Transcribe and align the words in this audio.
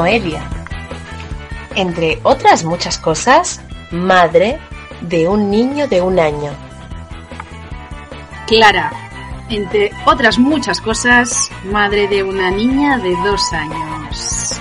Noelia. 0.00 0.42
Entre 1.74 2.20
otras 2.22 2.64
muchas 2.64 2.96
cosas, 2.96 3.60
madre 3.90 4.58
de 5.02 5.28
un 5.28 5.50
niño 5.50 5.88
de 5.88 6.00
un 6.00 6.18
año. 6.18 6.52
Clara. 8.46 8.90
Entre 9.50 9.92
otras 10.06 10.38
muchas 10.38 10.80
cosas, 10.80 11.50
madre 11.64 12.08
de 12.08 12.22
una 12.22 12.50
niña 12.50 12.96
de 12.96 13.10
dos 13.16 13.52
años. 13.52 14.58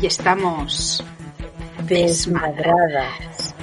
Y 0.00 0.06
estamos 0.06 1.04
Desmadradas. 1.82 3.54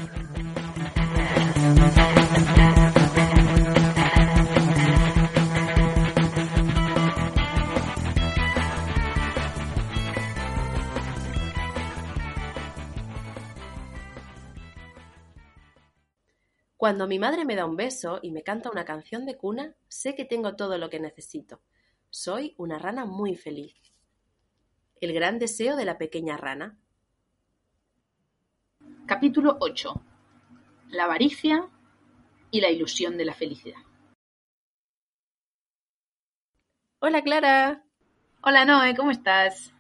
Cuando 16.86 17.08
mi 17.08 17.18
madre 17.18 17.46
me 17.46 17.56
da 17.56 17.66
un 17.66 17.76
beso 17.76 18.20
y 18.22 18.30
me 18.30 18.44
canta 18.44 18.70
una 18.70 18.86
canción 18.86 19.26
de 19.26 19.36
cuna, 19.36 19.74
sé 19.88 20.14
que 20.14 20.24
tengo 20.24 20.56
todo 20.56 20.78
lo 20.78 20.88
que 20.88 21.00
necesito. 21.00 21.60
Soy 22.12 22.54
una 22.60 22.78
rana 22.78 23.06
muy 23.06 23.36
feliz. 23.36 23.74
El 25.02 25.12
gran 25.12 25.40
deseo 25.40 25.78
de 25.78 25.86
la 25.86 25.98
pequeña 25.98 26.38
rana. 26.38 26.78
Capítulo 29.08 29.58
8. 29.60 30.00
La 30.90 31.06
avaricia 31.06 31.68
y 32.52 32.62
la 32.62 32.70
ilusión 32.70 33.18
de 33.18 33.26
la 33.26 33.34
felicidad. 33.34 33.82
Hola 37.00 37.24
Clara. 37.24 37.84
Hola 38.44 38.64
Noé, 38.64 38.96
¿cómo 38.96 39.10
estás? 39.10 39.74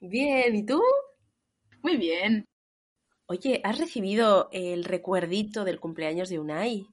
Bien, 0.00 0.56
¿y 0.56 0.66
tú? 0.66 0.82
Muy 1.80 1.96
bien. 1.96 2.44
Oye, 3.28 3.60
¿has 3.62 3.78
recibido 3.78 4.48
el 4.50 4.82
recuerdito 4.82 5.64
del 5.64 5.78
cumpleaños 5.78 6.30
de 6.30 6.40
Unai? 6.40 6.88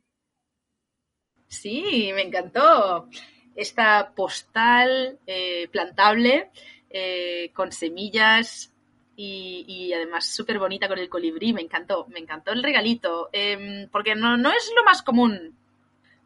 Sí, 1.47 2.11
me 2.13 2.23
encantó. 2.23 3.07
Esta 3.55 4.13
postal 4.15 5.19
eh, 5.25 5.67
plantable 5.71 6.51
eh, 6.89 7.51
con 7.53 7.71
semillas 7.71 8.73
y, 9.15 9.63
y 9.67 9.93
además 9.93 10.25
súper 10.27 10.59
bonita 10.59 10.87
con 10.87 10.99
el 10.99 11.09
colibrí. 11.09 11.53
Me 11.53 11.61
encantó, 11.61 12.05
me 12.09 12.19
encantó 12.19 12.51
el 12.51 12.63
regalito. 12.63 13.29
Em, 13.31 13.89
porque 13.89 14.15
no, 14.15 14.37
no 14.37 14.51
es 14.51 14.71
lo 14.75 14.83
más 14.83 15.01
común 15.03 15.57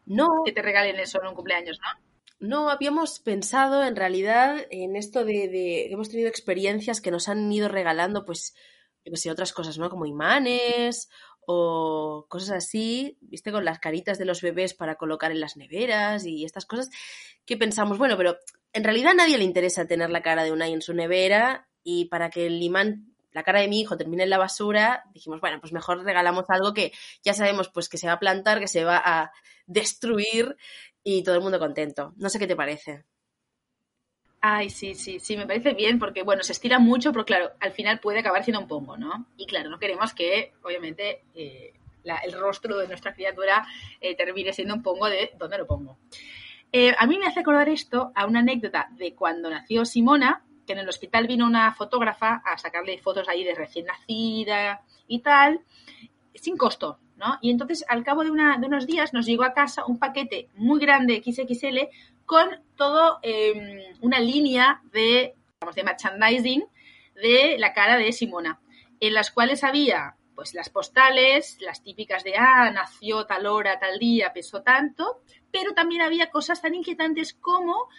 No, 0.06 0.28
que 0.44 0.52
te 0.52 0.62
regalen 0.62 1.00
eso 1.00 1.22
en 1.22 1.28
un 1.30 1.36
cumpleaños, 1.36 1.80
¿no? 1.82 2.02
no 2.40 2.70
habíamos 2.70 3.20
pensado 3.20 3.84
en 3.84 3.96
realidad 3.96 4.66
en 4.70 4.96
esto 4.96 5.26
de, 5.26 5.48
de 5.50 5.92
hemos 5.92 6.10
tenido 6.10 6.30
experiencias 6.30 7.02
que 7.02 7.12
nos 7.12 7.28
han 7.30 7.52
ido 7.52 7.68
regalando, 7.68 8.26
pues, 8.26 8.56
yo 9.10 9.14
que 9.14 9.18
sé, 9.18 9.32
otras 9.32 9.54
cosas, 9.54 9.78
¿no? 9.78 9.90
Como 9.90 10.06
imanes 10.06 11.10
o 11.48 12.28
cosas 12.30 12.52
así, 12.52 13.18
viste, 13.22 13.52
con 13.52 13.66
las 13.66 13.80
caritas 13.80 14.20
de 14.20 14.26
los 14.26 14.42
bebés 14.42 14.76
para 14.76 14.96
colocar 14.96 15.32
en 15.32 15.40
las 15.40 15.58
neveras 15.58 16.26
y 16.26 16.46
estas 16.46 16.66
cosas 16.66 16.90
que 17.46 17.58
pensamos, 17.58 17.98
bueno, 17.98 18.18
pero 18.18 18.38
en 18.72 18.84
realidad 18.84 19.12
a 19.12 19.16
nadie 19.16 19.40
le 19.40 19.46
interesa 19.46 19.88
tener 19.88 20.12
la 20.12 20.22
cara 20.22 20.44
de 20.44 20.52
Unai 20.52 20.74
en 20.74 20.84
su 20.84 20.94
nevera 20.94 21.68
y 21.84 22.06
para 22.06 22.30
que 22.30 22.46
el 22.46 22.62
imán, 22.62 23.16
la 23.32 23.42
cara 23.42 23.62
de 23.62 23.68
mi 23.68 23.82
hijo 23.82 23.98
termine 23.98 24.24
en 24.24 24.30
la 24.30 24.38
basura, 24.38 25.04
dijimos, 25.12 25.42
bueno, 25.42 25.60
pues 25.60 25.74
mejor 25.74 26.04
regalamos 26.04 26.46
algo 26.50 26.74
que 26.74 26.92
ya 27.24 27.34
sabemos 27.34 27.70
pues 27.70 27.90
que 27.90 27.98
se 27.98 28.06
va 28.06 28.14
a 28.14 28.20
plantar, 28.20 28.60
que 28.60 28.68
se 28.68 28.84
va 28.84 29.02
a 29.04 29.32
destruir 29.66 30.56
y 31.04 31.24
todo 31.24 31.34
el 31.36 31.42
mundo 31.42 31.58
contento. 31.58 32.14
No 32.18 32.30
sé 32.30 32.38
qué 32.38 32.46
te 32.46 32.56
parece. 32.56 33.06
Ay, 34.42 34.70
sí, 34.70 34.96
sí, 34.96 35.20
sí, 35.20 35.36
me 35.36 35.46
parece 35.46 35.74
bien 35.74 36.00
porque, 36.00 36.24
bueno, 36.24 36.44
se 36.44 36.54
estira 36.54 36.80
mucho, 36.80 37.12
pero 37.12 37.26
claro, 37.26 37.52
al 37.60 37.74
final 37.74 38.00
puede 38.00 38.20
acabar 38.20 38.44
siendo 38.44 38.62
un 38.62 38.68
pomo, 38.70 38.96
¿no? 38.96 39.26
Y 39.36 39.46
claro, 39.46 39.70
no 39.70 39.80
queremos 39.80 40.14
que, 40.14 40.54
obviamente, 40.64 41.24
eh, 41.36 41.74
el 42.24 42.32
rostro 42.40 42.78
de 42.78 42.88
nuestra 42.88 43.14
criatura 43.14 43.68
eh, 44.00 44.16
termine 44.16 44.54
siendo 44.54 44.74
un 44.76 44.82
pongo 44.82 45.08
de 45.10 45.32
¿dónde 45.38 45.58
lo 45.58 45.68
pongo? 45.68 45.98
Eh, 46.72 46.96
a 46.98 47.08
mí 47.08 47.18
me 47.20 47.28
hace 47.28 47.42
acordar 47.42 47.70
esto 47.70 48.12
a 48.16 48.26
una 48.26 48.40
anécdota 48.40 48.90
de 48.92 49.14
cuando 49.16 49.50
nació 49.50 49.86
Simona, 49.86 50.44
que 50.68 50.74
en 50.74 50.80
el 50.80 50.90
hospital 50.90 51.28
vino 51.28 51.46
una 51.46 51.74
fotógrafa 51.74 52.42
a 52.46 52.58
sacarle 52.58 52.98
fotos 53.00 53.28
ahí 53.30 53.44
de 53.44 53.56
recién 53.56 53.88
nacida 53.88 54.82
y 55.08 55.20
tal, 55.20 55.62
sin 56.36 56.58
costo, 56.58 57.00
¿no? 57.18 57.38
Y 57.42 57.52
entonces, 57.52 57.84
al 57.88 58.04
cabo 58.04 58.24
de, 58.24 58.32
una- 58.32 58.58
de 58.58 58.68
unos 58.68 58.88
días, 58.88 59.14
nos 59.14 59.26
llegó 59.26 59.44
a 59.44 59.54
casa 59.54 59.86
un 59.86 60.00
paquete 60.00 60.48
muy 60.56 60.80
grande 60.80 61.22
XXL 61.26 61.90
con 62.30 62.62
todo 62.76 63.18
eh, 63.24 63.96
una 64.02 64.20
línea 64.20 64.84
de, 64.92 65.34
de 65.74 65.84
merchandising 65.84 66.64
de 67.16 67.56
la 67.58 67.74
cara 67.74 67.98
de 67.98 68.14
Simona, 68.14 68.60
en 69.00 69.16
las 69.16 69.32
cuales 69.32 69.64
había 69.64 70.16
pues 70.36 70.54
las 70.54 70.70
postales, 70.70 71.58
las 71.60 71.82
típicas 71.82 72.24
de, 72.24 72.36
ah, 72.38 72.70
nació 72.70 73.26
tal 73.26 73.48
hora, 73.48 73.80
tal 73.80 73.98
día, 73.98 74.32
pesó 74.32 74.62
tanto, 74.62 75.24
pero 75.52 75.74
también 75.74 76.04
había 76.04 76.30
cosas 76.30 76.62
tan 76.62 76.76
inquietantes 76.76 77.34
como 77.34 77.90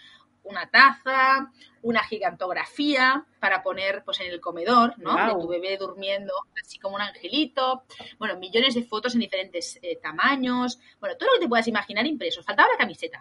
una 0.43 0.69
taza, 0.69 1.51
una 1.81 2.01
gigantografía 2.01 3.25
para 3.41 3.61
poner 3.61 4.01
pues 4.05 4.21
en 4.21 4.27
el 4.31 4.39
comedor, 4.39 4.97
¿no? 4.97 5.13
De 5.27 5.41
tu 5.41 5.49
bebé 5.49 5.75
durmiendo 5.75 6.33
así 6.63 6.79
como 6.79 6.95
un 6.95 7.01
angelito, 7.01 7.83
bueno, 8.17 8.37
millones 8.37 8.75
de 8.75 8.83
fotos 8.83 9.13
en 9.13 9.19
diferentes 9.19 9.77
eh, 9.81 9.99
tamaños, 10.01 10.79
bueno, 11.01 11.17
todo 11.17 11.27
lo 11.27 11.33
que 11.33 11.45
te 11.45 11.49
puedas 11.49 11.67
imaginar 11.67 12.07
impreso, 12.07 12.41
faltaba 12.43 12.69
la 12.71 12.77
camiseta. 12.77 13.19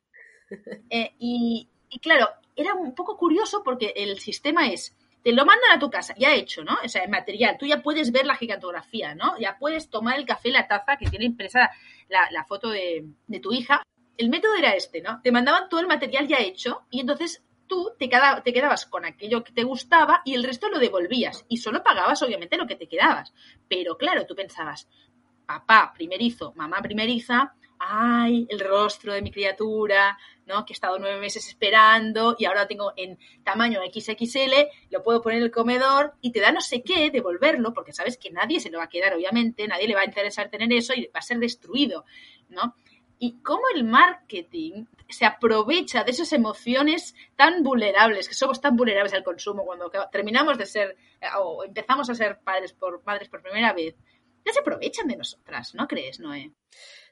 Eh, 0.90 1.12
y, 1.18 1.68
claro, 2.02 2.28
era 2.56 2.74
un 2.74 2.94
poco 2.94 3.16
curioso 3.16 3.62
porque 3.62 3.92
el 3.96 4.18
sistema 4.18 4.68
es, 4.68 4.96
te 5.22 5.32
lo 5.32 5.44
mandan 5.44 5.72
a 5.72 5.78
tu 5.78 5.90
casa, 5.90 6.14
ya 6.18 6.34
hecho, 6.34 6.64
¿no? 6.64 6.76
O 6.84 6.88
sea, 6.88 7.04
el 7.04 7.10
material, 7.10 7.56
tú 7.58 7.66
ya 7.66 7.82
puedes 7.82 8.10
ver 8.10 8.26
la 8.26 8.36
gigantografía, 8.36 9.14
¿no? 9.14 9.38
Ya 9.38 9.56
puedes 9.58 9.88
tomar 9.88 10.18
el 10.18 10.26
café, 10.26 10.50
la 10.50 10.66
taza 10.66 10.96
que 10.96 11.08
tiene 11.08 11.26
impresa 11.26 11.70
la, 12.08 12.44
foto 12.44 12.70
de, 12.70 13.04
tu 13.40 13.52
hija. 13.52 13.82
El 14.16 14.30
método 14.30 14.56
era 14.56 14.72
este, 14.72 15.00
¿no? 15.00 15.20
Te 15.22 15.32
mandaban 15.32 15.68
todo 15.68 15.80
el 15.80 15.86
material 15.86 16.26
ya 16.26 16.38
hecho 16.38 16.82
y 16.90 17.00
entonces 17.00 17.42
tú 17.66 17.92
te, 17.98 18.10
te 18.42 18.52
quedabas 18.52 18.86
con 18.86 19.04
aquello 19.04 19.44
que 19.44 19.52
te 19.52 19.62
gustaba 19.62 20.22
y 20.24 20.34
el 20.34 20.42
resto 20.42 20.68
lo 20.68 20.78
devolvías 20.78 21.44
y 21.48 21.58
solo 21.58 21.82
pagabas 21.84 22.20
obviamente 22.22 22.56
lo 22.56 22.66
que 22.66 22.76
te 22.76 22.88
quedabas. 22.88 23.32
Pero 23.68 23.96
claro, 23.96 24.26
tú 24.26 24.34
pensabas, 24.34 24.88
papá 25.46 25.92
primerizo, 25.94 26.53
mamá 26.56 26.80
primeriza, 26.82 27.54
ay, 27.80 28.47
el 28.50 28.60
rostro 28.60 29.15
de 29.15 29.22
mi 29.22 29.32
criatura, 29.32 30.18
¿no? 30.44 30.66
Que 30.66 30.72
he 30.72 30.74
estado 30.74 30.98
nueve 30.98 31.18
meses 31.18 31.48
esperando 31.48 32.36
y 32.38 32.44
ahora 32.44 32.62
lo 32.62 32.68
tengo 32.68 32.92
en 32.94 33.18
tamaño 33.42 33.80
XXL, 33.82 34.53
lo 34.91 35.03
puedo 35.03 35.22
poner 35.22 35.38
en 35.38 35.44
el 35.44 35.50
comedor 35.50 36.15
y 36.21 36.30
te 36.30 36.41
da 36.41 36.53
no 36.53 36.60
sé 36.60 36.82
qué 36.82 37.10
devolverlo, 37.10 37.72
porque 37.72 37.92
sabes 37.92 38.18
que 38.18 38.30
nadie 38.30 38.60
se 38.60 38.71
lo 38.71 38.78
va 38.78 38.84
a 38.84 38.88
quedar, 38.88 39.15
obviamente, 39.15 39.66
nadie 39.66 39.88
le 39.88 39.94
va 39.94 40.03
a 40.03 40.04
interesar 40.04 40.50
tener 40.50 40.71
eso 40.72 40.92
y 40.94 41.06
va 41.06 41.21
a 41.21 41.22
ser 41.22 41.38
destruido, 41.38 42.04
¿no? 42.50 42.77
Y 43.18 43.41
cómo 43.42 43.62
el 43.74 43.84
marketing 43.84 44.84
se 45.09 45.24
aprovecha 45.24 46.04
de 46.04 46.10
esas 46.10 46.32
emociones 46.34 47.15
tan 47.34 47.62
vulnerables, 47.62 48.28
que 48.28 48.34
somos 48.34 48.60
tan 48.60 48.77
vulnerables 48.77 49.15
al 49.15 49.24
consumo 49.24 49.65
cuando 49.65 49.91
terminamos 50.12 50.59
de 50.59 50.66
ser 50.66 50.97
eh, 51.21 51.27
o 51.38 51.65
empezamos 51.65 52.10
a 52.10 52.15
ser 52.15 52.41
padres 52.41 52.74
por 52.74 53.03
madres 53.04 53.28
por 53.28 53.42
primera 53.42 53.72
vez 53.72 53.97
ya 54.44 54.53
se 54.53 54.60
aprovechan 54.60 55.06
de 55.09 55.16
nosotras, 55.16 55.74
¿no 55.74 55.86
crees, 55.86 56.21
Noé? 56.21 56.53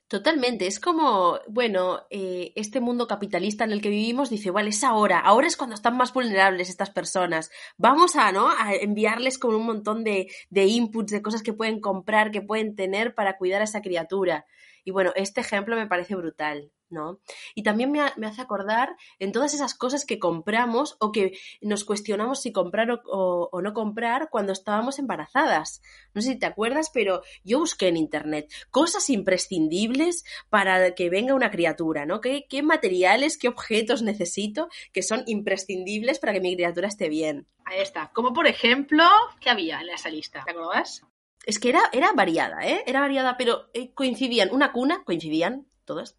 Totalmente, 0.08 0.66
es 0.66 0.81
como, 0.81 1.38
bueno, 1.49 2.06
eh, 2.08 2.52
este 2.56 2.81
mundo 2.81 3.06
capitalista 3.06 3.64
en 3.64 3.72
el 3.72 3.82
que 3.82 3.90
vivimos 3.90 4.31
dice, 4.31 4.50
vale, 4.50 4.70
es 4.70 4.82
ahora, 4.82 5.19
ahora 5.19 5.46
es 5.46 5.56
cuando 5.58 5.75
están 5.75 5.99
más 5.99 6.14
vulnerables 6.14 6.70
estas 6.70 6.88
personas. 6.88 7.50
Vamos 7.76 8.16
a, 8.16 8.32
¿no? 8.32 8.49
A 8.49 8.75
enviarles 8.75 9.37
como 9.38 9.58
un 9.58 9.66
montón 9.66 10.05
de, 10.05 10.28
de 10.49 10.64
inputs, 10.64 11.12
de 11.12 11.20
cosas 11.20 11.43
que 11.43 11.52
pueden 11.52 11.81
comprar, 11.81 12.31
que 12.31 12.40
pueden 12.40 12.75
tener 12.75 13.14
para 13.14 13.37
cuidar 13.37 13.60
a 13.60 13.64
esa 13.64 13.82
criatura. 13.82 14.46
Y 14.82 14.93
bueno, 14.93 15.12
este 15.14 15.43
ejemplo 15.43 15.76
me 15.76 15.87
parece 15.87 16.14
brutal. 16.14 16.72
¿No? 16.90 17.20
Y 17.55 17.62
también 17.62 17.93
me, 17.93 18.00
hace 18.00 18.40
acordar 18.40 18.96
en 19.19 19.32
todas 19.32 19.55
esas 19.55 19.75
cosas 19.75 20.05
que 20.05 20.19
compramos 20.19 20.96
o 21.00 21.12
que 21.12 21.38
nos 21.61 21.85
cuestionamos 21.85 22.40
si 22.40 22.52
comprar 22.52 22.88
o, 23.05 23.61
no 23.61 23.73
comprar 23.73 24.29
cuando 24.31 24.52
estábamos 24.52 24.99
embarazadas. 24.99 25.82
No 26.14 26.23
sé 26.23 26.32
si 26.32 26.38
te 26.38 26.46
acuerdas, 26.46 26.90
pero 26.93 27.23
yo 27.44 27.58
busqué 27.58 27.88
en 27.88 27.96
internet 27.96 28.50
cosas 28.70 29.11
imprescindibles 29.11 30.25
para 30.49 30.94
que 30.94 31.11
venga 31.11 31.35
una 31.35 31.50
criatura, 31.50 32.06
¿no? 32.06 32.20
¿Qué, 32.20 32.46
qué 32.49 32.62
materiales, 32.62 33.38
qué 33.38 33.49
objetos 33.49 34.02
necesito 34.02 34.69
que 34.93 35.02
son 35.02 35.25
imprescindibles 35.26 36.19
para 36.19 36.32
que 36.32 36.41
mi 36.41 36.55
criatura 36.55 36.88
esté 36.88 37.08
bien? 37.08 37.46
Ahí 37.64 37.81
está. 37.81 38.11
Como 38.14 38.32
por 38.32 38.46
ejemplo, 38.46 39.05
¿qué 39.41 39.50
había 39.50 39.81
en 39.81 39.91
esa 39.91 40.08
lista? 40.08 40.43
¿Te 40.44 40.52
acuerdas? 40.52 41.02
Es 41.44 41.58
que 41.58 41.70
era, 41.70 41.82
era 41.93 42.12
variada, 42.12 42.67
¿eh? 42.67 42.82
Era 42.87 43.00
variada, 43.00 43.37
pero 43.37 43.70
eh, 43.73 43.93
coincidían. 43.94 44.50
Una 44.52 44.73
cuna, 44.73 45.02
coincidían 45.05 45.67
todas 45.84 46.19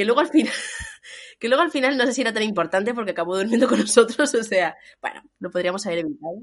que 0.00 0.06
luego 0.06 0.20
al 0.20 0.28
final, 0.28 0.54
que 1.38 1.48
luego 1.48 1.62
al 1.62 1.70
final 1.70 1.98
no 1.98 2.06
sé 2.06 2.14
si 2.14 2.22
era 2.22 2.32
tan 2.32 2.42
importante 2.42 2.94
porque 2.94 3.10
acabó 3.10 3.36
durmiendo 3.36 3.68
con 3.68 3.80
nosotros, 3.80 4.32
o 4.34 4.42
sea, 4.42 4.74
bueno, 5.02 5.20
lo 5.40 5.50
podríamos 5.50 5.84
haber 5.84 5.98
evitado. 5.98 6.40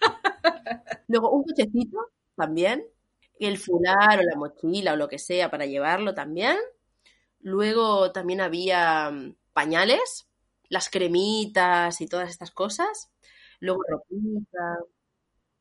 Luego 1.06 1.30
un 1.30 1.44
cochecito 1.44 1.98
también, 2.34 2.84
el 3.38 3.58
fular 3.58 4.18
o 4.18 4.22
la 4.24 4.34
mochila 4.34 4.94
o 4.94 4.96
lo 4.96 5.06
que 5.06 5.20
sea 5.20 5.52
para 5.52 5.66
llevarlo 5.66 6.14
también. 6.14 6.56
Luego 7.38 8.10
también 8.10 8.40
había 8.40 9.08
mm, 9.12 9.36
pañales, 9.52 10.28
las 10.68 10.90
cremitas 10.90 12.00
y 12.00 12.08
todas 12.08 12.28
estas 12.28 12.50
cosas. 12.50 13.12
Luego 13.60 13.82
ropita. 13.88 14.78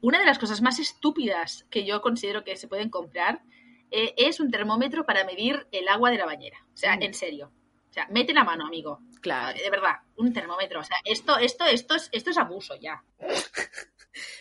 Una 0.02 0.18
de 0.18 0.26
las 0.26 0.40
cosas 0.40 0.64
más 0.64 0.80
estúpidas 0.80 1.68
que 1.70 1.86
yo 1.86 2.02
considero 2.02 2.44
que 2.44 2.58
se 2.58 2.68
pueden 2.68 2.90
comprar 2.90 3.44
eh, 3.92 4.14
es 4.18 4.40
un 4.40 4.52
termómetro 4.52 5.06
para 5.06 5.24
medir 5.24 5.68
el 5.72 5.88
agua 5.88 6.12
de 6.12 6.18
la 6.18 6.26
bañera. 6.26 6.66
O 6.74 6.78
sea, 6.78 6.96
mm. 6.98 7.04
en 7.04 7.14
serio. 7.14 7.52
O 7.90 7.94
sea, 7.94 8.08
mete 8.10 8.34
la 8.34 8.44
mano, 8.44 8.66
amigo. 8.66 9.00
Claro. 9.22 9.58
De 9.58 9.70
verdad, 9.70 9.96
un 10.18 10.34
termómetro. 10.34 10.82
O 10.82 10.84
sea, 10.84 10.98
esto, 11.06 11.38
esto, 11.38 11.66
esto 11.66 11.96
es, 11.96 12.10
esto 12.12 12.30
es 12.30 12.38
abuso 12.38 12.76
ya. 12.76 13.04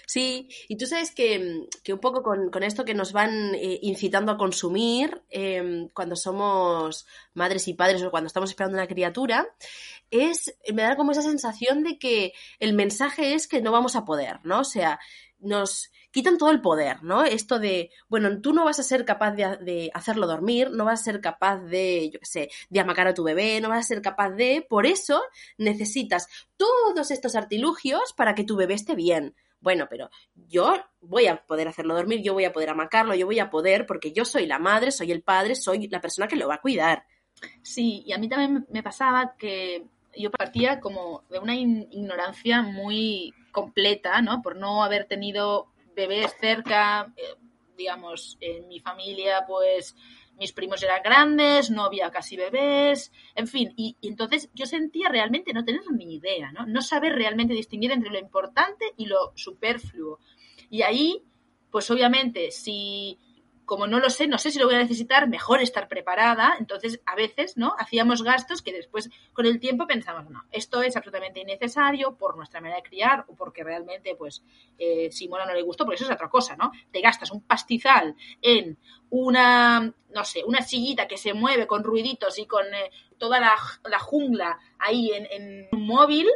Sí, 0.07 0.49
y 0.69 0.77
tú 0.77 0.87
sabes 0.87 1.11
que, 1.13 1.67
un 1.89 1.99
poco 1.99 2.23
con, 2.23 2.63
esto 2.63 2.85
que 2.85 2.95
nos 2.95 3.13
van 3.13 3.55
eh, 3.55 3.81
incitando 3.83 4.33
a 4.33 4.37
consumir 4.37 5.23
em, 5.31 5.89
cuando 5.89 6.15
somos 6.15 7.07
madres 7.33 7.67
y 7.69 7.75
padres 7.75 8.03
o 8.03 8.11
cuando 8.11 8.29
estamos 8.29 8.51
esperando 8.51 8.79
una 8.79 8.87
criatura, 8.87 9.49
es, 10.11 10.57
me 10.73 10.83
da 10.83 10.97
como 10.97 11.13
esa 11.13 11.23
sensación 11.23 11.83
de 11.83 11.99
que 11.99 12.33
el 12.61 12.75
mensaje 12.75 13.35
es 13.35 13.49
que 13.49 13.63
no 13.63 13.73
vamos 13.73 13.97
a 13.97 14.05
poder, 14.05 14.39
¿no? 14.45 14.61
O 14.61 14.65
sea, 14.65 15.01
nos 15.41 15.91
quitan 16.15 16.39
todo 16.39 16.53
el 16.53 16.61
poder, 16.61 17.03
¿no? 17.03 17.25
Esto 17.25 17.59
de, 17.59 17.91
bueno, 18.09 18.41
tú 18.41 18.53
no 18.53 18.65
vas 18.65 18.79
a 18.79 18.85
ser 18.85 19.05
capaz 19.05 19.33
de, 19.33 19.91
hacerlo 19.95 20.29
dormir, 20.29 20.71
no 20.71 20.85
vas 20.85 21.01
a 21.01 21.05
ser 21.05 21.21
capaz 21.21 21.59
de, 21.59 22.09
yo 22.13 22.21
qué 22.21 22.25
sé, 22.25 22.51
de 22.71 22.79
amacar 22.79 23.09
a 23.09 23.15
tu 23.15 23.25
bebé, 23.25 23.61
no 23.61 23.69
vas 23.69 23.81
a 23.81 23.89
ser 23.89 24.01
capaz 24.01 24.31
de, 24.31 24.65
por 24.69 24.87
eso 24.87 25.21
necesitas 25.59 26.29
todos 26.57 27.11
estos 27.11 27.35
artilugios 27.35 28.13
para 28.17 28.37
que 28.37 28.45
tu 28.45 28.55
bebé 28.55 28.75
esté 28.75 28.95
bien. 28.95 29.35
Bueno, 29.59 29.89
pero 29.91 30.09
yo 30.37 30.77
voy 31.01 31.27
a 31.27 31.45
poder 31.45 31.67
hacerlo 31.67 31.97
dormir, 31.97 32.23
yo 32.23 32.33
voy 32.33 32.45
a 32.45 32.53
poder 32.53 32.71
amacarlo, 32.71 33.17
yo 33.17 33.27
voy 33.27 33.41
a 33.41 33.51
poder, 33.51 33.85
porque 33.85 34.13
yo 34.13 34.25
soy 34.25 34.47
la 34.47 34.61
madre, 34.61 34.93
soy 34.93 35.11
el 35.11 35.23
padre, 35.23 35.57
soy 35.57 35.89
la 35.89 36.01
persona 36.01 36.29
que 36.29 36.37
lo 36.37 36.47
va 36.47 36.55
a 36.57 36.61
cuidar. 36.61 37.07
Sí, 37.63 38.05
y 38.07 38.13
a 38.13 38.19
mí 38.19 38.29
también 38.29 38.69
me 38.71 38.85
pasaba 38.85 39.35
que 39.37 39.85
yo 40.17 40.31
partía 40.31 40.79
como 40.79 41.25
de 41.29 41.41
una 41.41 41.57
ignorancia 41.57 42.63
muy 42.63 43.35
completa, 43.51 44.23
¿no? 44.23 44.43
Por 44.43 44.55
no 44.55 44.85
haber 44.85 45.07
tenido 45.07 45.74
bebés 45.95 46.35
cerca, 46.41 47.13
eh, 47.17 47.37
digamos, 47.77 48.37
en 48.41 48.69
mi 48.69 48.81
familia, 48.81 49.45
pues 49.47 49.97
mis 50.39 50.53
primos 50.53 50.83
eran 50.83 51.03
grandes, 51.03 51.71
no 51.71 51.85
había 51.85 52.11
casi 52.11 52.37
bebés, 52.37 53.13
en 53.35 53.47
fin, 53.47 53.73
y, 53.77 53.97
y, 54.01 54.09
entonces 54.09 54.51
yo 54.53 54.67
sentía 54.67 55.09
realmente 55.09 55.53
no 55.53 55.65
tener 55.65 55.83
ni 55.93 56.17
idea, 56.17 56.51
¿no? 56.53 56.67
No 56.67 56.83
saber 56.83 57.13
realmente 57.15 57.55
distinguir 57.55 57.93
entre 57.93 58.11
lo 58.11 58.19
importante 58.19 58.85
y 58.97 59.07
lo 59.07 59.33
superfluo. 59.37 60.19
Y 60.71 60.83
ahí, 60.83 61.23
pues 61.71 61.91
obviamente, 61.91 62.51
si 62.51 63.19
como 63.65 63.87
no 63.87 63.99
lo 63.99 64.11
sé, 64.11 64.27
no 64.27 64.39
sé 64.39 64.51
si 64.51 64.59
lo 64.59 64.67
voy 64.67 64.75
a 64.75 64.79
necesitar, 64.79 65.29
mejor 65.29 65.61
estar 65.61 65.89
preparada. 65.89 66.57
Entonces, 66.59 67.01
a 67.07 67.15
veces, 67.15 67.57
¿no? 67.57 67.75
Hacíamos 67.79 68.23
gastos 68.23 68.63
que 68.63 68.73
después, 68.73 69.11
con 69.33 69.47
el 69.47 69.61
tiempo, 69.61 69.87
pensamos, 69.87 70.29
no, 70.31 70.45
esto 70.53 70.83
es 70.83 70.97
absolutamente 70.97 71.41
innecesario 71.41 72.17
por 72.17 72.37
nuestra 72.37 72.61
manera 72.61 72.81
de 72.81 72.89
criar 72.89 73.25
o 73.29 73.35
porque 73.35 73.65
realmente, 73.65 74.15
pues, 74.17 74.43
eh, 74.79 75.11
Simona 75.11 75.47
no 75.47 75.55
le 75.55 75.63
gustó, 75.63 75.85
porque 75.85 75.97
eso 75.97 76.05
es 76.05 76.11
otra 76.11 76.29
cosa, 76.29 76.57
¿no? 76.57 76.73
Te 76.91 77.01
gastas 77.01 77.31
un 77.31 77.43
pastizal 77.43 78.15
en 78.43 78.79
una, 79.11 79.93
no 80.11 80.25
sé, 80.25 80.43
una 80.45 80.63
sillita 80.63 81.09
que 81.09 81.17
se 81.17 81.35
mueve 81.35 81.67
con 81.67 81.85
ruiditos 81.85 82.39
y 82.39 82.47
con 82.47 82.67
eh, 82.75 82.91
toda 83.19 83.41
la, 83.41 83.99
jungla 83.99 84.59
ahí 84.79 85.13
en, 85.13 85.27
en 85.31 85.69
un 85.73 85.87
móvil 85.87 86.29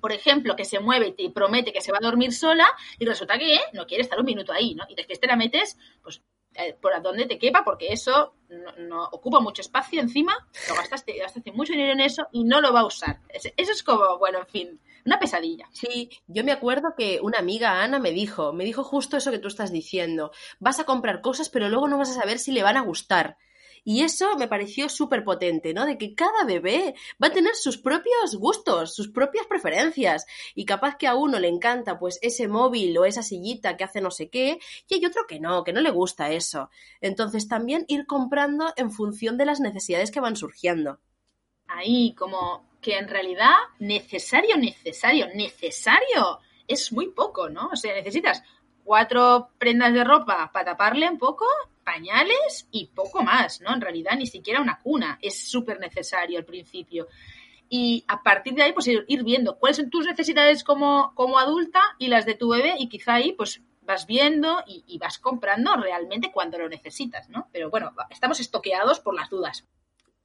por 0.00 0.12
ejemplo, 0.12 0.56
que 0.56 0.64
se 0.64 0.80
mueve 0.80 1.08
y 1.08 1.12
te 1.12 1.30
promete 1.30 1.72
que 1.72 1.82
se 1.82 1.92
va 1.92 1.98
a 1.98 2.04
dormir 2.04 2.32
sola 2.32 2.66
y 2.98 3.04
resulta 3.04 3.38
que 3.38 3.60
no 3.74 3.86
quiere 3.86 4.02
estar 4.02 4.18
un 4.18 4.24
minuto 4.24 4.52
ahí, 4.52 4.74
¿no? 4.74 4.84
Y 4.88 4.94
después 4.94 5.20
te 5.20 5.26
la 5.26 5.36
metes, 5.36 5.76
pues 6.02 6.22
eh, 6.54 6.76
por 6.80 7.00
donde 7.02 7.26
te 7.26 7.38
quepa, 7.38 7.64
porque 7.64 7.88
eso 7.92 8.34
no, 8.78 9.04
ocupa 9.12 9.40
mucho 9.40 9.62
espacio 9.62 10.00
encima, 10.00 10.34
lo 10.68 10.74
gastaste, 10.74 11.16
gastaste 11.16 11.52
mucho 11.52 11.72
dinero 11.72 11.92
en 11.92 12.00
eso 12.00 12.26
y 12.32 12.44
no 12.44 12.60
lo 12.60 12.72
va 12.72 12.80
a 12.80 12.86
usar. 12.86 13.20
Eso 13.28 13.50
es 13.56 13.82
como, 13.82 14.18
bueno, 14.18 14.40
en 14.40 14.46
fin, 14.46 14.80
una 15.04 15.18
pesadilla. 15.18 15.68
Sí, 15.72 16.10
yo 16.26 16.44
me 16.44 16.52
acuerdo 16.52 16.94
que 16.96 17.20
una 17.22 17.38
amiga, 17.38 17.82
Ana, 17.82 17.98
me 17.98 18.12
dijo, 18.12 18.52
me 18.52 18.64
dijo 18.64 18.84
justo 18.84 19.16
eso 19.16 19.30
que 19.30 19.38
tú 19.38 19.48
estás 19.48 19.72
diciendo. 19.72 20.32
Vas 20.58 20.78
a 20.80 20.84
comprar 20.84 21.20
cosas, 21.20 21.48
pero 21.48 21.68
luego 21.68 21.88
no 21.88 21.98
vas 21.98 22.10
a 22.10 22.20
saber 22.20 22.38
si 22.38 22.52
le 22.52 22.62
van 22.62 22.76
a 22.76 22.82
gustar. 22.82 23.38
Y 23.84 24.02
eso 24.02 24.36
me 24.36 24.48
pareció 24.48 24.88
súper 24.88 25.24
potente, 25.24 25.74
¿no? 25.74 25.86
De 25.86 25.98
que 25.98 26.14
cada 26.14 26.44
bebé 26.44 26.94
va 27.22 27.28
a 27.28 27.32
tener 27.32 27.54
sus 27.54 27.78
propios 27.78 28.36
gustos, 28.36 28.94
sus 28.94 29.10
propias 29.10 29.46
preferencias. 29.46 30.24
Y 30.54 30.64
capaz 30.64 30.96
que 30.96 31.08
a 31.08 31.14
uno 31.14 31.38
le 31.40 31.48
encanta 31.48 31.98
pues 31.98 32.18
ese 32.22 32.46
móvil 32.46 32.96
o 32.98 33.04
esa 33.04 33.22
sillita 33.22 33.76
que 33.76 33.84
hace 33.84 34.00
no 34.00 34.10
sé 34.10 34.30
qué, 34.30 34.58
y 34.88 34.94
hay 34.94 35.04
otro 35.04 35.26
que 35.26 35.40
no, 35.40 35.64
que 35.64 35.72
no 35.72 35.80
le 35.80 35.90
gusta 35.90 36.30
eso. 36.30 36.70
Entonces 37.00 37.48
también 37.48 37.84
ir 37.88 38.06
comprando 38.06 38.72
en 38.76 38.90
función 38.90 39.36
de 39.36 39.46
las 39.46 39.60
necesidades 39.60 40.10
que 40.10 40.20
van 40.20 40.36
surgiendo. 40.36 41.00
Ahí, 41.66 42.14
como 42.14 42.68
que 42.80 42.98
en 42.98 43.08
realidad 43.08 43.54
necesario, 43.78 44.56
necesario, 44.56 45.28
necesario 45.34 46.40
es 46.68 46.92
muy 46.92 47.08
poco, 47.08 47.48
¿no? 47.48 47.68
O 47.72 47.76
sea, 47.76 47.94
necesitas 47.94 48.42
cuatro 48.84 49.50
prendas 49.58 49.92
de 49.92 50.04
ropa 50.04 50.50
para 50.52 50.72
taparle 50.72 51.08
un 51.08 51.18
poco, 51.18 51.46
pañales 51.84 52.68
y 52.70 52.86
poco 52.86 53.22
más, 53.22 53.60
¿no? 53.60 53.74
En 53.74 53.80
realidad 53.80 54.16
ni 54.16 54.26
siquiera 54.26 54.60
una 54.60 54.78
cuna 54.78 55.18
es 55.20 55.48
súper 55.48 55.80
necesario 55.80 56.38
al 56.38 56.44
principio. 56.44 57.08
Y 57.68 58.04
a 58.06 58.22
partir 58.22 58.54
de 58.54 58.62
ahí, 58.62 58.72
pues 58.72 58.86
ir, 58.86 59.24
viendo 59.24 59.58
cuáles 59.58 59.78
son 59.78 59.88
tus 59.88 60.06
necesidades 60.06 60.62
como, 60.62 61.14
como 61.14 61.38
adulta 61.38 61.80
y 61.98 62.08
las 62.08 62.26
de 62.26 62.34
tu 62.34 62.50
bebé 62.50 62.74
y 62.78 62.88
quizá 62.88 63.14
ahí, 63.14 63.32
pues 63.32 63.62
vas 63.80 64.06
viendo 64.06 64.62
y, 64.66 64.84
y 64.86 64.98
vas 64.98 65.18
comprando 65.18 65.74
realmente 65.76 66.30
cuando 66.30 66.58
lo 66.58 66.68
necesitas, 66.68 67.28
¿no? 67.30 67.48
Pero 67.50 67.70
bueno, 67.70 67.92
estamos 68.10 68.40
estoqueados 68.40 69.00
por 69.00 69.14
las 69.14 69.30
dudas. 69.30 69.66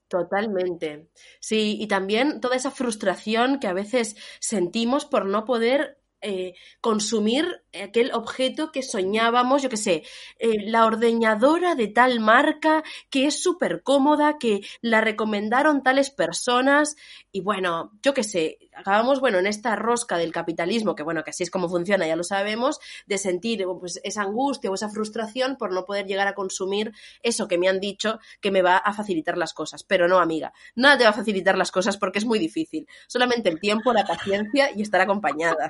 Totalmente. 0.07 1.09
Sí, 1.39 1.77
y 1.79 1.87
también 1.87 2.39
toda 2.39 2.55
esa 2.55 2.71
frustración 2.71 3.59
que 3.59 3.67
a 3.67 3.73
veces 3.73 4.15
sentimos 4.39 5.05
por 5.05 5.25
no 5.25 5.45
poder 5.45 5.99
eh, 6.21 6.55
consumir 6.81 7.45
aquel 7.83 8.11
objeto 8.13 8.71
que 8.71 8.81
soñábamos, 8.81 9.61
yo 9.61 9.69
que 9.69 9.77
sé, 9.77 10.03
eh, 10.39 10.65
la 10.65 10.85
ordeñadora 10.85 11.75
de 11.75 11.87
tal 11.87 12.19
marca 12.19 12.83
que 13.09 13.27
es 13.27 13.41
súper 13.41 13.83
cómoda, 13.83 14.37
que 14.39 14.61
la 14.81 15.01
recomendaron 15.01 15.83
tales 15.83 16.09
personas 16.09 16.95
y 17.31 17.41
bueno, 17.41 17.91
yo 18.01 18.13
que 18.13 18.23
sé, 18.23 18.57
acabamos, 18.75 19.19
bueno, 19.19 19.37
en 19.37 19.47
esta 19.47 19.75
rosca 19.75 20.17
del 20.17 20.31
capitalismo, 20.31 20.95
que 20.95 21.03
bueno, 21.03 21.23
que 21.23 21.29
así 21.29 21.43
es 21.43 21.51
como 21.51 21.69
funciona, 21.69 22.07
ya 22.07 22.15
lo 22.15 22.23
sabemos, 22.23 22.79
de 23.05 23.17
sentir 23.17 23.65
pues, 23.79 23.99
esa 24.03 24.23
angustia 24.23 24.71
o 24.71 24.73
esa 24.73 24.89
frustración 24.89 25.55
por 25.57 25.71
no 25.71 25.85
poder 25.85 26.07
llegar 26.07 26.27
a 26.27 26.33
consumir 26.33 26.93
eso 27.21 27.47
que 27.47 27.57
me 27.57 27.67
han 27.67 27.79
dicho 27.79 28.19
que 28.41 28.51
me 28.51 28.61
va 28.61 28.77
a 28.77 28.93
facilitar 28.93 29.37
las 29.37 29.53
cosas. 29.53 29.83
Pero 29.83 30.07
no, 30.07 30.19
amiga, 30.19 30.53
nada 30.75 30.97
te 30.97 31.03
va 31.03 31.11
a 31.11 31.13
facilitar 31.13 31.57
las 31.57 31.71
cosas 31.71 31.97
porque 31.97 32.19
es 32.19 32.25
muy 32.25 32.39
difícil. 32.39 32.87
Solamente 33.07 33.49
el 33.49 33.59
tiempo, 33.59 33.93
la 33.93 34.05
paciencia 34.05 34.71
y 34.75 34.81
estar 34.81 35.01
acompañada. 35.01 35.69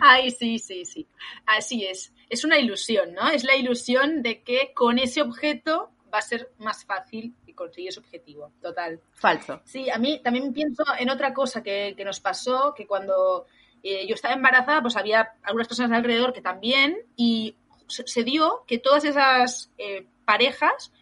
Ay, 0.00 0.30
sí, 0.30 0.58
sí, 0.58 0.84
sí. 0.84 1.06
Así 1.46 1.84
es. 1.84 2.12
Es 2.28 2.44
una 2.44 2.58
ilusión, 2.58 3.12
¿no? 3.12 3.28
Es 3.28 3.44
la 3.44 3.56
ilusión 3.56 4.22
de 4.22 4.42
que 4.42 4.72
con 4.74 4.98
ese 4.98 5.22
objeto 5.22 5.90
va 6.12 6.18
a 6.18 6.22
ser 6.22 6.50
más 6.58 6.84
fácil 6.84 7.34
conseguir 7.54 7.90
ese 7.90 8.00
objetivo. 8.00 8.52
Total. 8.60 9.00
Falso. 9.12 9.60
Sí, 9.64 9.90
a 9.90 9.98
mí 9.98 10.20
también 10.22 10.52
pienso 10.52 10.84
en 10.98 11.10
otra 11.10 11.32
cosa 11.32 11.62
que, 11.62 11.94
nos 12.04 12.20
pasó, 12.20 12.74
que 12.74 12.86
cuando 12.86 13.46
eh, 13.82 14.06
yo 14.06 14.14
estaba 14.14 14.34
embarazada, 14.34 14.82
pues 14.82 14.96
había 14.96 15.34
algunas 15.42 15.68
personas 15.68 15.92
alrededor 15.92 16.32
que 16.32 16.42
también, 16.42 16.98
y 17.16 17.56
se 17.86 18.24
dio 18.24 18.64
que 18.66 18.78
todas 18.78 19.04
esas 19.04 19.70
eh, 19.78 20.06
parejas 20.24 20.92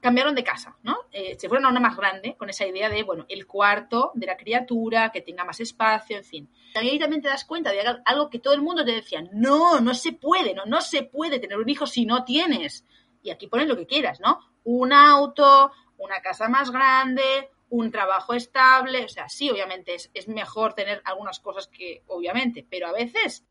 cambiaron 0.00 0.34
de 0.34 0.44
casa, 0.44 0.76
¿no? 0.82 0.96
Eh, 1.12 1.36
se 1.38 1.48
fueron 1.48 1.66
a 1.66 1.70
una 1.70 1.80
más 1.80 1.96
grande 1.96 2.36
con 2.36 2.48
esa 2.48 2.66
idea 2.66 2.88
de, 2.88 3.02
bueno, 3.02 3.26
el 3.28 3.46
cuarto 3.46 4.12
de 4.14 4.26
la 4.26 4.36
criatura, 4.36 5.10
que 5.10 5.20
tenga 5.20 5.44
más 5.44 5.60
espacio, 5.60 6.16
en 6.16 6.24
fin. 6.24 6.50
Ahí 6.74 6.98
también 6.98 7.22
te 7.22 7.28
das 7.28 7.44
cuenta 7.44 7.70
de 7.70 7.80
algo 8.04 8.30
que 8.30 8.38
todo 8.38 8.54
el 8.54 8.62
mundo 8.62 8.84
te 8.84 8.92
decía, 8.92 9.22
no, 9.32 9.80
no 9.80 9.94
se 9.94 10.12
puede, 10.12 10.54
no, 10.54 10.64
no 10.66 10.80
se 10.80 11.02
puede 11.02 11.38
tener 11.38 11.58
un 11.58 11.68
hijo 11.68 11.86
si 11.86 12.06
no 12.06 12.24
tienes. 12.24 12.84
Y 13.22 13.30
aquí 13.30 13.46
pones 13.46 13.68
lo 13.68 13.76
que 13.76 13.86
quieras, 13.86 14.20
¿no? 14.20 14.40
Un 14.64 14.92
auto, 14.92 15.70
una 15.98 16.20
casa 16.20 16.48
más 16.48 16.70
grande, 16.70 17.50
un 17.68 17.90
trabajo 17.90 18.34
estable, 18.34 19.04
o 19.04 19.08
sea, 19.08 19.28
sí, 19.28 19.50
obviamente 19.50 19.94
es, 19.94 20.10
es 20.14 20.28
mejor 20.28 20.74
tener 20.74 21.02
algunas 21.04 21.40
cosas 21.40 21.68
que, 21.68 22.02
obviamente, 22.06 22.66
pero 22.68 22.88
a 22.88 22.92
veces, 22.92 23.44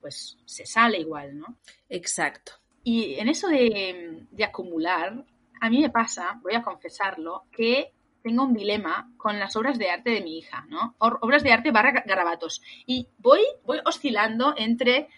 pues 0.00 0.36
se 0.44 0.66
sale 0.66 0.98
igual, 0.98 1.38
¿no? 1.38 1.58
Exacto. 1.88 2.52
Y 2.82 3.14
en 3.14 3.28
eso 3.28 3.48
de, 3.48 4.26
de 4.30 4.44
acumular, 4.44 5.24
a 5.60 5.70
mí 5.70 5.80
me 5.80 5.90
pasa, 5.90 6.38
voy 6.42 6.54
a 6.54 6.62
confesarlo, 6.62 7.44
que 7.50 7.92
tengo 8.22 8.42
un 8.42 8.54
dilema 8.54 9.12
con 9.16 9.38
las 9.38 9.54
obras 9.56 9.78
de 9.78 9.90
arte 9.90 10.10
de 10.10 10.20
mi 10.20 10.38
hija, 10.38 10.66
¿no? 10.68 10.96
Obras 10.98 11.42
de 11.42 11.52
arte 11.52 11.70
barra 11.70 12.02
garabatos. 12.04 12.60
Y 12.84 13.08
voy, 13.18 13.40
voy 13.64 13.78
oscilando 13.84 14.54
entre 14.56 15.08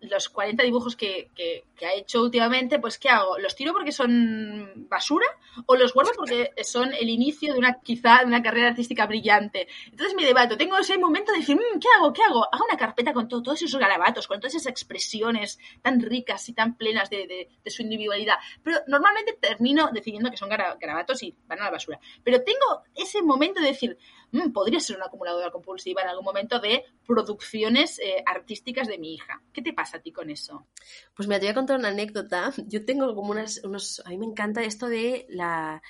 los 0.00 0.28
40 0.28 0.62
dibujos 0.62 0.96
que, 0.96 1.30
que, 1.34 1.64
ha 1.86 1.94
hecho 1.94 2.22
últimamente, 2.22 2.78
pues 2.78 2.98
¿qué 2.98 3.08
hago? 3.08 3.38
¿Los 3.38 3.54
tiro 3.54 3.72
porque 3.72 3.92
son 3.92 4.86
basura 4.88 5.26
o 5.66 5.76
los 5.76 5.94
guardo 5.94 6.10
porque 6.16 6.52
son 6.62 6.92
el 6.92 7.08
inicio 7.08 7.52
de 7.52 7.58
una 7.58 7.80
quizá 7.80 8.18
de 8.20 8.26
una 8.26 8.42
carrera 8.42 8.68
artística 8.68 9.06
brillante? 9.06 9.68
Entonces 9.86 10.14
me 10.16 10.24
debato, 10.24 10.56
tengo 10.56 10.76
ese 10.76 10.98
momento 10.98 11.32
de 11.32 11.38
decir, 11.38 11.56
mm, 11.56 11.78
¿qué 11.78 11.88
hago? 11.96 12.12
¿Qué 12.12 12.22
hago? 12.22 12.44
Hago 12.52 12.64
una 12.68 12.78
carpeta 12.78 13.12
con 13.12 13.28
todos 13.28 13.62
esos 13.62 13.80
garabatos, 13.80 14.26
con 14.26 14.40
todas 14.40 14.54
esas 14.54 14.66
expresiones 14.66 15.58
tan 15.82 16.00
ricas 16.00 16.48
y 16.48 16.52
tan 16.52 16.76
plenas 16.76 17.10
de, 17.10 17.48
de, 17.62 17.70
su 17.70 17.82
individualidad. 17.82 18.36
Pero 18.62 18.78
normalmente 18.86 19.36
termino 19.40 19.90
decidiendo 19.92 20.30
que 20.30 20.36
son 20.36 20.48
garabatos 20.48 21.22
y 21.22 21.34
van 21.46 21.60
a 21.60 21.64
la 21.64 21.70
basura. 21.70 22.00
Pero 22.24 22.42
tengo 22.42 22.82
ese 22.94 23.22
momento 23.22 23.60
de 23.60 23.68
decir, 23.68 23.98
mm, 24.32 24.52
podría 24.52 24.80
ser 24.80 24.96
una 24.96 25.06
acumuladora 25.06 25.50
compulsiva 25.50 26.02
en 26.02 26.08
algún 26.08 26.24
momento 26.24 26.60
de 26.60 26.84
producciones 27.06 27.98
eh, 27.98 28.22
artísticas 28.24 28.88
de 28.88 28.98
mi 28.98 29.14
hija. 29.14 29.42
¿Qué 29.52 29.62
te 29.62 29.72
pasa 29.72 29.98
a 29.98 30.00
ti 30.00 30.12
con 30.12 30.30
eso? 30.30 30.66
Pues 31.14 31.28
me 31.28 31.36
te 31.38 31.46
voy 31.46 31.52
a 31.52 31.54
contar 31.54 31.78
una 31.78 31.88
anécdota. 31.88 32.52
Yo 32.66 32.84
tengo 32.84 33.14
como 33.14 33.30
unas, 33.30 33.62
unos... 33.64 34.02
A 34.04 34.10
mí 34.10 34.18
me 34.18 34.26
encanta 34.26 34.62
esto 34.62 34.88
de 34.88 35.26
la... 35.28 35.82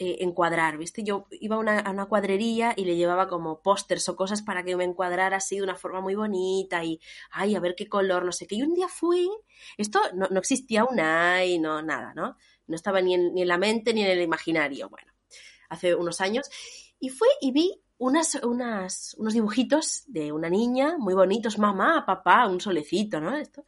Eh, 0.00 0.22
encuadrar, 0.22 0.78
¿viste? 0.78 1.02
Yo 1.02 1.26
iba 1.32 1.56
a 1.56 1.58
una, 1.58 1.80
a 1.80 1.90
una, 1.90 2.06
cuadrería 2.06 2.72
y 2.76 2.84
le 2.84 2.94
llevaba 2.94 3.26
como 3.26 3.62
pósters 3.62 4.08
o 4.08 4.14
cosas 4.14 4.42
para 4.42 4.62
que 4.62 4.76
me 4.76 4.84
encuadrara 4.84 5.38
así 5.38 5.56
de 5.56 5.64
una 5.64 5.74
forma 5.74 6.00
muy 6.00 6.14
bonita 6.14 6.84
y, 6.84 7.00
ay, 7.32 7.56
a 7.56 7.60
ver 7.60 7.74
qué 7.74 7.88
color, 7.88 8.24
no 8.24 8.30
sé 8.30 8.46
qué. 8.46 8.54
Y 8.54 8.62
un 8.62 8.74
día 8.74 8.86
fui, 8.86 9.28
esto 9.76 10.00
no, 10.14 10.28
no 10.30 10.38
existía 10.38 10.84
un 10.84 11.00
ay, 11.00 11.58
no, 11.58 11.82
nada, 11.82 12.12
¿no? 12.14 12.36
No 12.68 12.76
estaba 12.76 13.00
ni 13.00 13.14
en, 13.14 13.34
ni 13.34 13.42
en 13.42 13.48
la 13.48 13.58
mente 13.58 13.92
ni 13.92 14.02
en 14.02 14.10
el 14.10 14.22
imaginario, 14.22 14.88
bueno, 14.88 15.12
hace 15.68 15.96
unos 15.96 16.20
años. 16.20 16.48
Y 17.00 17.10
fui 17.10 17.28
y 17.40 17.52
vi 17.52 17.82
unas, 17.98 18.34
unos 18.42 19.34
dibujitos 19.34 20.04
de 20.06 20.32
una 20.32 20.48
niña 20.48 20.96
muy 20.98 21.14
bonitos, 21.14 21.58
mamá, 21.58 22.04
papá, 22.06 22.46
un 22.46 22.60
solecito, 22.60 23.20
¿no? 23.20 23.36
Esto, 23.36 23.64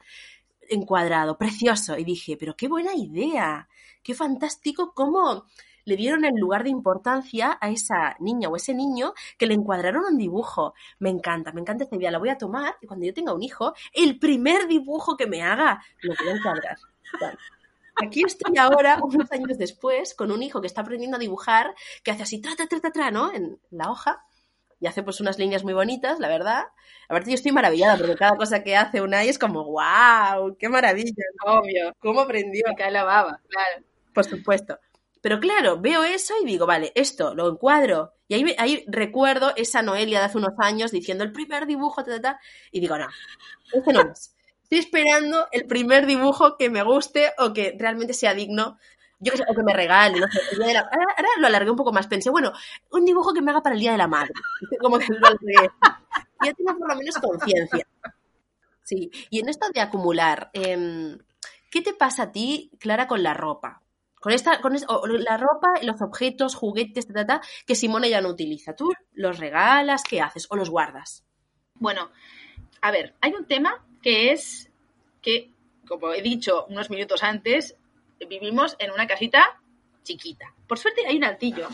encuadrado, 0.68 1.37
precioso. 1.38 1.96
Y 1.96 2.04
dije, 2.04 2.37
pero 2.37 2.56
qué 2.56 2.68
buena 2.68 2.94
idea, 2.94 3.68
qué 4.02 4.14
fantástico 4.14 4.92
cómo 4.94 5.44
le 5.84 5.96
dieron 5.96 6.25
el 6.25 6.34
lugar 6.37 6.62
de 6.62 6.70
importancia 6.70 7.58
a 7.60 7.70
esa 7.70 8.14
niña 8.20 8.49
o 8.49 8.56
ese 8.56 8.75
niño 8.75 9.14
que 9.38 9.46
le 9.46 9.54
encuadraron 9.54 10.04
un 10.04 10.18
dibujo. 10.18 10.75
Me 10.99 11.10
encanta, 11.10 11.52
me 11.52 11.60
encanta 11.60 11.84
esta 11.84 11.96
idea, 11.96 12.10
la 12.10 12.18
voy 12.18 12.28
a 12.28 12.38
tomar 12.38 12.76
y 12.80 12.87
cuando 12.87 13.06
yo 13.06 13.14
tenga 13.14 13.34
un 13.34 13.42
hijo, 13.42 13.75
el 13.92 14.18
primer 14.18 14.68
dibujo 14.68 15.16
que 15.16 15.26
me 15.26 15.42
haga 15.42 15.82
lo 16.02 16.14
voy 16.18 16.28
a 16.28 16.37
encuadrar. 16.37 16.76
Aquí 18.02 18.23
estoy 18.25 18.57
ahora, 18.59 18.99
unos 19.02 19.30
años 19.33 19.59
después, 19.59 20.14
con 20.14 20.30
un 20.33 20.42
hijo 20.42 20.61
que 20.61 20.66
está 20.66 20.80
aprendiendo 20.83 21.16
a 21.16 21.21
dibujar, 21.21 21.75
que 22.02 22.11
hace 22.11 22.23
así, 22.23 22.40
tra, 22.40 22.54
tra, 22.57 22.66
tra, 22.66 22.90
tra, 22.90 23.11
¿no? 23.11 23.33
En 23.33 23.59
la 23.71 23.90
hoja. 23.90 24.25
Y 24.80 24.87
hace 24.87 25.02
pues 25.02 25.21
unas 25.21 25.38
líneas 25.38 25.62
muy 25.62 25.75
bonitas, 25.75 26.19
la 26.21 26.28
verdad. 26.28 26.64
Aparte 27.09 27.30
yo 27.30 27.35
estoy 27.35 27.52
maravillada 27.52 27.99
porque 27.99 28.16
cada 28.16 28.37
cosa 28.37 28.62
que 28.62 28.76
hace 28.76 29.02
una 29.02 29.23
es 29.25 29.38
como, 29.38 29.64
wow, 29.64 30.57
qué 30.59 30.71
maravilla. 30.71 31.25
Obvio. 31.45 31.92
¿Cómo 31.99 32.21
aprendió? 32.21 32.64
Cae 32.76 32.90
la 32.90 33.04
baba, 33.04 33.40
claro. 33.49 33.85
Por 34.14 34.25
supuesto. 34.25 34.78
Pero 35.21 35.38
claro, 35.38 35.78
veo 35.78 36.02
eso 36.02 36.35
y 36.42 36.47
digo, 36.47 36.66
vale, 36.66 36.92
esto 36.95 37.35
lo 37.35 37.50
encuadro. 37.50 38.14
Y 38.26 38.35
ahí, 38.35 38.54
ahí 38.57 38.85
recuerdo 38.87 39.52
esa 39.54 39.83
Noelia 39.83 40.21
de 40.21 40.26
hace 40.26 40.38
unos 40.38 40.54
años 40.59 40.92
diciendo 40.92 41.25
el 41.25 41.33
primer 41.33 41.66
dibujo, 41.66 42.02
ta, 42.02 42.12
ta, 42.12 42.21
ta, 42.23 42.40
y 42.71 42.80
digo, 42.80 42.97
no, 42.97 43.07
este 43.73 43.92
no 43.92 44.00
es. 44.00 44.35
Estoy 44.70 44.86
esperando 44.86 45.48
el 45.50 45.66
primer 45.66 46.06
dibujo 46.06 46.56
que 46.56 46.70
me 46.70 46.84
guste 46.84 47.32
o 47.38 47.52
que 47.52 47.74
realmente 47.76 48.14
sea 48.14 48.34
digno. 48.34 48.78
Yo 49.18 49.32
que 49.32 49.38
sé, 49.38 49.44
o 49.48 49.52
que 49.52 49.64
me 49.64 49.74
regale, 49.74 50.20
ahora, 50.20 51.28
lo 51.38 51.46
alargué 51.48 51.70
un 51.72 51.76
poco 51.76 51.92
más. 51.92 52.06
Pensé, 52.06 52.30
bueno, 52.30 52.52
un 52.92 53.04
dibujo 53.04 53.34
que 53.34 53.42
me 53.42 53.50
haga 53.50 53.64
para 53.64 53.74
el 53.74 53.80
Día 53.80 53.90
de 53.90 53.98
la 53.98 54.06
Madre. 54.06 54.32
Como 54.80 55.00
que 55.00 55.08
lo. 55.08 55.28
Ya 56.42 56.54
tengo 56.54 56.78
por 56.78 56.88
lo 56.88 56.94
menos 56.94 57.18
conciencia. 57.18 57.84
Sí. 58.84 59.10
Y 59.28 59.40
en 59.40 59.48
esto 59.48 59.66
de 59.74 59.80
acumular, 59.80 60.50
em, 60.52 61.18
¿qué 61.68 61.82
te 61.82 61.92
pasa 61.92 62.22
a 62.22 62.32
ti, 62.32 62.70
Clara, 62.78 63.08
con 63.08 63.24
la 63.24 63.34
ropa? 63.34 63.82
Con 64.20 64.32
esta, 64.32 64.60
con 64.60 64.72
la 64.72 65.36
ropa, 65.36 65.68
los 65.82 66.00
objetos, 66.00 66.54
juguetes, 66.54 67.08
ta, 67.08 67.40
que 67.66 67.74
Simone 67.74 68.08
ya 68.08 68.20
no 68.20 68.28
utiliza. 68.28 68.76
¿Tú 68.76 68.92
los 69.14 69.38
regalas? 69.38 70.04
¿Qué 70.04 70.20
haces? 70.20 70.46
¿O 70.48 70.56
los 70.56 70.70
guardas? 70.70 71.24
Bueno, 71.74 72.10
a 72.80 72.90
ver, 72.92 73.16
hay 73.20 73.34
un 73.34 73.46
tema 73.46 73.84
que 74.02 74.33
es 74.33 74.71
que, 75.23 75.50
como 75.87 76.12
he 76.12 76.23
dicho 76.23 76.66
unos 76.69 76.90
minutos 76.90 77.23
antes, 77.23 77.76
vivimos 78.28 78.76
en 78.78 78.90
una 78.90 79.07
casita 79.07 79.61
chiquita. 80.02 80.52
Por 80.66 80.78
suerte 80.78 81.07
hay 81.07 81.16
un 81.16 81.25
altillo. 81.25 81.69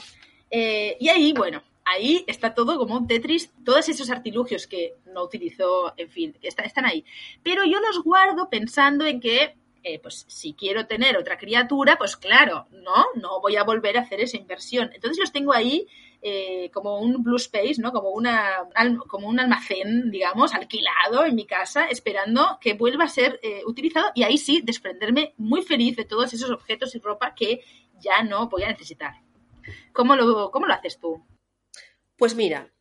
Eh, 0.51 0.97
y 1.01 1.09
ahí, 1.09 1.33
bueno, 1.33 1.63
ahí 1.85 2.25
está 2.27 2.55
todo 2.55 2.79
como 2.79 2.97
un 2.97 3.07
Tetris, 3.07 3.51
todos 3.65 3.89
esos 3.89 4.11
artilugios 4.11 4.67
que 4.67 4.95
no 5.07 5.23
utilizó, 5.23 5.95
en 5.97 6.11
fin, 6.11 6.33
que 6.41 6.49
están 6.49 6.85
ahí. 6.85 7.05
Pero 7.43 7.65
yo 7.65 7.81
los 7.81 8.03
guardo 8.03 8.49
pensando 8.51 9.07
en 9.07 9.21
que, 9.21 9.57
eh, 9.89 10.01
pues 10.01 10.25
si 10.27 10.55
quiero 10.55 10.89
tener 10.89 11.17
otra 11.17 11.39
criatura, 11.39 11.97
pues 11.97 12.17
claro, 12.17 12.67
no, 12.73 13.07
no 13.15 13.41
voy 13.41 13.55
a 13.55 13.63
volver 13.63 13.97
a 13.97 14.01
hacer 14.01 14.21
esa 14.21 14.37
inversión. 14.37 14.91
Entonces 14.93 15.17
los 15.17 15.31
tengo 15.31 15.53
ahí 15.53 15.87
eh, 16.21 16.73
como 16.75 16.99
un 16.99 17.23
blue 17.23 17.37
space, 17.37 17.77
¿no? 17.79 17.93
Como, 17.93 18.11
como 19.07 19.29
un 19.29 19.39
almacén, 19.39 20.11
digamos, 20.11 20.55
alquilado 20.55 21.25
en 21.25 21.37
mi 21.37 21.47
casa, 21.47 21.87
esperando 21.87 22.59
que 22.61 22.75
vuelva 22.75 23.05
a 23.05 23.09
ser 23.09 23.39
eh, 23.45 23.63
utilizado 23.65 24.11
y 24.17 24.25
ahí 24.25 24.39
sí 24.39 24.61
desprenderme 24.61 25.35
muy 25.37 25.63
feliz 25.63 25.95
de 25.95 26.05
todos 26.05 26.35
esos 26.35 26.51
objetos 26.51 26.93
y 26.97 26.99
ropa 26.99 27.37
que 27.37 27.61
ya 28.01 28.25
no 28.25 28.49
voy 28.49 28.65
a 28.65 28.69
necesitar. 28.69 29.23
¿Cómo 29.93 30.17
lo, 30.17 30.51
cómo 30.51 30.67
lo 30.67 30.75
haces 30.75 30.99
tú? 30.99 31.25
Pues 32.17 32.35
mira, 32.35 32.73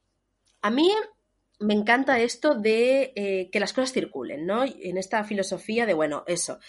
a 0.63 0.71
mí 0.71 0.91
me 1.59 1.75
encanta 1.75 2.19
esto 2.19 2.55
de 2.55 3.49
que 3.51 3.59
las 3.59 3.73
cosas 3.73 3.93
circulen, 3.93 4.47
¿no? 4.47 4.63
En 4.65 4.97
esta 4.97 5.23
filosofía 5.23 5.85
de, 5.85 5.93
bueno, 5.93 6.23
eso, 6.25 6.59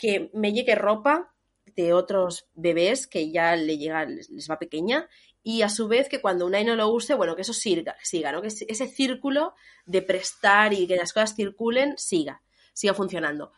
que 0.00 0.30
me 0.32 0.52
llegue 0.52 0.74
ropa 0.74 1.32
de 1.76 1.92
otros 1.92 2.48
bebés 2.54 3.06
que 3.06 3.30
ya 3.30 3.54
le 3.54 3.78
llega, 3.78 4.06
les 4.06 4.50
va 4.50 4.58
pequeña 4.58 5.08
y 5.42 5.62
a 5.62 5.68
su 5.68 5.88
vez 5.88 6.08
que 6.08 6.20
cuando 6.20 6.46
un 6.46 6.52
no 6.52 6.74
lo 6.74 6.88
use, 6.88 7.14
bueno, 7.14 7.36
que 7.36 7.42
eso 7.42 7.52
siga, 7.52 7.96
siga, 8.02 8.32
¿no? 8.32 8.42
Que 8.42 8.48
ese 8.48 8.86
círculo 8.88 9.54
de 9.86 10.02
prestar 10.02 10.72
y 10.72 10.86
que 10.86 10.96
las 10.96 11.12
cosas 11.12 11.34
circulen 11.34 11.96
siga, 11.96 12.42
siga 12.72 12.94
funcionando. 12.94 13.52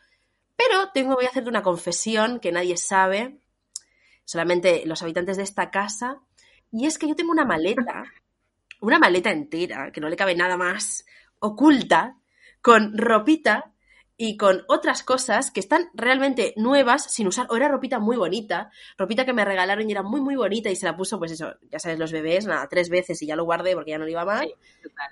Pero 0.55 0.91
tengo, 0.93 1.15
voy 1.15 1.25
a 1.25 1.29
hacerte 1.29 1.49
una 1.49 1.63
confesión 1.63 2.39
que 2.39 2.51
nadie 2.51 2.77
sabe, 2.77 3.39
solamente 4.23 4.83
los 4.85 5.01
habitantes 5.01 5.37
de 5.37 5.43
esta 5.43 5.71
casa, 5.71 6.21
y 6.71 6.85
es 6.85 6.97
que 6.97 7.07
yo 7.07 7.15
tengo 7.15 7.31
una 7.31 7.45
maleta, 7.45 8.03
una 8.79 8.99
maleta 8.99 9.31
entera, 9.31 9.91
que 9.91 10.01
no 10.01 10.09
le 10.09 10.15
cabe 10.15 10.35
nada 10.35 10.57
más, 10.57 11.05
oculta, 11.39 12.17
con 12.61 12.97
ropita 12.97 13.72
y 14.17 14.37
con 14.37 14.63
otras 14.67 15.03
cosas 15.03 15.51
que 15.51 15.59
están 15.59 15.89
realmente 15.93 16.53
nuevas 16.55 17.11
sin 17.11 17.27
usar. 17.27 17.47
O 17.49 17.55
era 17.55 17.67
ropita 17.67 17.99
muy 17.99 18.17
bonita, 18.17 18.71
ropita 18.97 19.25
que 19.25 19.33
me 19.33 19.45
regalaron 19.45 19.87
y 19.87 19.91
era 19.91 20.03
muy, 20.03 20.21
muy 20.21 20.35
bonita 20.35 20.69
y 20.69 20.75
se 20.75 20.85
la 20.85 20.95
puso, 20.95 21.17
pues 21.19 21.31
eso, 21.31 21.55
ya 21.69 21.79
sabes, 21.79 21.99
los 21.99 22.11
bebés, 22.11 22.45
nada, 22.45 22.67
tres 22.69 22.89
veces 22.89 23.21
y 23.21 23.27
ya 23.27 23.35
lo 23.35 23.45
guardé 23.45 23.73
porque 23.73 23.91
ya 23.91 23.97
no 23.97 24.05
le 24.05 24.11
iba 24.11 24.25
mal. 24.25 24.53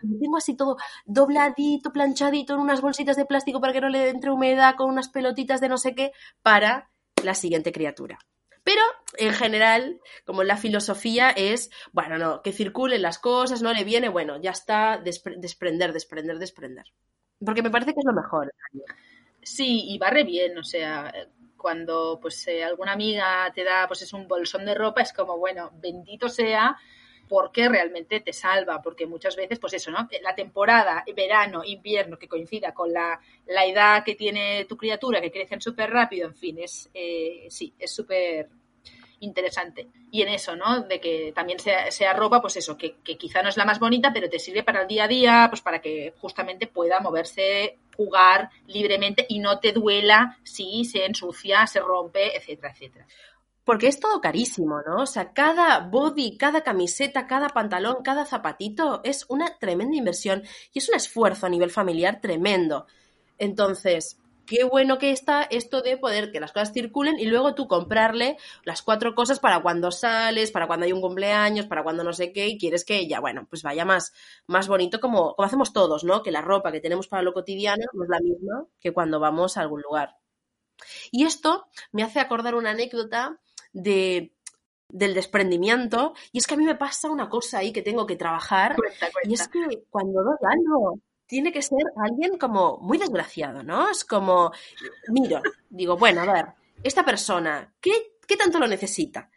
y 0.03 0.19
tengo 0.19 0.37
así 0.37 0.55
todo 0.55 0.77
dobladito, 1.05 1.91
planchadito 1.91 2.53
en 2.53 2.59
unas 2.59 2.81
bolsitas 2.81 3.17
de 3.17 3.25
plástico 3.25 3.59
para 3.59 3.73
que 3.73 3.81
no 3.81 3.89
le 3.89 4.09
entre 4.09 4.31
humedad, 4.31 4.75
con 4.75 4.89
unas 4.89 5.09
pelotitas 5.09 5.61
de 5.61 5.69
no 5.69 5.77
sé 5.77 5.95
qué, 5.95 6.11
para 6.41 6.89
la 7.23 7.33
siguiente 7.33 7.71
criatura. 7.71 8.19
Pero 8.63 8.81
en 9.17 9.33
general, 9.33 9.99
como 10.25 10.43
la 10.43 10.57
filosofía 10.57 11.31
es, 11.31 11.71
bueno, 11.91 12.17
no, 12.17 12.41
que 12.43 12.53
circulen 12.53 13.01
las 13.01 13.17
cosas, 13.17 13.61
no 13.63 13.73
le 13.73 13.83
viene, 13.83 14.09
bueno, 14.09 14.39
ya 14.39 14.51
está, 14.51 14.99
desprender, 14.99 15.93
desprender, 15.93 16.37
desprender. 16.37 16.85
Porque 17.43 17.61
me 17.61 17.71
parece 17.71 17.93
que 17.93 17.99
es 17.99 18.05
lo 18.05 18.13
mejor. 18.13 18.53
Sí, 19.41 19.85
y 19.87 19.97
barre 19.97 20.23
bien, 20.23 20.57
o 20.57 20.63
sea, 20.63 21.11
cuando 21.57 22.19
pues 22.21 22.47
eh, 22.47 22.63
alguna 22.63 22.93
amiga 22.93 23.51
te 23.53 23.63
da 23.63 23.87
pues 23.87 24.01
es 24.03 24.13
un 24.13 24.27
bolsón 24.27 24.65
de 24.65 24.75
ropa, 24.75 25.01
es 25.01 25.13
como, 25.13 25.37
bueno, 25.37 25.71
bendito 25.81 26.29
sea 26.29 26.77
porque 27.31 27.69
realmente 27.69 28.19
te 28.19 28.33
salva, 28.33 28.81
porque 28.81 29.05
muchas 29.05 29.37
veces, 29.37 29.57
pues 29.57 29.71
eso, 29.73 29.89
¿no? 29.89 30.05
La 30.21 30.35
temporada, 30.35 31.01
verano, 31.15 31.61
invierno, 31.63 32.19
que 32.19 32.27
coincida 32.27 32.73
con 32.73 32.91
la, 32.91 33.17
la 33.45 33.65
edad 33.65 34.03
que 34.03 34.15
tiene 34.15 34.65
tu 34.65 34.75
criatura, 34.75 35.21
que 35.21 35.31
crecen 35.31 35.61
súper 35.61 35.91
rápido, 35.91 36.27
en 36.27 36.35
fin, 36.35 36.59
es, 36.59 36.89
eh, 36.93 37.47
sí, 37.49 37.73
es 37.79 37.89
súper 37.89 38.49
interesante. 39.21 39.87
Y 40.11 40.21
en 40.21 40.29
eso, 40.29 40.55
¿no? 40.55 40.81
De 40.81 40.99
que 40.99 41.31
también 41.33 41.59
sea, 41.59 41.89
sea 41.91 42.13
ropa, 42.13 42.41
pues 42.41 42.57
eso, 42.57 42.77
que, 42.77 42.97
que, 43.03 43.17
quizá 43.17 43.41
no 43.41 43.49
es 43.49 43.57
la 43.57 43.65
más 43.65 43.79
bonita, 43.79 44.11
pero 44.13 44.29
te 44.29 44.39
sirve 44.39 44.63
para 44.63 44.81
el 44.81 44.87
día 44.87 45.05
a 45.05 45.07
día, 45.07 45.47
pues 45.49 45.61
para 45.61 45.79
que 45.79 46.13
justamente 46.19 46.67
pueda 46.67 46.99
moverse, 46.99 47.79
jugar 47.95 48.49
libremente 48.67 49.25
y 49.29 49.39
no 49.39 49.59
te 49.59 49.71
duela 49.71 50.37
si 50.43 50.85
se 50.85 51.05
ensucia, 51.05 51.65
se 51.67 51.79
rompe, 51.79 52.35
etcétera, 52.35 52.71
etcétera. 52.71 53.07
Porque 53.63 53.87
es 53.87 53.99
todo 53.99 54.19
carísimo, 54.21 54.81
¿no? 54.81 55.03
O 55.03 55.05
sea, 55.05 55.33
cada 55.33 55.79
body, 55.79 56.35
cada 56.35 56.61
camiseta, 56.61 57.27
cada 57.27 57.49
pantalón, 57.49 57.97
cada 58.03 58.25
zapatito 58.25 59.01
es 59.03 59.25
una 59.29 59.57
tremenda 59.59 59.95
inversión 59.95 60.43
y 60.73 60.79
es 60.79 60.89
un 60.89 60.95
esfuerzo 60.95 61.45
a 61.45 61.49
nivel 61.49 61.69
familiar 61.69 62.19
tremendo. 62.21 62.87
Entonces, 63.37 64.20
qué 64.45 64.63
bueno 64.63 64.97
que 64.97 65.11
está 65.11 65.43
esto 65.43 65.81
de 65.81 65.97
poder 65.97 66.31
que 66.31 66.39
las 66.39 66.51
cosas 66.51 66.73
circulen 66.73 67.19
y 67.19 67.25
luego 67.25 67.55
tú 67.55 67.67
comprarle 67.67 68.37
las 68.63 68.81
cuatro 68.81 69.15
cosas 69.15 69.39
para 69.39 69.61
cuando 69.61 69.91
sales, 69.91 70.51
para 70.51 70.67
cuando 70.67 70.85
hay 70.85 70.93
un 70.93 71.01
cumpleaños, 71.01 71.67
para 71.67 71.83
cuando 71.83 72.03
no 72.03 72.13
sé 72.13 72.31
qué, 72.31 72.47
y 72.47 72.57
quieres 72.57 72.85
que 72.85 72.97
ella, 72.97 73.19
bueno, 73.19 73.47
pues 73.49 73.63
vaya 73.63 73.85
más, 73.85 74.13
más 74.47 74.67
bonito 74.67 74.99
como, 74.99 75.35
como 75.35 75.45
hacemos 75.45 75.73
todos, 75.73 76.03
¿no? 76.03 76.23
Que 76.23 76.31
la 76.31 76.41
ropa 76.41 76.71
que 76.71 76.81
tenemos 76.81 77.07
para 77.07 77.23
lo 77.23 77.33
cotidiano 77.33 77.85
no 77.93 78.03
es 78.03 78.09
la 78.09 78.19
misma 78.19 78.65
que 78.79 78.93
cuando 78.93 79.19
vamos 79.19 79.57
a 79.57 79.61
algún 79.61 79.81
lugar. 79.81 80.17
Y 81.11 81.25
esto 81.25 81.67
me 81.91 82.03
hace 82.03 82.19
acordar 82.19 82.55
una 82.55 82.71
anécdota 82.71 83.39
de 83.73 84.33
del 84.93 85.13
desprendimiento 85.13 86.13
y 86.33 86.39
es 86.39 86.47
que 86.47 86.55
a 86.55 86.57
mí 86.57 86.65
me 86.65 86.75
pasa 86.75 87.09
una 87.09 87.29
cosa 87.29 87.59
ahí 87.59 87.71
que 87.71 87.81
tengo 87.81 88.05
que 88.05 88.17
trabajar 88.17 88.75
y 89.23 89.33
es 89.33 89.47
que 89.47 89.85
cuando 89.89 90.21
doy 90.21 90.35
algo 90.41 90.99
tiene 91.31 91.53
que 91.53 91.61
ser 91.61 91.79
alguien 91.95 92.37
como 92.37 92.77
muy 92.79 92.97
desgraciado, 92.97 93.63
¿no? 93.63 93.89
Es 93.89 94.03
como, 94.03 94.51
miro, 95.07 95.41
digo, 95.69 95.95
bueno, 95.95 96.19
a 96.19 96.33
ver, 96.33 96.45
esta 96.83 97.05
persona, 97.05 97.73
¿qué, 97.79 98.17
qué 98.27 98.35
tanto 98.35 98.59
lo 98.59 98.67
necesita? 98.67 99.31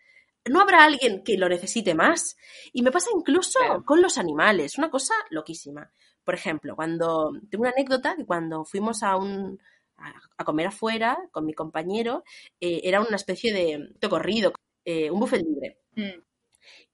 ¿No 0.51 0.61
habrá 0.61 0.83
alguien 0.83 1.23
que 1.23 1.39
lo 1.39 1.49
necesite 1.49 1.95
más? 1.95 2.37
Y 2.73 2.83
me 2.83 2.91
pasa 2.91 3.11
incluso 3.17 3.61
con 3.85 4.03
los 4.03 4.19
animales, 4.19 4.77
una 4.77 4.91
cosa 4.91 5.15
loquísima. 5.31 5.89
Por 6.25 6.35
ejemplo, 6.35 6.75
cuando, 6.75 7.31
tengo 7.49 7.63
una 7.63 7.71
anécdota 7.71 8.17
que 8.17 8.27
cuando 8.27 8.65
fuimos 8.65 9.05
a 9.05 9.17
un, 9.17 9.61
a, 9.97 10.45
comer 10.45 10.67
afuera 10.67 11.17
con 11.31 11.47
mi 11.47 11.55
compañero, 11.55 12.25
eh, 12.61 12.81
era 12.83 13.03
una 13.03 13.15
especie 13.15 13.53
de, 13.53 14.09
corrido, 14.09 14.53
eh, 14.85 15.13
un 15.13 15.21
buffet 15.21 15.45
libre. 15.45 15.79
Mm. 15.95 16.21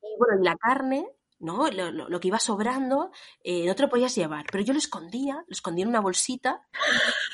Y 0.02 0.19
bueno, 0.19 0.42
la 0.42 0.57
carne, 0.59 1.07
¿no? 1.40 1.70
Lo, 1.70 1.90
lo, 1.90 2.20
que 2.20 2.28
iba 2.28 2.38
sobrando, 2.38 3.11
eh, 3.42 3.66
no 3.66 3.75
te 3.75 3.82
lo 3.82 3.88
podías 3.88 4.14
llevar, 4.14 4.47
pero 4.50 4.62
yo 4.62 4.73
lo 4.73 4.78
escondía, 4.78 5.42
lo 5.47 5.52
escondía 5.52 5.82
en 5.82 5.88
una 5.88 6.00
bolsita 6.00 6.62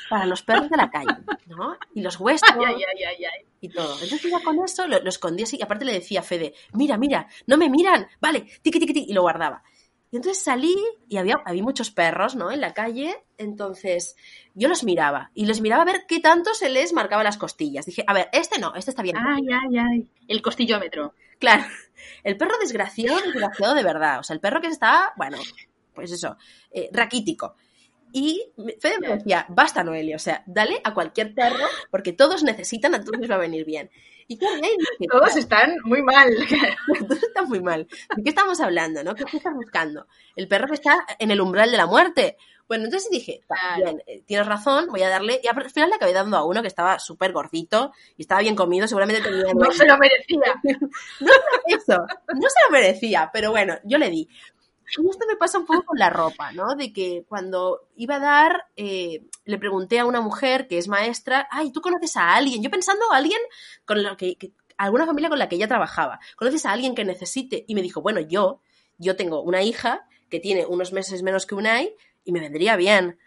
para 0.09 0.25
los 0.25 0.41
perros 0.41 0.69
de 0.69 0.77
la 0.77 0.89
calle, 0.89 1.15
¿no? 1.45 1.77
Y 1.93 2.01
los 2.01 2.19
huesos 2.19 2.49
y 3.59 3.69
todo. 3.69 3.93
Entonces 4.01 4.31
ya 4.31 4.39
con 4.41 4.63
eso 4.63 4.87
lo, 4.87 5.01
lo, 5.01 5.09
escondía 5.09 5.45
así, 5.45 5.57
y 5.57 5.61
aparte 5.61 5.85
le 5.85 5.93
decía 5.93 6.21
a 6.21 6.23
Fede, 6.23 6.53
mira, 6.73 6.97
mira, 6.97 7.27
no 7.45 7.57
me 7.57 7.69
miran, 7.69 8.07
vale, 8.19 8.41
tiqui, 8.61 8.79
tiqui, 8.79 8.93
tiqui, 8.93 9.11
y 9.11 9.13
lo 9.13 9.21
guardaba. 9.21 9.63
Y 10.17 10.19
entonces 10.19 10.43
salí 10.43 10.75
y 11.07 11.17
había, 11.17 11.35
había 11.45 11.61
muchos 11.61 11.91
perros, 11.91 12.35
¿no? 12.35 12.49
En 12.49 12.59
la 12.59 12.73
calle. 12.73 13.23
Entonces 13.37 14.15
yo 14.55 14.67
los 14.67 14.83
miraba 14.83 15.29
y 15.35 15.45
los 15.45 15.61
miraba 15.61 15.83
a 15.83 15.85
ver 15.85 16.05
qué 16.07 16.19
tanto 16.19 16.55
se 16.55 16.69
les 16.69 16.91
marcaba 16.91 17.23
las 17.23 17.37
costillas. 17.37 17.85
Dije, 17.85 18.03
a 18.07 18.15
ver, 18.15 18.27
este 18.31 18.57
no, 18.57 18.73
este 18.73 18.89
está 18.89 19.03
bien. 19.03 19.15
Ay, 19.15 19.43
ay, 19.51 19.77
ay. 19.77 20.07
El 20.27 20.41
costillómetro. 20.41 21.13
Claro. 21.37 21.65
El 22.23 22.35
perro 22.35 22.57
desgraciado, 22.59 23.21
desgraciado 23.21 23.75
de 23.75 23.83
verdad. 23.83 24.19
O 24.19 24.23
sea, 24.23 24.33
el 24.33 24.39
perro 24.39 24.59
que 24.59 24.67
está, 24.67 25.13
bueno, 25.17 25.37
pues 25.93 26.11
eso, 26.11 26.37
eh, 26.71 26.89
raquítico. 26.91 27.55
Y 28.11 28.53
Fede 28.79 28.99
me 28.99 29.09
decía, 29.09 29.45
basta, 29.49 29.83
Noelia, 29.83 30.15
o 30.15 30.19
sea, 30.19 30.43
dale 30.45 30.81
a 30.83 30.93
cualquier 30.93 31.33
perro 31.33 31.65
porque 31.91 32.13
todos 32.13 32.43
necesitan, 32.43 32.95
a 32.95 33.03
todos 33.03 33.19
les 33.19 33.29
va 33.29 33.35
a 33.35 33.39
venir 33.39 33.65
bien. 33.65 33.89
Y 34.27 34.37
Todos 35.07 35.35
están 35.37 35.77
muy 35.83 36.01
mal. 36.01 36.29
Todos 37.07 37.23
están 37.23 37.47
muy 37.47 37.61
mal. 37.61 37.87
¿De 38.15 38.23
qué 38.23 38.29
estamos 38.29 38.59
hablando? 38.59 39.03
¿no? 39.03 39.15
¿Qué 39.15 39.23
estás 39.23 39.53
buscando? 39.53 40.07
El 40.35 40.47
perro 40.47 40.67
que 40.67 40.73
está 40.73 41.05
en 41.19 41.31
el 41.31 41.39
umbral 41.39 41.71
de 41.71 41.77
la 41.77 41.85
muerte. 41.85 42.37
Bueno, 42.67 42.83
entonces 42.83 43.09
dije, 43.09 43.41
bien, 43.77 44.03
eh, 44.07 44.23
tienes 44.25 44.45
razón, 44.45 44.87
voy 44.89 45.01
a 45.01 45.09
darle. 45.09 45.39
Y 45.41 45.47
al 45.47 45.69
final 45.69 45.89
le 45.89 45.95
acabé 45.95 46.11
dando 46.11 46.35
a 46.35 46.45
uno 46.45 46.61
que 46.61 46.67
estaba 46.67 46.99
súper 46.99 47.31
gordito 47.31 47.93
y 48.17 48.23
estaba 48.23 48.41
bien 48.41 48.57
comido, 48.57 48.87
seguramente 48.87 49.21
tenía. 49.21 49.45
No 49.53 49.71
se 49.71 49.85
lo 49.85 49.97
merecía. 49.97 50.61
no 51.21 51.31
eso, 51.67 52.05
no 52.35 52.49
se 52.49 52.59
lo 52.65 52.71
merecía, 52.71 53.29
pero 53.31 53.51
bueno, 53.51 53.75
yo 53.85 53.97
le 53.97 54.09
di. 54.09 54.27
Y 54.97 55.09
esto 55.09 55.25
me 55.27 55.35
pasa 55.35 55.57
un 55.59 55.65
poco 55.65 55.83
con 55.83 55.97
la 55.97 56.09
ropa, 56.09 56.51
¿no? 56.53 56.75
De 56.75 56.93
que 56.93 57.25
cuando 57.27 57.87
iba 57.95 58.15
a 58.15 58.19
dar, 58.19 58.67
eh, 58.75 59.25
le 59.45 59.57
pregunté 59.57 59.99
a 59.99 60.05
una 60.05 60.21
mujer 60.21 60.67
que 60.67 60.77
es 60.77 60.87
maestra, 60.87 61.47
ay, 61.51 61.71
¿tú 61.71 61.81
conoces 61.81 62.15
a 62.15 62.35
alguien? 62.35 62.63
Yo 62.63 62.69
pensando 62.69 63.11
a 63.11 63.17
alguien 63.17 63.39
con 63.85 64.01
lo 64.01 64.15
que, 64.15 64.37
alguna 64.77 65.05
familia 65.05 65.29
con 65.29 65.39
la 65.39 65.49
que 65.49 65.55
ella 65.55 65.67
trabajaba. 65.67 66.19
¿Conoces 66.35 66.65
a 66.65 66.71
alguien 66.71 66.95
que 66.95 67.03
necesite? 67.03 67.65
Y 67.67 67.75
me 67.75 67.81
dijo, 67.81 68.01
bueno, 68.01 68.21
yo, 68.21 68.61
yo 68.97 69.15
tengo 69.15 69.41
una 69.41 69.61
hija 69.63 70.07
que 70.29 70.39
tiene 70.39 70.65
unos 70.65 70.93
meses 70.93 71.23
menos 71.23 71.45
que 71.45 71.55
Unai 71.55 71.95
y 72.23 72.31
me 72.31 72.39
vendría 72.39 72.75
bien. 72.75 73.17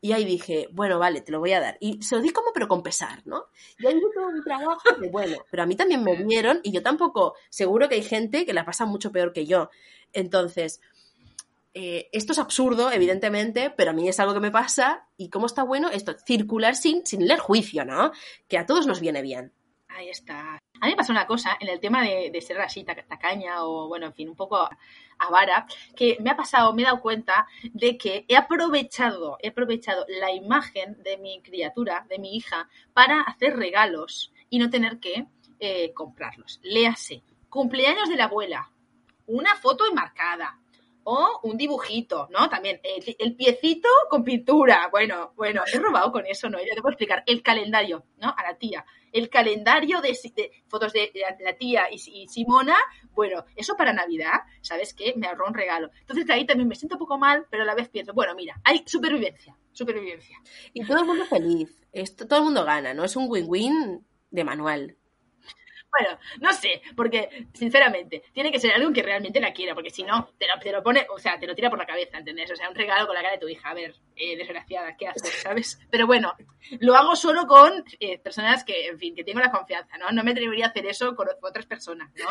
Y 0.00 0.12
ahí 0.12 0.24
dije, 0.24 0.68
bueno, 0.72 0.98
vale, 0.98 1.20
te 1.20 1.32
lo 1.32 1.40
voy 1.40 1.52
a 1.52 1.60
dar. 1.60 1.78
Y 1.80 2.02
se 2.02 2.16
lo 2.16 2.22
di 2.22 2.30
como, 2.30 2.52
pero 2.52 2.68
con 2.68 2.82
pesar, 2.82 3.22
¿no? 3.26 3.46
Y 3.78 3.86
ahí 3.86 4.00
todo 4.14 4.28
un 4.28 4.44
trabajo 4.44 4.82
de, 5.00 5.08
bueno, 5.08 5.38
pero 5.50 5.62
a 5.62 5.66
mí 5.66 5.74
también 5.74 6.04
me 6.04 6.14
vieron 6.16 6.60
y 6.62 6.70
yo 6.70 6.82
tampoco, 6.82 7.34
seguro 7.48 7.88
que 7.88 7.96
hay 7.96 8.02
gente 8.02 8.46
que 8.46 8.52
la 8.52 8.64
pasa 8.64 8.86
mucho 8.86 9.10
peor 9.10 9.32
que 9.32 9.46
yo. 9.46 9.70
Entonces, 10.12 10.80
eh, 11.78 12.08
esto 12.10 12.32
es 12.32 12.38
absurdo, 12.38 12.90
evidentemente, 12.90 13.68
pero 13.68 13.90
a 13.90 13.92
mí 13.92 14.08
es 14.08 14.18
algo 14.18 14.32
que 14.32 14.40
me 14.40 14.50
pasa 14.50 15.06
y 15.18 15.28
cómo 15.28 15.44
está 15.44 15.62
bueno 15.62 15.90
esto, 15.90 16.16
circular 16.24 16.74
sin, 16.74 17.04
sin 17.04 17.26
leer 17.26 17.38
juicio, 17.38 17.84
¿no? 17.84 18.12
Que 18.48 18.56
a 18.56 18.64
todos 18.64 18.86
nos 18.86 18.98
viene 18.98 19.20
bien. 19.20 19.52
Ahí 19.88 20.08
está. 20.08 20.54
A 20.80 20.86
mí 20.86 20.92
me 20.92 20.96
pasa 20.96 21.12
una 21.12 21.26
cosa 21.26 21.58
en 21.60 21.68
el 21.68 21.78
tema 21.78 22.02
de, 22.02 22.40
ser 22.40 22.58
así, 22.62 22.82
tacaña 22.82 23.62
o, 23.62 23.88
bueno, 23.88 24.06
en 24.06 24.14
fin, 24.14 24.30
un 24.30 24.36
poco 24.36 24.66
avara, 25.18 25.66
que 25.94 26.16
me 26.20 26.30
ha 26.30 26.36
pasado, 26.36 26.72
me 26.72 26.80
he 26.80 26.86
dado 26.86 27.02
cuenta 27.02 27.46
de 27.74 27.98
que 27.98 28.24
he 28.26 28.36
aprovechado, 28.36 29.36
he 29.42 29.48
aprovechado 29.48 30.06
la 30.08 30.32
imagen 30.32 31.02
de 31.02 31.18
mi 31.18 31.42
criatura, 31.42 32.06
de 32.08 32.18
mi 32.18 32.36
hija, 32.36 32.70
para 32.94 33.20
hacer 33.20 33.54
regalos 33.54 34.32
y 34.48 34.58
no 34.58 34.70
tener 34.70 34.98
que 34.98 35.26
eh, 35.60 35.92
comprarlos. 35.92 36.58
Léase, 36.62 37.22
cumpleaños 37.50 38.08
de 38.08 38.16
la 38.16 38.24
abuela, 38.24 38.70
una 39.26 39.56
foto 39.56 39.84
enmarcada, 39.86 40.58
o 41.08 41.38
un 41.44 41.56
dibujito, 41.56 42.28
¿no? 42.32 42.48
También 42.48 42.80
el, 42.82 43.36
piecito 43.36 43.88
con 44.10 44.24
pintura. 44.24 44.88
Bueno, 44.90 45.32
bueno, 45.36 45.62
he 45.72 45.78
robado 45.78 46.10
con 46.10 46.26
eso, 46.26 46.50
¿no? 46.50 46.58
Ya 46.58 46.74
te 46.74 46.82
puedo 46.82 46.94
explicar. 46.94 47.22
El 47.26 47.42
calendario, 47.42 48.04
¿no? 48.18 48.34
A 48.36 48.42
la 48.42 48.58
tía. 48.58 48.84
El 49.12 49.30
calendario 49.30 50.00
de, 50.00 50.18
fotos 50.66 50.92
de, 50.92 51.12
la 51.38 51.52
tía 51.52 51.86
y, 51.92 52.26
Simona. 52.26 52.76
Bueno, 53.12 53.44
eso 53.54 53.76
para 53.76 53.92
Navidad, 53.92 54.40
¿sabes 54.62 54.94
qué? 54.94 55.14
Me 55.16 55.28
ahorró 55.28 55.46
un 55.46 55.54
regalo. 55.54 55.90
Entonces 56.00 56.26
de 56.26 56.32
ahí 56.32 56.44
también 56.44 56.68
me 56.68 56.74
siento 56.74 56.96
un 56.96 57.00
poco 57.00 57.18
mal, 57.18 57.46
pero 57.50 57.62
a 57.62 57.66
la 57.66 57.76
vez 57.76 57.88
pienso, 57.88 58.12
bueno, 58.12 58.34
mira, 58.34 58.60
hay 58.64 58.82
supervivencia, 58.84 59.56
supervivencia. 59.70 60.36
Y 60.74 60.84
todo 60.84 60.98
el 60.98 61.04
mundo 61.04 61.24
feliz. 61.26 61.80
Esto, 61.92 62.26
todo 62.26 62.40
el 62.40 62.44
mundo 62.46 62.64
gana, 62.64 62.94
¿no? 62.94 63.04
Es 63.04 63.14
un 63.14 63.30
win-win 63.30 64.04
de 64.30 64.44
manual. 64.44 64.96
Bueno, 65.98 66.18
no 66.40 66.52
sé, 66.52 66.82
porque 66.94 67.46
sinceramente, 67.54 68.24
tiene 68.32 68.52
que 68.52 68.60
ser 68.60 68.72
alguien 68.72 68.92
que 68.92 69.02
realmente 69.02 69.40
la 69.40 69.52
quiera, 69.52 69.74
porque 69.74 69.90
si 69.90 70.02
no, 70.02 70.30
te 70.38 70.46
lo, 70.46 70.58
te 70.60 70.72
lo, 70.72 70.82
pone, 70.82 71.06
o 71.10 71.18
sea, 71.18 71.38
te 71.38 71.46
lo 71.46 71.54
tira 71.54 71.70
por 71.70 71.78
la 71.78 71.86
cabeza, 71.86 72.18
¿entendés? 72.18 72.50
O 72.50 72.56
sea, 72.56 72.68
un 72.68 72.74
regalo 72.74 73.06
con 73.06 73.14
la 73.14 73.22
cara 73.22 73.34
de 73.34 73.40
tu 73.40 73.48
hija, 73.48 73.70
a 73.70 73.74
ver, 73.74 73.94
eh, 74.16 74.36
desgraciada, 74.36 74.96
¿qué 74.96 75.08
haces? 75.08 75.22
¿Sabes? 75.42 75.78
Pero 75.90 76.06
bueno, 76.06 76.34
lo 76.80 76.96
hago 76.96 77.16
solo 77.16 77.46
con 77.46 77.84
eh, 78.00 78.18
personas 78.18 78.64
que, 78.64 78.88
en 78.88 78.98
fin, 78.98 79.14
que 79.14 79.24
tengo 79.24 79.40
la 79.40 79.50
confianza, 79.50 79.96
¿no? 79.98 80.10
No 80.10 80.24
me 80.24 80.32
atrevería 80.32 80.66
a 80.66 80.68
hacer 80.68 80.86
eso 80.86 81.14
con 81.14 81.28
otras 81.42 81.66
personas, 81.66 82.10
¿no? 82.16 82.28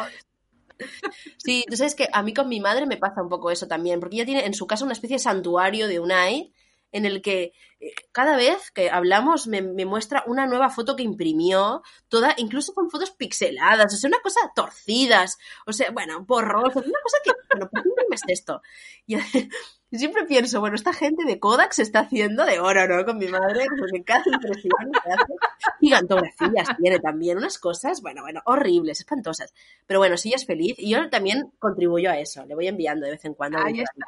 Sí, 1.38 1.64
tú 1.70 1.78
sabes 1.78 1.96
que 1.96 2.10
a 2.12 2.22
mí 2.22 2.34
con 2.34 2.50
mi 2.50 2.60
madre 2.60 2.86
me 2.86 2.98
pasa 2.98 3.22
un 3.22 3.30
poco 3.30 3.50
eso 3.50 3.68
también, 3.68 4.00
porque 4.00 4.18
ella 4.18 4.26
tiene 4.26 4.46
en 4.46 4.54
su 4.54 4.68
casa 4.68 4.84
una 4.84 4.94
especie 4.94 5.16
de 5.16 5.24
santuario 5.24 5.88
de 5.88 6.00
Unai 6.00 6.54
en 6.92 7.06
el 7.06 7.22
que 7.22 7.54
eh, 7.80 7.94
cada 8.12 8.36
vez 8.38 8.72
que 8.72 8.90
hablamos 8.90 9.48
me, 9.48 9.62
muestra 9.62 10.24
una 10.28 10.46
nueva 10.46 10.70
foto 10.70 10.96
que 10.96 11.04
imprimió, 11.04 11.84
toda, 12.08 12.34
incluso 12.38 12.74
con 12.74 12.90
fotos 12.90 13.12
pixeladas, 13.12 13.94
o 13.94 13.98
sea, 13.98 14.08
una 14.08 14.22
cosa 14.22 14.40
torcidas, 14.56 15.38
o 15.66 15.74
sea, 15.74 15.92
bueno, 15.92 16.24
borrosas, 16.26 16.86
una 16.86 17.00
cosa 17.04 17.18
que, 17.24 17.32
bueno, 17.52 17.70
¿por 17.70 17.84
qué 17.84 17.90
imprimes 17.90 18.22
esto? 18.28 18.62
Y, 19.92 19.98
siempre 19.98 20.26
pienso, 20.26 20.60
bueno, 20.60 20.76
esta 20.76 20.92
gente 20.92 21.24
de 21.26 21.40
Kodak 21.40 21.72
se 21.72 21.84
está 21.84 22.00
haciendo 22.00 22.44
de 22.44 22.60
oro, 22.60 22.86
¿no? 22.88 23.06
Con 23.06 23.18
mi 23.18 23.28
madre, 23.28 23.66
porque 23.80 24.04
cada 24.04 24.24
impresión 24.26 24.74
que 24.92 25.12
hace, 25.12 25.34
gigantografías 25.80 26.76
tiene 26.82 27.00
también, 27.00 27.38
unas 27.38 27.60
cosas, 27.60 28.02
bueno, 28.02 28.24
bueno, 28.24 28.42
horribles, 28.46 29.00
espantosas. 29.00 29.54
Pero 29.86 30.00
bueno, 30.00 30.18
si 30.18 30.30
ella 30.30 30.38
es 30.38 30.46
feliz, 30.46 30.76
y 30.80 30.90
yo 30.90 31.10
también 31.10 31.52
contribuyo 31.60 32.10
a 32.10 32.18
eso, 32.18 32.46
le 32.46 32.56
voy 32.56 32.68
enviando 32.68 33.06
de 33.06 33.12
vez 33.12 33.24
en 33.24 33.36
cuando. 33.36 33.60
Ahí 33.60 33.80
está. 33.80 34.06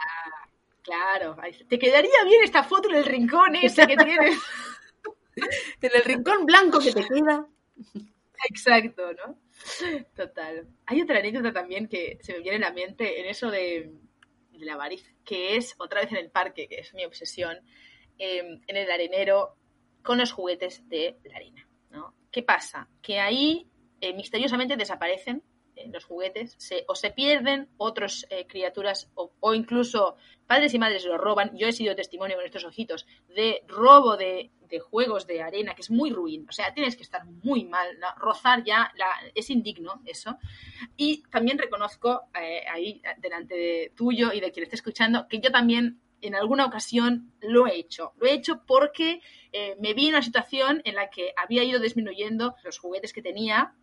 Claro, 0.88 1.36
te 1.68 1.78
quedaría 1.78 2.24
bien 2.24 2.46
esta 2.46 2.64
foto 2.64 2.90
en 2.90 2.96
el 2.96 3.04
rincón 3.04 3.58
ese 3.58 3.86
que 3.86 3.98
tienes. 3.98 4.42
en 5.82 5.92
el 5.94 6.04
rincón 6.06 6.46
blanco 6.46 6.80
que 6.80 6.94
te 6.94 7.06
queda. 7.06 7.46
Exacto, 8.50 9.12
¿no? 9.12 9.38
Total. 10.16 10.66
Hay 10.86 11.02
otra 11.02 11.20
anécdota 11.20 11.52
también 11.52 11.90
que 11.90 12.18
se 12.22 12.32
me 12.32 12.40
viene 12.40 12.56
en 12.56 12.62
la 12.62 12.72
mente 12.72 13.20
en 13.20 13.26
eso 13.26 13.52
de, 13.52 13.92
de 14.54 14.66
la 14.66 14.76
avaricia, 14.76 15.14
que 15.26 15.58
es 15.58 15.76
otra 15.78 16.00
vez 16.00 16.12
en 16.12 16.20
el 16.20 16.32
parque, 16.32 16.70
que 16.70 16.80
es 16.80 16.94
mi 16.94 17.04
obsesión, 17.04 17.58
em, 18.18 18.62
en 18.66 18.78
el 18.78 18.90
arenero 18.90 19.58
con 20.04 20.18
los 20.20 20.32
juguetes 20.32 20.88
de 20.88 21.18
la 21.26 21.36
arena. 21.36 21.68
¿no? 21.90 22.16
¿Qué 22.32 22.44
pasa? 22.44 22.88
Que 23.02 23.20
ahí 23.20 23.70
eh, 24.00 24.14
misteriosamente 24.14 24.78
desaparecen 24.78 25.44
los 25.92 26.06
juguetes, 26.06 26.58
o 26.88 26.96
se 26.96 27.12
pierden 27.12 27.70
otras 27.78 28.26
eh, 28.30 28.46
criaturas, 28.48 29.12
o, 29.16 29.54
incluso 29.54 30.16
padres 30.46 30.74
y 30.74 30.80
madres 30.80 31.06
los 31.06 31.20
roban. 31.20 31.56
Yo 31.58 31.68
he 31.68 31.72
sido 31.72 31.96
testimonio 31.96 32.38
con 32.38 32.46
estos 32.46 32.66
ojitos 32.66 33.06
de 33.36 33.64
robo 33.68 34.18
de, 34.18 34.52
de 34.70 34.80
juegos 34.80 35.28
de 35.28 35.42
arena, 35.42 35.74
que 35.76 35.82
es 35.82 35.92
muy 35.92 36.12
ruin. 36.12 36.46
O 36.50 36.52
sea, 36.52 36.74
tienes 36.74 36.96
que 36.96 37.04
estar 37.04 37.26
muy 37.26 37.66
mal, 37.66 37.98
rozar 38.18 38.64
ya, 38.64 38.92
la, 38.96 39.08
es 39.36 39.50
indigno 39.50 40.02
eso. 40.06 40.38
Y 40.96 41.24
también 41.24 41.58
reconozco 41.58 42.24
eh, 42.40 42.64
ahí 42.72 43.02
delante 43.18 43.56
de 43.56 43.94
tuyo 43.96 44.32
y 44.34 44.40
de 44.40 44.52
quien 44.52 44.64
esté 44.64 44.76
escuchando 44.76 45.28
que 45.28 45.40
yo 45.40 45.52
también 45.52 46.02
en 46.22 46.36
alguna 46.36 46.66
ocasión 46.66 47.32
lo 47.42 47.68
he 47.68 47.76
hecho. 47.76 48.14
Lo 48.18 48.28
he 48.28 48.34
hecho 48.34 48.64
porque 48.66 49.22
eh, 49.52 49.76
me 49.80 49.94
vi 49.94 50.08
en 50.08 50.16
una 50.16 50.24
situación 50.24 50.82
en 50.84 50.96
la 50.96 51.10
que 51.10 51.34
había 51.38 51.64
ido 51.64 51.80
disminuyendo 51.80 52.56
los 52.64 52.80
juguetes 52.80 53.14
que 53.14 53.22
tenía 53.22 53.76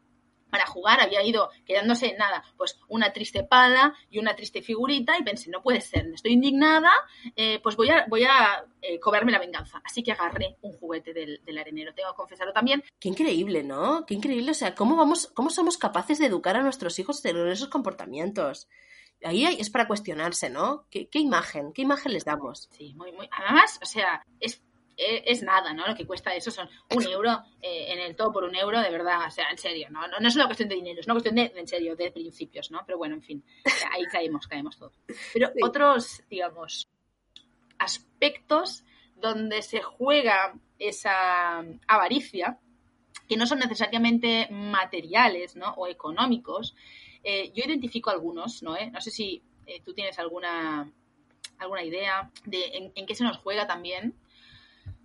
para 0.51 0.67
jugar, 0.67 1.01
había 1.01 1.23
ido 1.23 1.51
quedándose 1.67 2.07
en 2.11 2.19
nada, 2.19 2.45
pues 2.57 2.79
una 2.89 3.13
triste 3.13 3.43
pala 3.43 3.95
y 4.11 4.19
una 4.19 4.37
triste 4.37 4.63
figurita 4.63 5.19
y 5.19 5.23
pensé, 5.23 5.51
no 5.51 5.63
puede 5.63 5.81
ser, 5.81 6.07
estoy 6.15 6.33
indignada, 6.33 6.93
eh, 7.37 7.61
pues 7.63 7.77
voy 7.77 7.91
a, 7.91 8.07
voy 8.09 8.25
a 8.25 8.65
eh, 8.83 9.01
cobrarme 9.01 9.33
la 9.33 9.39
venganza. 9.39 9.81
Así 9.85 10.03
que 10.03 10.13
agarré 10.13 10.57
un 10.63 10.73
juguete 10.73 11.13
del, 11.13 11.41
del, 11.45 11.59
arenero, 11.59 11.95
tengo 11.95 12.11
que 12.11 12.17
confesarlo 12.17 12.53
también. 12.53 12.83
Qué 13.01 13.09
increíble, 13.09 13.63
¿no? 13.63 14.05
Qué 14.07 14.15
increíble, 14.15 14.51
o 14.51 14.55
sea, 14.55 14.75
¿cómo, 14.75 14.97
vamos, 14.97 15.31
cómo 15.35 15.51
somos 15.51 15.79
capaces 15.79 16.19
de 16.19 16.27
educar 16.27 16.57
a 16.57 16.63
nuestros 16.63 16.99
hijos 16.99 17.25
en 17.25 17.49
esos 17.49 17.69
comportamientos? 17.69 18.69
Ahí 19.23 19.47
es 19.47 19.71
para 19.71 19.89
cuestionarse, 19.89 20.51
¿no? 20.51 20.87
¿Qué, 20.91 21.09
qué 21.09 21.19
imagen? 21.19 21.73
¿Qué 21.73 21.83
imagen 21.83 22.13
les 22.13 22.25
damos? 22.25 22.69
Sí, 22.73 22.95
muy, 22.95 23.11
muy. 23.13 23.29
Además, 23.33 23.79
o 23.83 23.87
sea, 23.87 24.23
es 24.39 24.63
es 24.97 25.43
nada, 25.43 25.73
¿no? 25.73 25.87
Lo 25.87 25.95
que 25.95 26.07
cuesta 26.07 26.35
eso 26.35 26.51
son 26.51 26.69
un 26.95 27.07
euro 27.07 27.43
eh, 27.61 27.93
en 27.93 28.01
el 28.01 28.17
todo 28.17 28.33
por 28.33 28.45
un 28.45 28.55
euro, 28.55 28.81
de 28.81 28.91
verdad, 28.91 29.27
o 29.27 29.31
sea, 29.31 29.51
en 29.51 29.59
serio, 29.59 29.89
¿no? 29.91 30.07
No, 30.07 30.21
no 30.21 30.29
es 30.29 30.37
una 30.37 30.47
cuestión 30.47 30.69
de 30.69 30.77
dinero, 30.77 31.01
es 31.01 31.07
una 31.07 31.15
cuestión 31.15 31.35
de, 31.35 31.53
en 31.55 31.67
serio, 31.67 31.97
de 31.97 32.11
principios, 32.11 32.71
¿no? 32.71 32.83
Pero 32.87 32.99
bueno, 32.99 33.15
en 33.15 33.23
fin, 33.23 33.45
ahí 33.93 34.05
caemos, 34.05 34.47
caemos 34.47 34.77
todos. 34.77 34.93
Pero 35.33 35.49
sí. 35.49 35.61
otros, 35.63 36.23
digamos, 36.31 36.89
aspectos 37.79 38.85
donde 39.17 39.63
se 39.63 39.83
juega 39.83 40.55
esa 40.79 41.65
avaricia, 41.87 42.59
que 43.29 43.37
no 43.37 43.47
son 43.47 43.59
necesariamente 43.61 44.49
materiales, 44.51 45.57
¿no? 45.57 45.73
O 45.75 45.87
económicos, 45.87 46.75
eh, 47.23 47.53
yo 47.55 47.65
identifico 47.65 48.11
algunos, 48.11 48.63
¿no? 48.63 48.77
¿Eh? 48.77 48.91
No 48.91 49.01
sé 49.01 49.11
si 49.11 49.43
tú 49.83 49.95
tienes 49.95 50.19
alguna, 50.19 50.93
alguna 51.59 51.83
idea 51.83 52.31
de 52.45 52.67
en, 52.77 52.93
en 52.95 53.07
qué 53.07 53.15
se 53.15 53.25
nos 53.25 53.39
juega 53.39 53.67
también 53.67 54.15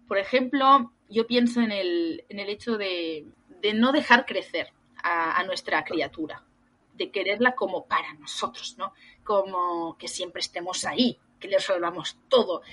por 0.10 0.18
ejemplo, 0.18 0.92
yo 1.08 1.28
pienso 1.28 1.62
en 1.62 1.72
el, 1.72 2.26
en 2.28 2.40
el 2.40 2.50
hecho 2.50 2.78
de, 2.78 3.28
de, 3.62 3.74
no 3.74 3.92
dejar 3.94 4.26
crecer 4.26 4.74
a, 5.02 5.40
a, 5.40 5.44
nuestra 5.46 5.86
criatura, 5.86 6.44
de 6.96 7.12
quererla 7.12 7.56
como 7.56 7.86
para 7.86 8.14
nosotros, 8.16 8.76
¿no? 8.78 8.92
Como 9.24 9.96
que 10.00 10.08
siempre 10.08 10.42
estemos 10.42 10.84
ahí, 10.84 11.20
que 11.40 11.48
le 11.48 11.58
resolvamos 11.58 12.18
todo. 12.28 12.64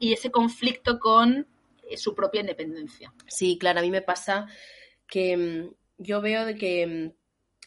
Y 0.00 0.14
ese 0.14 0.30
conflicto 0.30 0.98
con 0.98 1.46
eh, 1.82 1.98
su 1.98 2.14
propia 2.14 2.40
independencia. 2.40 3.12
Sí, 3.26 3.58
claro, 3.58 3.80
a 3.80 3.82
mí 3.82 3.90
me 3.90 4.02
pasa 4.02 4.46
que 5.06 5.36
mm, 5.36 5.74
yo 5.98 6.22
veo 6.22 6.46
de 6.46 6.56
que 6.56 6.86
mm, 6.86 7.12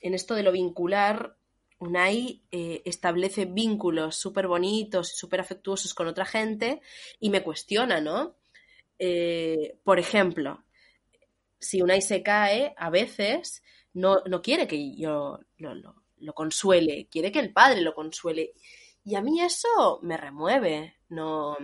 en 0.02 0.14
esto 0.16 0.34
de 0.34 0.44
lo 0.44 0.52
vincular, 0.52 1.38
Unai 1.78 2.42
eh, 2.52 2.82
establece 2.86 3.46
vínculos 3.46 4.16
súper 4.16 4.48
bonitos 4.48 5.14
y 5.14 5.16
súper 5.16 5.42
afectuosos 5.42 5.94
con 5.94 6.08
otra 6.08 6.26
gente 6.26 6.82
y 7.20 7.30
me 7.30 7.44
cuestiona, 7.44 8.02
¿no? 8.02 8.36
Eh, 9.04 9.80
por 9.84 9.98
ejemplo, 9.98 10.64
si 11.58 11.82
Unai 11.82 12.04
se 12.04 12.22
cae, 12.22 12.76
a 12.78 12.92
veces 12.92 13.64
no, 13.94 14.22
no 14.28 14.44
quiere 14.44 14.68
que 14.68 14.96
yo 14.96 15.40
lo, 15.58 15.74
lo, 15.74 15.96
lo, 16.20 16.34
consuele, 16.36 17.08
quiere 17.10 17.32
que 17.32 17.40
el 17.40 17.52
padre 17.52 17.82
lo 17.82 17.96
consuele. 17.96 18.54
Y 19.04 19.16
a 19.16 19.22
mí 19.22 19.42
eso 19.42 20.00
me 20.04 20.18
remueve, 20.18 20.98
no... 21.10 21.58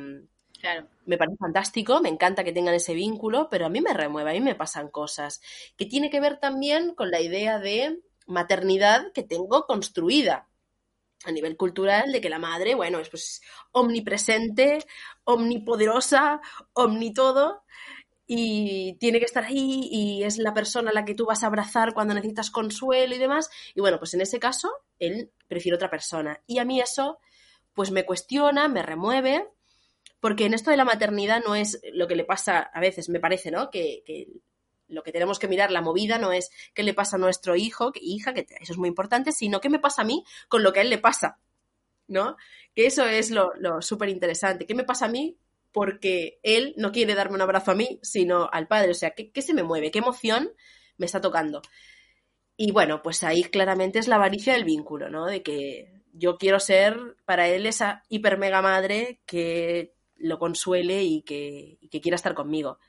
Claro. 0.60 0.88
Me 1.06 1.19
parece 1.19 1.38
fantástico, 1.38 2.02
me 2.02 2.10
encanta 2.10 2.43
que 2.43 2.52
tengan 2.52 2.73
ese 2.73 2.95
vínculo, 2.95 3.47
pero 3.52 3.67
a 3.67 3.69
mí 3.69 3.82
me 3.82 3.93
remueve, 3.93 4.32
a 4.32 4.34
mí 4.34 4.41
me 4.41 4.56
pasan 4.56 4.89
cosas 4.89 5.39
que 5.78 5.86
tiene 5.86 6.10
que 6.10 6.19
ver 6.19 6.39
también 6.39 6.95
con 6.95 7.12
la 7.12 7.21
idea 7.21 7.60
de 7.60 8.02
maternidad 8.26 9.12
que 9.13 9.21
tengo 9.21 9.67
construida 9.67 10.47
a 11.25 11.32
nivel 11.32 11.58
cultural 11.58 12.12
de 12.12 12.21
que 12.21 12.30
la 12.30 12.39
madre, 12.39 12.75
bueno, 12.75 12.99
es 12.99 13.10
pues 13.10 13.41
omnipresente, 13.71 14.80
omnipoderosa, 15.23 16.41
omnitodo 16.73 17.63
y 18.27 18.97
tiene 18.99 19.19
que 19.19 19.25
estar 19.25 19.45
ahí 19.45 19.88
y 19.89 20.23
es 20.23 20.38
la 20.38 20.53
persona 20.53 20.91
a 20.91 20.93
la 20.93 21.06
que 21.06 21.15
tú 21.15 21.25
vas 21.25 21.43
a 21.43 21.47
abrazar 21.47 21.93
cuando 21.93 22.13
necesitas 22.13 22.51
consuelo 22.51 23.15
y 23.15 23.17
demás. 23.17 23.49
Y 23.73 23.80
bueno, 23.80 23.99
pues 23.99 24.13
en 24.13 24.21
ese 24.21 24.38
caso, 24.38 24.69
él 24.99 25.32
prefiere 25.47 25.75
otra 25.75 25.89
persona. 25.89 26.41
Y 26.45 26.60
a 26.60 26.65
mí 26.65 26.82
eso, 26.82 27.19
pues 27.73 27.89
me 27.91 28.06
cuestiona, 28.06 28.67
me 28.67 28.84
remueve, 28.84 29.47
porque 30.19 30.45
en 30.45 30.53
esto 30.53 30.71
de 30.71 30.77
la 30.77 30.86
maternidad 30.86 31.41
no 31.45 31.56
es 31.56 31.80
lo 31.93 32.08
que 32.08 32.15
le 32.15 32.25
pasa 32.25 32.60
a 32.60 32.82
veces, 32.82 33.08
me 33.08 33.21
parece, 33.21 33.49
¿no? 33.49 33.69
Que, 33.69 34.03
que 34.06 34.27
lo 34.88 35.04
que 35.04 35.12
tenemos 35.12 35.39
que 35.39 35.47
mirar, 35.47 35.71
la 35.71 35.82
movida, 35.82 36.17
no 36.17 36.32
es 36.32 36.50
qué 36.73 36.84
le 36.84 36.93
pasa 36.93 37.17
a 37.17 37.19
nuestro 37.19 37.56
hijo, 37.56 37.91
que, 37.91 38.00
hija, 38.02 38.34
que 38.34 38.45
eso 38.60 38.73
es 38.73 38.78
muy 38.78 38.89
importante, 38.89 39.32
sino 39.32 39.60
qué 39.60 39.69
me 39.69 39.80
pasa 39.80 40.02
a 40.02 40.06
mí 40.06 40.23
con 40.47 40.63
lo 40.63 40.73
que 40.73 40.80
a 40.80 40.84
él 40.84 40.89
le 40.89 40.97
pasa, 40.97 41.39
¿no? 42.08 42.38
Que 42.73 42.86
eso 42.86 43.06
es 43.06 43.32
lo, 43.32 43.54
lo 43.56 43.82
súper 43.82 44.10
interesante. 44.10 44.65
¿Qué 44.65 44.76
me 44.76 44.84
pasa 44.84 45.06
a 45.06 45.10
mí? 45.10 45.38
Porque 45.71 46.39
él 46.43 46.73
no 46.78 46.91
quiere 46.91 47.15
darme 47.15 47.36
un 47.36 47.41
abrazo 47.41 47.71
a 47.71 47.76
mí, 47.76 48.00
sino 48.02 48.50
al 48.52 48.67
padre. 48.67 48.91
O 48.91 48.95
sea, 48.95 49.12
¿qué, 49.12 49.32
qué 49.32 49.41
se 49.41 49.54
me 49.54 49.63
mueve? 49.63 49.91
¿Qué 49.91 50.00
emoción 50.00 50.52
me 50.97 51.06
está 51.06 51.21
tocando? 51.21 51.62
Y 52.56 52.71
bueno, 52.71 53.04
pues 53.04 53.23
ahí 53.23 53.43
claramente 53.43 54.00
es 54.00 54.08
la 54.08 54.15
avaricia 54.15 54.54
del 54.54 54.63
vínculo, 54.63 55.10
¿no? 55.10 55.26
De 55.26 55.43
que 55.43 56.02
yo 56.13 56.38
quiero 56.38 56.60
ser 56.60 57.15
para 57.26 57.47
él 57.47 57.65
esa 57.67 58.04
hiper 58.10 58.38
mega 58.38 58.62
madre 58.62 59.21
que 59.26 59.93
lo 60.15 60.39
consuele 60.39 61.04
y 61.04 61.21
que, 61.21 61.78
y 61.80 61.89
que 61.89 62.02
quiera 62.02 62.15
estar 62.15 62.34
conmigo. 62.34 62.80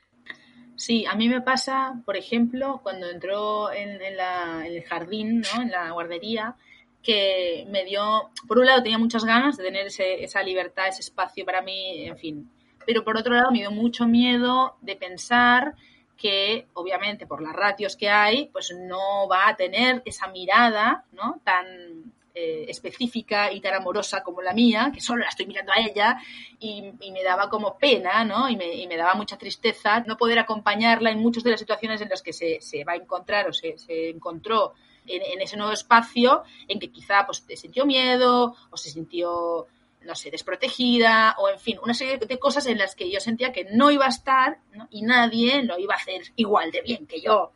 Sí, 0.79 1.05
a 1.05 1.13
mí 1.13 1.27
me 1.27 1.41
pasa, 1.41 2.01
por 2.05 2.15
ejemplo, 2.15 2.79
cuando 2.81 3.09
entró 3.09 3.69
en, 3.69 3.99
la, 4.15 4.65
el 4.65 4.81
jardín, 4.85 5.41
¿no? 5.41 5.61
en 5.61 5.71
la 5.71 5.91
guardería, 5.91 6.55
que 7.03 7.67
me 7.69 7.83
dio, 7.83 8.29
por 8.47 8.59
un 8.59 8.65
lado 8.65 8.81
tenía 8.81 8.97
muchas 8.97 9.25
ganas 9.25 9.57
de 9.57 9.65
tener 9.65 9.87
ese, 9.87 10.23
esa 10.23 10.41
libertad, 10.41 10.87
ese 10.87 11.01
espacio 11.01 11.43
para 11.43 11.61
mí, 11.61 12.05
en 12.05 12.17
fin, 12.17 12.49
pero 12.85 13.03
por 13.03 13.17
otro 13.17 13.33
lado 13.33 13.51
me 13.51 13.59
dio 13.59 13.71
mucho 13.71 14.07
miedo 14.07 14.77
de 14.79 14.95
pensar 14.95 15.75
que 16.15 16.67
obviamente 16.75 17.27
por 17.27 17.41
las 17.41 17.53
ratios 17.53 17.97
que 17.97 18.09
hay, 18.09 18.47
pues 18.47 18.73
no 18.73 19.27
va 19.27 19.49
a 19.49 19.57
tener 19.57 20.01
esa 20.05 20.27
mirada, 20.27 21.03
¿no? 21.11 21.41
Tan 21.43 22.13
eh, 22.41 22.65
específica 22.69 23.51
y 23.51 23.59
tan 23.59 23.73
amorosa 23.73 24.23
como 24.23 24.41
la 24.41 24.53
mía, 24.53 24.91
que 24.93 25.01
solo 25.01 25.23
la 25.23 25.29
estoy 25.29 25.45
mirando 25.45 25.73
a 25.73 25.79
ella, 25.79 26.17
y, 26.57 26.93
me 27.11 27.21
daba 27.21 27.49
como 27.49 27.77
pena, 27.77 28.23
¿no? 28.23 28.47
Y 28.47 28.55
me, 28.55 28.73
y 28.73 28.87
me, 28.87 28.95
daba 28.95 29.13
mucha 29.13 29.37
tristeza 29.37 29.99
no 30.07 30.15
poder 30.15 30.39
acompañarla 30.39 31.11
en 31.11 31.19
muchas 31.19 31.43
de 31.43 31.51
las 31.51 31.59
situaciones 31.59 31.99
en 31.99 32.07
las 32.07 32.21
que 32.21 32.31
se, 32.31 32.61
se 32.61 32.85
va 32.85 32.93
a 32.93 32.95
encontrar 32.95 33.49
o 33.49 33.53
se, 33.53 33.77
se 33.77 34.09
encontró 34.09 34.73
en, 35.05 35.21
en, 35.21 35.41
ese 35.41 35.57
nuevo 35.57 35.73
espacio, 35.73 36.43
en 36.69 36.79
que 36.79 36.89
quizá 36.89 37.25
pues 37.25 37.45
te 37.45 37.57
sintió 37.57 37.85
miedo 37.85 38.55
o 38.69 38.77
se 38.77 38.89
sintió 38.89 39.67
no 40.05 40.15
sé, 40.15 40.31
desprotegida, 40.31 41.35
o 41.39 41.49
en 41.49 41.59
fin, 41.59 41.77
una 41.83 41.93
serie 41.93 42.17
de 42.17 42.39
cosas 42.39 42.65
en 42.67 42.77
las 42.77 42.95
que 42.95 43.11
yo 43.11 43.19
sentía 43.19 43.51
que 43.51 43.65
no 43.65 43.91
iba 43.91 44.05
a 44.05 44.09
estar 44.09 44.59
y 44.89 45.01
nadie 45.01 45.61
lo 45.63 45.77
iba 45.77 45.93
a 45.93 45.97
hacer 45.97 46.21
igual 46.37 46.71
de 46.71 46.81
bien 46.81 47.05
que 47.05 47.19
yo. 47.19 47.51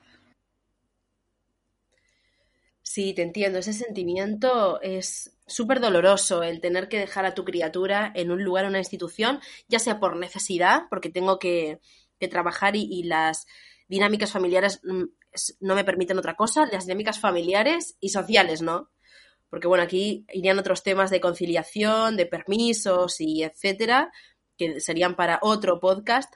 Sí, 2.93 3.15
te 3.15 3.23
entiendo. 3.23 3.57
Ese 3.57 3.73
sentimiento 3.73 4.79
es 4.79 5.35
súper 5.47 5.79
doloroso, 5.79 6.43
el 6.43 6.61
tener 6.61 6.89
que 6.89 6.99
dejar 6.99 7.25
a 7.25 7.33
tu 7.33 7.43
criatura 7.43 8.11
en 8.13 8.29
un 8.29 8.43
lugar, 8.43 8.67
una 8.67 8.77
institución, 8.77 9.39
ya 9.67 9.79
sea 9.79 9.99
por 9.99 10.15
necesidad, 10.15 10.83
porque 10.91 11.09
tengo 11.09 11.39
que, 11.39 11.79
trabajar 12.29 12.75
y, 12.75 12.83
y, 12.83 13.03
las 13.03 13.47
dinámicas 13.89 14.31
familiares 14.31 14.79
no 14.83 15.75
me 15.75 15.83
permiten 15.83 16.19
otra 16.19 16.35
cosa, 16.35 16.67
las 16.71 16.85
dinámicas 16.85 17.19
familiares 17.19 17.97
y 17.99 18.09
sociales, 18.09 18.61
¿no? 18.61 18.91
Porque 19.49 19.67
bueno, 19.67 19.83
aquí 19.83 20.25
irían 20.31 20.59
otros 20.59 20.83
temas 20.83 21.09
de 21.09 21.19
conciliación, 21.19 22.15
de 22.15 22.27
permisos 22.27 23.19
y 23.19 23.43
etcétera, 23.43 24.11
que 24.55 24.79
serían 24.79 25.15
para 25.15 25.39
otro 25.41 25.79
podcast. 25.79 26.31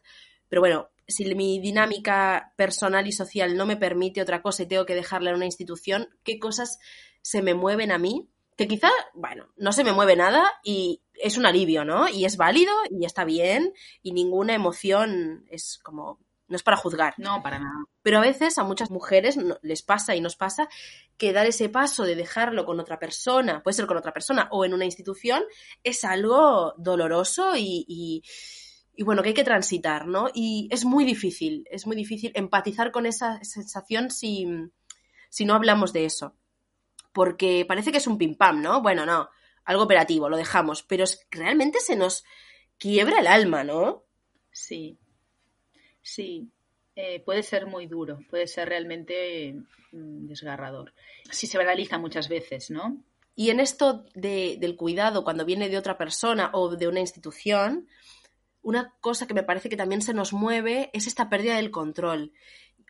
Pero 0.50 0.62
bueno, 0.62 0.90
si 1.08 1.34
mi 1.36 1.60
dinámica 1.60 2.54
personal 2.56 3.08
y 3.08 3.12
social 3.12 3.56
no 3.56 3.66
me 3.66 3.78
permite 3.78 4.22
otra 4.22 4.42
cosa 4.42 4.64
y 4.64 4.68
tengo 4.68 4.86
que 4.86 4.96
dejarla 4.96 5.30
en 5.30 5.38
una 5.38 5.46
institución, 5.46 6.10
qué 6.24 6.40
cosas 6.40 6.80
se 7.22 7.42
me 7.42 7.54
mueven 7.54 7.92
a 7.92 7.98
mí, 7.98 8.30
que 8.56 8.68
quizá, 8.68 8.90
bueno, 9.14 9.48
no 9.56 9.72
se 9.72 9.84
me 9.84 9.94
mueve 9.94 10.16
nada 10.16 10.46
y 10.64 11.02
es 11.14 11.38
un 11.38 11.46
alivio, 11.46 11.86
¿no? 11.86 12.10
Y 12.10 12.26
es 12.26 12.38
válido 12.38 12.74
y 12.90 13.06
está 13.06 13.24
bien 13.24 13.74
y 14.02 14.12
ninguna 14.12 14.56
emoción 14.56 15.46
es 15.50 15.80
como 15.84 16.20
no 16.48 16.56
es 16.56 16.64
para 16.64 16.78
juzgar. 16.78 17.14
No, 17.18 17.44
para 17.44 17.60
nada. 17.60 17.86
Pero 18.02 18.20
a 18.20 18.22
veces 18.22 18.58
a 18.58 18.64
muchas 18.64 18.90
mujeres 18.90 19.38
les 19.62 19.82
pasa 19.84 20.16
y 20.16 20.22
nos 20.22 20.38
pasa 20.38 20.70
que 21.18 21.34
dar 21.34 21.46
ese 21.46 21.70
paso 21.70 22.04
de 22.04 22.16
dejarlo 22.16 22.66
con 22.66 22.80
otra 22.80 23.00
persona, 23.00 23.62
puede 23.64 23.76
ser 23.76 23.86
con 23.86 23.98
otra 23.98 24.14
persona 24.14 24.48
o 24.52 24.64
en 24.64 24.74
una 24.74 24.86
institución, 24.86 25.44
es 25.84 26.06
algo 26.06 26.74
doloroso 26.78 27.56
y, 27.58 27.86
y, 27.88 28.24
bueno, 29.04 29.22
que 29.22 29.30
hay 29.30 29.36
que 29.36 29.44
transitar, 29.44 30.08
¿no? 30.08 30.30
Y 30.34 30.68
es 30.72 30.86
muy 30.86 31.06
difícil, 31.06 31.68
es 31.70 31.86
muy 31.86 31.96
difícil 31.96 32.32
empatizar 32.36 32.92
con 32.92 33.06
esa 33.06 33.44
sensación 33.44 34.10
si, 34.10 34.48
si 35.30 35.46
no 35.46 35.54
hablamos 35.54 35.94
de 35.94 36.06
eso. 36.06 36.36
Porque 37.14 37.66
parece 37.68 37.92
que 37.92 37.98
es 37.98 38.08
un 38.08 38.18
pim 38.18 38.36
pam, 38.36 38.62
¿no? 38.62 38.82
Bueno, 38.82 39.06
no, 39.06 39.30
algo 39.66 39.84
operativo, 39.84 40.30
lo 40.30 40.38
dejamos, 40.38 40.84
pero 40.84 41.06
realmente 41.30 41.80
se 41.80 41.96
nos 41.96 42.24
quiebra 42.78 43.20
el 43.20 43.28
alma, 43.28 43.64
¿no? 43.64 44.06
Sí, 44.52 44.98
sí, 46.02 46.50
eh, 46.96 47.20
puede 47.20 47.44
ser 47.44 47.68
muy 47.68 47.86
duro, 47.86 48.20
puede 48.30 48.48
ser 48.48 48.70
realmente 48.70 49.54
mm, 49.92 50.28
desgarrador. 50.28 50.94
Sí 51.30 51.46
se 51.46 51.58
banaliza 51.58 51.98
muchas 51.98 52.30
veces, 52.30 52.72
¿no? 52.72 53.04
Y 53.36 53.52
en 53.52 53.60
esto 53.60 54.04
del 54.16 54.76
cuidado, 54.76 55.24
cuando 55.24 55.46
viene 55.46 55.70
de 55.70 55.78
otra 55.78 55.96
persona 55.96 56.50
o 56.54 56.76
de 56.76 56.88
una 56.88 57.02
institución, 57.02 57.88
una 58.68 58.94
cosa 59.00 59.28
que 59.28 59.34
me 59.34 59.44
parece 59.44 59.70
que 59.70 59.78
también 59.78 60.02
se 60.02 60.14
nos 60.14 60.34
mueve 60.34 60.90
es 60.92 61.08
esta 61.08 61.30
pérdida 61.30 61.56
del 61.56 61.72
control 61.72 62.34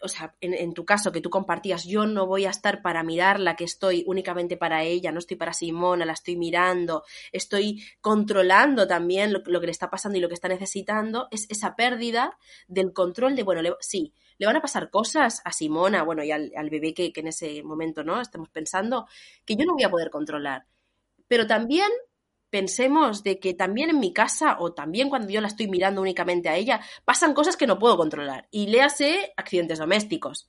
o 0.01 0.07
sea, 0.07 0.35
en, 0.41 0.73
tu 0.73 0.85
caso 0.85 1.11
que 1.11 1.21
tú 1.21 1.31
compartías, 1.31 1.83
yo 1.85 2.05
no 2.05 2.27
voy 2.27 2.45
a 2.45 2.51
estar 2.51 2.83
para 2.83 3.01
mirarla, 3.01 3.55
que 3.55 3.63
estoy 3.63 4.03
únicamente 4.05 4.55
para 4.55 4.83
ella, 4.83 5.11
no 5.11 5.17
estoy 5.17 5.37
para 5.37 5.53
Simona, 5.53 6.05
la 6.05 6.13
estoy 6.13 6.35
mirando, 6.35 7.03
estoy 7.31 7.83
controlando 7.99 8.87
también 8.87 9.33
lo, 9.33 9.41
que 9.59 9.65
le 9.65 9.71
está 9.71 9.89
pasando 9.89 10.19
y 10.19 10.21
lo 10.21 10.27
que 10.27 10.35
está 10.35 10.49
necesitando, 10.49 11.27
es 11.31 11.47
esa 11.49 11.75
pérdida 11.75 12.37
del 12.67 12.93
control 12.93 13.35
de, 13.35 13.41
bueno, 13.41 13.75
sí, 13.79 14.13
le 14.37 14.45
van 14.45 14.57
a 14.57 14.61
pasar 14.61 14.91
cosas 14.91 15.41
a 15.45 15.51
Simona, 15.51 16.03
bueno, 16.03 16.23
y 16.23 16.29
al, 16.29 16.69
bebé 16.69 16.93
que 16.93 17.11
en 17.15 17.27
ese 17.27 17.63
momento, 17.63 18.03
¿no? 18.03 18.21
Estamos 18.21 18.49
pensando 18.49 19.07
que 19.45 19.55
yo 19.55 19.65
no 19.65 19.73
voy 19.73 19.83
a 19.83 19.89
poder 19.89 20.11
controlar. 20.11 20.67
Pero 21.27 21.47
también 21.47 21.89
pensemos 22.49 23.23
de 23.23 23.39
que 23.39 23.53
también 23.53 23.89
en 23.89 23.99
mi 23.99 24.13
casa 24.13 24.57
o 24.59 24.73
también 24.73 25.09
cuando 25.09 25.29
yo 25.29 25.41
la 25.41 25.47
estoy 25.47 25.67
mirando 25.67 26.01
únicamente 26.01 26.49
a 26.49 26.55
ella, 26.55 26.81
pasan 27.05 27.33
cosas 27.33 27.57
que 27.57 27.67
no 27.67 27.79
puedo 27.79 27.97
controlar. 27.97 28.47
Y 28.51 28.67
léase 28.67 29.33
accidentes 29.35 29.79
domésticos. 29.79 30.47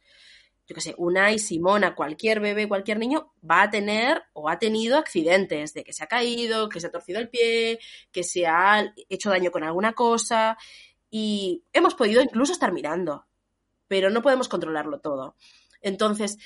Yo 0.66 0.74
qué 0.74 0.82
sé, 0.82 0.94
una 0.98 1.32
y 1.32 1.38
Simona, 1.38 1.94
cualquier 1.94 2.40
bebé, 2.40 2.68
cualquier 2.68 2.98
niño 2.98 3.32
va 3.48 3.62
a 3.62 3.70
tener 3.70 4.22
o 4.34 4.50
ha 4.50 4.58
tenido 4.58 4.98
accidentes 4.98 5.72
de 5.72 5.82
que 5.82 5.94
se 5.94 6.04
ha 6.04 6.08
caído, 6.08 6.68
que 6.68 6.78
se 6.78 6.88
ha 6.88 6.90
torcido 6.90 7.18
el 7.20 7.30
pie, 7.30 7.78
que 8.12 8.22
se 8.22 8.46
ha 8.46 8.92
hecho 9.08 9.30
daño 9.30 9.50
con 9.50 9.64
alguna 9.64 9.94
cosa 9.94 10.58
y 11.10 11.64
hemos 11.72 11.94
podido 11.94 12.20
incluso 12.20 12.52
estar 12.52 12.72
mirando, 12.72 13.26
pero 13.86 14.10
no 14.10 14.20
podemos 14.20 14.48
controlarlo 14.48 15.00
todo. 15.00 15.36
Entonces, 15.80 16.38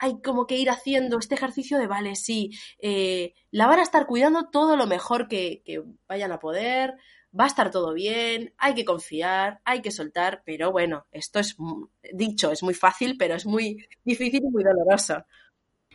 hay 0.00 0.20
como 0.22 0.46
que 0.46 0.56
ir 0.56 0.70
haciendo 0.70 1.18
este 1.18 1.34
ejercicio 1.34 1.78
de, 1.78 1.86
vale, 1.86 2.16
sí, 2.16 2.50
eh, 2.80 3.34
la 3.50 3.66
van 3.66 3.80
a 3.80 3.82
estar 3.82 4.06
cuidando 4.06 4.48
todo 4.48 4.74
lo 4.76 4.86
mejor 4.86 5.28
que, 5.28 5.62
vayan 6.08 6.32
a 6.32 6.40
poder, 6.40 6.94
va 7.38 7.44
a 7.44 7.48
estar 7.48 7.70
todo 7.70 7.92
bien, 7.92 8.54
hay 8.56 8.74
que 8.74 8.86
confiar, 8.86 9.60
hay 9.62 9.82
que 9.82 9.90
soltar, 9.90 10.42
pero 10.46 10.72
bueno, 10.72 11.06
esto 11.12 11.38
es 11.38 11.54
dicho, 12.14 12.50
es 12.50 12.62
muy 12.62 12.72
fácil, 12.72 13.16
pero 13.18 13.34
es 13.34 13.44
muy 13.44 13.86
difícil 14.02 14.42
y 14.42 14.48
muy 14.48 14.64
doloroso. 14.64 15.22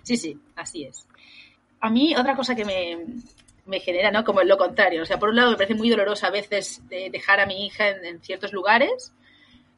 Sí, 0.03 0.17
sí, 0.17 0.39
así 0.55 0.83
es. 0.83 1.07
A 1.79 1.89
mí 1.89 2.15
otra 2.15 2.35
cosa 2.35 2.53
que 2.53 2.63
me, 2.63 3.79
genera, 3.79 4.11
¿no? 4.11 4.23
Como 4.23 4.43
lo 4.43 4.57
contrario, 4.57 5.01
o 5.01 5.05
sea, 5.05 5.17
por 5.17 5.29
un 5.29 5.37
lado 5.37 5.49
me 5.49 5.57
parece 5.57 5.73
muy 5.73 5.89
doloroso 5.89 6.27
a 6.27 6.31
veces 6.31 6.83
dejar 6.87 7.39
a 7.39 7.47
mi 7.47 7.65
hija 7.65 7.89
en 7.89 8.21
ciertos 8.21 8.53
lugares, 8.53 9.13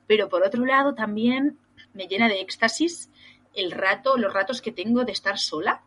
pero 0.06 0.28
por 0.28 0.44
otro 0.44 0.66
lado 0.66 0.94
también 0.96 1.58
me 1.98 2.08
llena 2.08 2.30
de 2.30 2.40
éxtasis 2.40 3.10
el 3.54 3.72
rato, 3.72 4.18
los 4.18 4.32
ratos 4.32 4.62
que 4.62 4.72
tengo 4.72 5.04
de 5.04 5.12
estar 5.12 5.38
sola. 5.38 5.82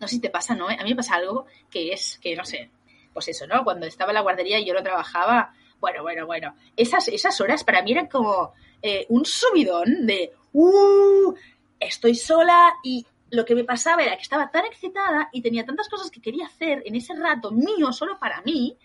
No 0.00 0.08
sé 0.08 0.16
si 0.16 0.20
te 0.20 0.30
pasa, 0.30 0.54
¿no? 0.54 0.68
A 0.68 0.82
mí 0.82 0.90
me 0.90 0.96
pasa 0.96 1.16
algo 1.16 1.46
que 1.70 1.92
es, 1.92 2.18
que 2.20 2.34
no 2.34 2.44
sé, 2.44 2.70
pues 3.12 3.28
eso, 3.28 3.46
¿no? 3.46 3.62
Cuando 3.62 3.86
estaba 3.86 4.10
en 4.10 4.14
la 4.14 4.22
guardería 4.22 4.58
y 4.58 4.64
yo 4.64 4.74
lo 4.74 4.82
trabajaba, 4.82 5.54
bueno, 5.78 6.02
bueno, 6.02 6.26
bueno, 6.26 6.56
esas, 6.76 7.08
esas 7.08 7.40
horas 7.40 7.62
para 7.62 7.82
mí 7.82 7.92
eran 7.92 8.08
como 8.08 8.54
eh, 8.80 9.06
un 9.10 9.24
subidón 9.24 10.06
de, 10.06 10.32
¡uh! 10.52 11.34
Estoy 11.78 12.14
sola 12.14 12.74
y 12.82 13.04
lo 13.30 13.44
que 13.44 13.54
me 13.54 13.64
pasaba 13.64 14.02
era 14.02 14.16
que 14.16 14.22
estaba 14.22 14.50
tan 14.50 14.64
excitada 14.64 15.28
y 15.32 15.42
tenía 15.42 15.64
tantas 15.64 15.88
cosas 15.88 16.10
que 16.10 16.20
quería 16.20 16.46
hacer 16.46 16.82
en 16.84 16.96
ese 16.96 17.14
rato 17.14 17.50
mío, 17.50 17.92
solo 17.92 18.18
para 18.18 18.40
mí, 18.42 18.76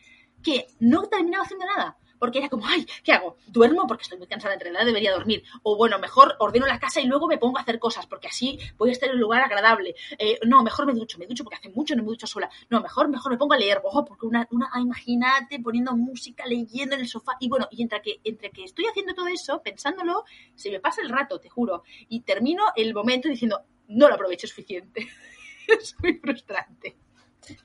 que 0.44 0.68
no 0.80 1.04
terminaba 1.08 1.46
haciendo 1.46 1.66
nada 1.66 1.98
porque 2.20 2.40
era 2.40 2.50
como, 2.50 2.68
ay, 2.68 2.86
¿qué 3.04 3.14
hago? 3.14 3.38
¿Duermo? 3.48 3.88
Porque 3.88 4.04
estoy 4.04 4.18
muy 4.18 4.28
cansada, 4.28 4.54
en 4.54 4.60
realidad 4.60 4.86
debería 4.86 5.12
dormir. 5.12 5.44
O 5.64 5.76
bueno, 5.76 6.00
mejor 6.00 6.36
ordeno 6.40 6.66
la 6.66 6.80
casa 6.80 7.02
y 7.02 7.06
luego 7.06 7.28
me 7.28 7.38
pongo 7.38 7.58
a 7.58 7.62
hacer 7.62 7.80
cosas, 7.80 8.06
porque 8.08 8.28
así 8.28 8.60
voy 8.78 8.90
a 8.90 8.92
estar 8.92 9.10
en 9.10 9.16
un 9.16 9.22
lugar 9.22 9.42
agradable. 9.42 9.96
Eh, 10.18 10.40
no, 10.46 10.64
mejor 10.64 10.86
me 10.86 10.94
ducho, 10.94 11.18
me 11.18 11.26
ducho 11.26 11.44
porque 11.44 11.58
hace 11.58 11.70
mucho 11.70 11.96
no 11.96 12.04
me 12.04 12.10
ducho 12.10 12.28
sola. 12.28 12.50
No, 12.70 12.82
mejor, 12.82 13.10
mejor 13.10 13.32
me 13.32 13.38
pongo 13.38 13.54
a 13.54 13.58
leer, 13.58 13.82
ojo, 13.84 14.06
porque 14.06 14.26
una, 14.26 14.48
una 14.52 14.70
imagínate 14.80 15.60
poniendo 15.60 15.96
música, 15.96 16.46
leyendo 16.46 16.96
en 16.96 17.02
el 17.02 17.08
sofá. 17.08 17.34
Y 17.40 17.50
bueno, 17.50 17.68
y 17.72 17.82
entre 17.82 18.02
que, 18.02 18.20
entre 18.24 18.52
que 18.52 18.64
estoy 18.64 18.86
haciendo 18.86 19.14
todo 19.14 19.28
eso, 19.28 19.62
pensándolo, 19.62 20.26
se 20.56 20.72
me 20.72 20.80
pasa 20.80 21.02
el 21.02 21.10
rato, 21.10 21.40
te 21.40 21.50
juro. 21.50 21.84
Y 22.10 22.22
termino 22.22 22.64
el 22.76 22.94
momento 22.94 23.30
diciendo, 23.30 23.62
no 23.88 24.08
lo 24.08 24.16
aprovecho 24.16 24.48
suficiente. 24.48 25.08
es 25.68 25.96
muy 26.02 26.14
frustrante. 26.16 26.96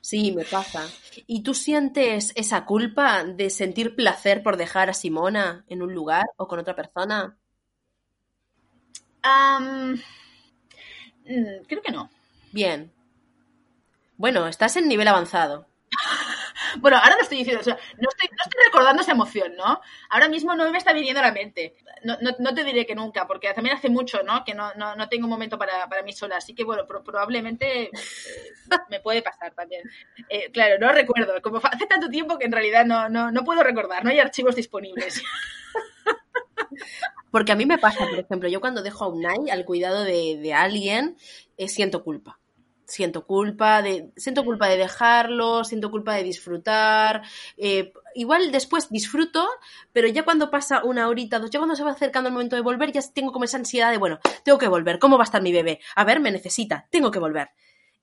Sí, 0.01 0.31
me 0.31 0.45
pasa. 0.45 0.87
¿Y 1.27 1.43
tú 1.43 1.53
sientes 1.53 2.31
esa 2.35 2.65
culpa 2.65 3.23
de 3.23 3.49
sentir 3.49 3.95
placer 3.95 4.43
por 4.43 4.57
dejar 4.57 4.89
a 4.89 4.93
Simona 4.93 5.65
en 5.67 5.81
un 5.81 5.93
lugar 5.93 6.25
o 6.37 6.47
con 6.47 6.59
otra 6.59 6.75
persona? 6.75 7.37
Mm, 11.25 11.63
creo 11.67 11.81
que 11.81 11.91
no. 11.91 12.09
Bien. 12.51 12.91
Bueno, 14.17 14.47
estás 14.47 14.75
en 14.77 14.87
nivel 14.87 15.07
avanzado. 15.07 15.67
Bueno, 16.79 16.97
ahora 16.97 17.15
no 17.15 17.21
estoy 17.21 17.39
diciendo, 17.39 17.61
o 17.61 17.63
sea, 17.63 17.77
no 17.97 18.09
estoy, 18.09 18.29
no 18.29 18.43
estoy 18.43 18.63
recordando 18.65 19.01
esa 19.01 19.11
emoción, 19.11 19.55
¿no? 19.55 19.81
Ahora 20.09 20.29
mismo 20.29 20.55
no 20.55 20.69
me 20.71 20.77
está 20.77 20.93
viniendo 20.93 21.19
a 21.19 21.23
la 21.23 21.31
mente. 21.31 21.75
No, 22.03 22.17
no, 22.21 22.31
no 22.39 22.53
te 22.53 22.63
diré 22.63 22.85
que 22.85 22.95
nunca, 22.95 23.27
porque 23.27 23.53
también 23.53 23.75
hace 23.75 23.89
mucho, 23.89 24.23
¿no? 24.23 24.43
Que 24.43 24.53
no, 24.53 24.73
no, 24.75 24.95
no 24.95 25.09
tengo 25.09 25.25
un 25.25 25.29
momento 25.29 25.57
para, 25.57 25.87
para 25.87 26.03
mí 26.03 26.13
sola. 26.13 26.37
Así 26.37 26.53
que, 26.53 26.63
bueno, 26.63 26.85
probablemente 26.87 27.83
eh, 27.83 27.91
me 28.89 28.99
puede 28.99 29.21
pasar 29.21 29.53
también. 29.53 29.83
Eh, 30.29 30.51
claro, 30.51 30.77
no 30.79 30.91
recuerdo. 30.91 31.41
Como 31.41 31.57
hace 31.57 31.85
tanto 31.87 32.09
tiempo 32.09 32.37
que 32.37 32.45
en 32.45 32.51
realidad 32.51 32.85
no, 32.85 33.09
no, 33.09 33.31
no 33.31 33.43
puedo 33.43 33.63
recordar, 33.63 34.03
no 34.03 34.09
hay 34.09 34.19
archivos 34.19 34.55
disponibles. 34.55 35.21
Porque 37.31 37.51
a 37.51 37.55
mí 37.55 37.65
me 37.65 37.79
pasa, 37.79 38.05
por 38.07 38.19
ejemplo, 38.19 38.47
yo 38.47 38.61
cuando 38.61 38.83
dejo 38.83 39.05
a 39.05 39.07
Unai 39.07 39.49
al 39.49 39.65
cuidado 39.65 40.03
de, 40.03 40.37
de 40.37 40.53
alguien, 40.53 41.17
eh, 41.57 41.67
siento 41.67 42.03
culpa 42.03 42.39
siento 42.85 43.25
culpa 43.25 43.81
de 43.81 44.11
siento 44.15 44.43
culpa 44.43 44.67
de 44.67 44.77
dejarlo 44.77 45.63
siento 45.63 45.91
culpa 45.91 46.15
de 46.15 46.23
disfrutar 46.23 47.23
eh, 47.57 47.93
igual 48.15 48.51
después 48.51 48.89
disfruto 48.89 49.47
pero 49.91 50.07
ya 50.07 50.23
cuando 50.23 50.51
pasa 50.51 50.83
una 50.83 51.07
horita 51.07 51.39
dos 51.39 51.49
ya 51.49 51.59
cuando 51.59 51.75
se 51.75 51.83
va 51.83 51.91
acercando 51.91 52.29
el 52.29 52.33
momento 52.33 52.55
de 52.55 52.61
volver 52.61 52.91
ya 52.91 53.01
tengo 53.13 53.31
como 53.31 53.45
esa 53.45 53.57
ansiedad 53.57 53.91
de 53.91 53.97
bueno 53.97 54.19
tengo 54.43 54.57
que 54.57 54.67
volver 54.67 54.99
cómo 54.99 55.17
va 55.17 55.23
a 55.23 55.25
estar 55.25 55.41
mi 55.41 55.51
bebé 55.51 55.79
a 55.95 56.03
ver 56.03 56.19
me 56.19 56.31
necesita 56.31 56.87
tengo 56.89 57.11
que 57.11 57.19
volver. 57.19 57.49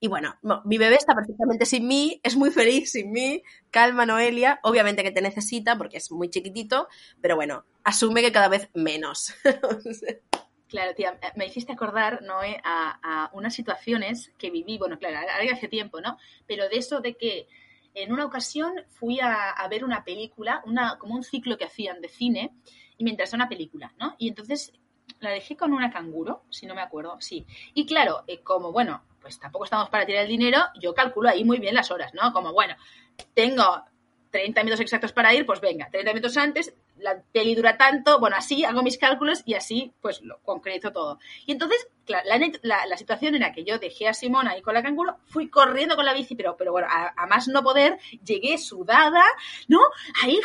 Y 0.03 0.09
bueno, 0.09 0.39
mi 0.65 0.79
bebé 0.79 0.95
está 0.95 1.15
perfectamente 1.15 1.67
sin 1.67 1.87
mí, 1.87 2.21
es 2.23 2.35
muy 2.35 2.51
feliz 2.51 2.93
sin 2.93 3.13
mí, 3.13 3.43
calma 3.71 4.07
Noelia, 4.07 4.59
obviamente 4.63 5.03
que 5.03 5.11
te 5.11 5.21
necesita 5.21 5.77
porque 5.77 5.99
es 5.99 6.11
muy 6.11 6.31
chiquitito, 6.31 6.89
pero 7.21 7.37
bueno, 7.37 7.67
asume 7.85 8.23
que 8.23 8.33
cada 8.33 8.49
vez 8.49 8.71
menos. 8.73 9.35
Claro, 10.71 10.95
tía, 10.95 11.19
me 11.35 11.47
hiciste 11.47 11.73
acordar, 11.73 12.23
Noé, 12.23 12.61
a, 12.63 13.29
unas 13.33 13.53
situaciones 13.53 14.33
que 14.39 14.51
viví, 14.51 14.79
bueno, 14.79 14.99
claro, 14.99 15.19
hace 15.53 15.67
tiempo, 15.67 16.01
¿no? 16.01 16.17
Pero 16.47 16.69
de 16.69 16.77
eso 16.77 17.01
de 17.01 17.17
que 17.17 17.49
en 17.93 18.13
una 18.13 18.25
ocasión 18.25 18.75
fui 18.89 19.19
a, 19.21 19.67
ver 19.69 19.85
una 19.85 20.05
película, 20.05 20.63
una, 20.65 20.97
como 20.97 21.17
un 21.17 21.25
ciclo 21.25 21.59
que 21.59 21.65
hacían 21.65 22.01
de 22.01 22.09
cine, 22.09 22.53
y 22.97 23.03
me 23.03 23.11
interesó 23.11 23.35
una 23.35 23.49
película, 23.49 23.93
¿no? 23.99 24.15
Y 24.17 24.29
entonces 24.29 24.73
la 25.19 25.31
dejé 25.31 25.57
con 25.57 25.73
una 25.73 25.91
canguro, 25.91 26.45
si 26.51 26.67
no 26.67 26.77
me 26.77 26.83
acuerdo, 26.83 27.21
sí. 27.21 27.45
Y 27.75 27.85
claro, 27.85 28.23
eh, 28.29 28.41
como, 28.41 28.71
bueno, 28.71 29.03
pues 29.21 29.41
tampoco 29.41 29.65
estamos 29.65 29.91
para 29.91 30.07
tirar 30.07 30.23
el 30.23 30.29
dinero, 30.29 30.59
yo 30.81 30.95
calculo 30.95 31.31
ahí 31.31 31.43
muy 31.43 31.59
bien 31.59 31.75
las 31.75 31.91
horas, 31.91 32.15
¿no? 32.15 32.33
Como, 32.33 32.53
bueno, 32.53 32.77
tengo 33.35 33.85
30 34.31 34.63
minutos 34.63 34.81
exactos 34.81 35.13
para 35.13 35.35
ir, 35.35 35.45
pues 35.45 35.61
venga, 35.61 35.91
30 35.91 36.13
minutos 36.13 36.37
antes, 36.37 36.73
la 37.01 37.23
peli 37.33 37.55
dura 37.55 37.77
tanto, 37.77 38.19
bueno, 38.19 38.37
así 38.37 38.65
hago 38.65 38.83
mis 38.83 38.99
cálculos 38.99 39.43
y 39.45 39.55
así 39.55 39.93
pues 40.01 40.23
lo 40.23 40.39
concreto 40.41 40.93
todo. 40.93 41.19
Y 41.47 41.53
entonces, 41.53 41.89
la, 42.07 42.23
la, 42.63 42.97
situación 42.97 43.35
era 43.35 43.53
que 43.53 43.65
yo 43.65 43.79
dejé 43.79 44.09
a 44.09 44.15
Simón 44.15 44.49
ahí 44.49 44.63
con 44.63 44.75
la 44.75 44.83
canguro, 44.83 45.17
fui 45.27 45.49
corriendo 45.49 45.97
con 45.97 46.05
la 46.05 46.13
bici, 46.13 46.35
pero, 46.35 46.57
pero 46.57 46.73
bueno, 46.73 46.89
a, 46.91 47.27
más 47.27 47.49
no 47.49 47.63
poder, 47.63 47.99
llegué 48.25 48.59
sudada, 48.59 49.23
¿no? 49.69 49.81
Ahí 50.23 50.41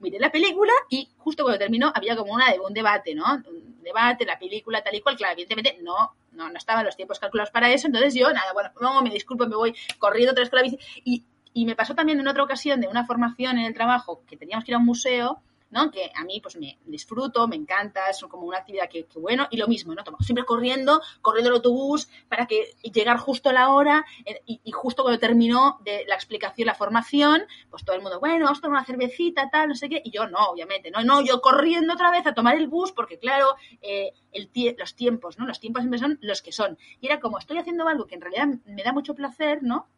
miré 0.00 0.18
la 0.18 0.30
película 0.30 0.72
y 0.90 1.08
justo 1.16 1.42
cuando 1.42 1.58
terminó 1.58 1.92
había 1.94 2.16
como 2.16 2.32
una, 2.32 2.46
un 2.66 2.74
debate, 2.74 3.14
¿no? 3.14 3.24
Un 3.46 3.82
debate, 3.82 4.26
la 4.26 4.38
película 4.38 4.82
tal 4.82 4.94
y 4.94 5.00
cual, 5.00 5.16
claro, 5.16 5.32
evidentemente 5.32 5.78
no, 5.82 6.14
no, 6.32 6.50
no 6.50 6.58
estaban 6.58 6.84
los 6.84 6.96
tiempos 6.96 7.18
calculados 7.18 7.50
para 7.50 7.72
eso, 7.72 7.86
entonces 7.86 8.14
yo, 8.14 8.32
nada, 8.32 8.52
bueno, 8.52 8.70
no, 8.80 9.02
me 9.02 9.10
disculpo, 9.10 9.46
me 9.46 9.56
voy 9.56 9.74
corriendo 9.98 10.32
otra 10.32 10.42
vez 10.42 10.50
con 10.50 10.58
la 10.58 10.64
bici 10.64 10.78
y 11.04 11.24
y 11.54 11.66
me 11.66 11.76
pasó 11.76 11.94
también 11.94 12.18
en 12.18 12.26
otra 12.26 12.42
ocasión 12.42 12.80
de 12.80 12.88
una 12.88 13.06
formación 13.06 13.58
en 13.58 13.64
el 13.64 13.74
trabajo 13.74 14.22
que 14.26 14.36
teníamos 14.36 14.64
que 14.64 14.72
ir 14.72 14.74
a 14.74 14.78
un 14.78 14.84
museo 14.84 15.40
¿no? 15.74 15.90
Que 15.90 16.12
a 16.14 16.22
mí 16.24 16.40
pues 16.40 16.56
me 16.56 16.78
disfruto, 16.86 17.48
me 17.48 17.56
encanta, 17.56 18.08
es 18.08 18.20
como 18.20 18.46
una 18.46 18.58
actividad 18.58 18.88
que, 18.88 19.06
bueno, 19.16 19.48
y 19.50 19.56
lo 19.56 19.66
mismo, 19.66 19.92
¿no? 19.92 20.04
siempre 20.20 20.44
corriendo, 20.44 21.02
corriendo 21.20 21.50
el 21.50 21.56
autobús 21.56 22.08
para 22.28 22.46
que 22.46 22.76
llegar 22.82 23.18
justo 23.18 23.50
a 23.50 23.52
la 23.52 23.70
hora 23.70 24.04
eh, 24.24 24.40
y, 24.46 24.70
justo 24.70 25.02
cuando 25.02 25.18
terminó 25.18 25.80
de 25.84 26.04
la 26.06 26.14
explicación, 26.14 26.66
la 26.66 26.74
formación, 26.74 27.42
pues 27.70 27.84
todo 27.84 27.96
el 27.96 28.02
mundo, 28.02 28.20
bueno, 28.20 28.44
vamos 28.44 28.58
a 28.58 28.62
tomar 28.62 28.78
una 28.78 28.86
cervecita, 28.86 29.50
tal, 29.50 29.68
no 29.68 29.74
sé 29.74 29.88
qué, 29.88 30.00
y 30.04 30.12
yo 30.12 30.28
no, 30.28 30.38
obviamente, 30.46 30.92
no, 30.92 31.02
no, 31.02 31.20
yo 31.22 31.40
corriendo 31.40 31.94
otra 31.94 32.12
vez 32.12 32.24
a 32.26 32.34
tomar 32.34 32.56
el 32.56 32.68
bus 32.68 32.92
porque 32.92 33.18
claro, 33.18 33.56
eh, 33.82 34.12
los 34.78 34.94
tiempos, 34.94 35.38
¿no? 35.38 35.46
Los 35.46 35.58
tiempos 35.58 35.82
siempre 35.82 35.98
son 35.98 36.18
los 36.22 36.40
que 36.40 36.52
son. 36.52 36.78
Y 37.00 37.06
era 37.06 37.18
como, 37.18 37.38
estoy 37.38 37.58
haciendo 37.58 37.88
algo 37.88 38.06
que 38.06 38.14
en 38.14 38.20
realidad 38.20 38.46
me 38.64 38.84
da 38.84 38.92
mucho 38.92 39.14
placer, 39.14 39.62
¿no? 39.62 39.88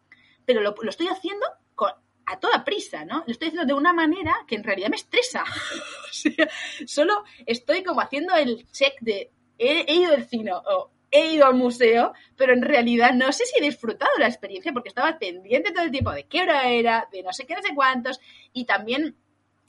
Pero 0.46 0.62
lo 0.62 0.74
estoy 0.88 1.08
haciendo 1.08 1.44
con, 1.74 1.92
a 2.26 2.38
toda 2.38 2.64
prisa, 2.64 3.04
¿no? 3.04 3.22
Lo 3.26 3.32
estoy 3.32 3.48
haciendo 3.48 3.66
de 3.66 3.78
una 3.78 3.92
manera 3.92 4.34
que 4.46 4.56
en 4.56 4.64
realidad 4.64 4.88
me 4.88 4.96
estresa. 4.96 5.44
o 6.10 6.12
sea, 6.12 6.48
solo 6.86 7.24
estoy 7.46 7.82
como 7.82 8.00
haciendo 8.00 8.34
el 8.34 8.66
check 8.70 8.94
de 9.00 9.30
he, 9.58 9.94
ido 9.94 10.12
al 10.12 10.24
cine 10.24 10.52
o 10.52 10.90
he 11.10 11.32
ido 11.32 11.46
al 11.46 11.54
museo, 11.54 12.12
pero 12.36 12.52
en 12.52 12.62
realidad 12.62 13.14
no 13.14 13.32
sé 13.32 13.46
si 13.46 13.58
he 13.58 13.62
disfrutado 13.62 14.10
la 14.18 14.26
experiencia 14.26 14.72
porque 14.72 14.88
estaba 14.88 15.18
pendiente 15.18 15.72
todo 15.72 15.84
el 15.84 15.90
tiempo 15.90 16.12
de 16.12 16.24
qué 16.24 16.42
hora 16.42 16.68
era, 16.68 17.08
de 17.12 17.22
no 17.22 17.32
sé 17.32 17.46
qué, 17.46 17.54
no 17.54 17.62
sé 17.62 17.74
cuántos, 17.74 18.20
y 18.52 18.64
también 18.64 19.16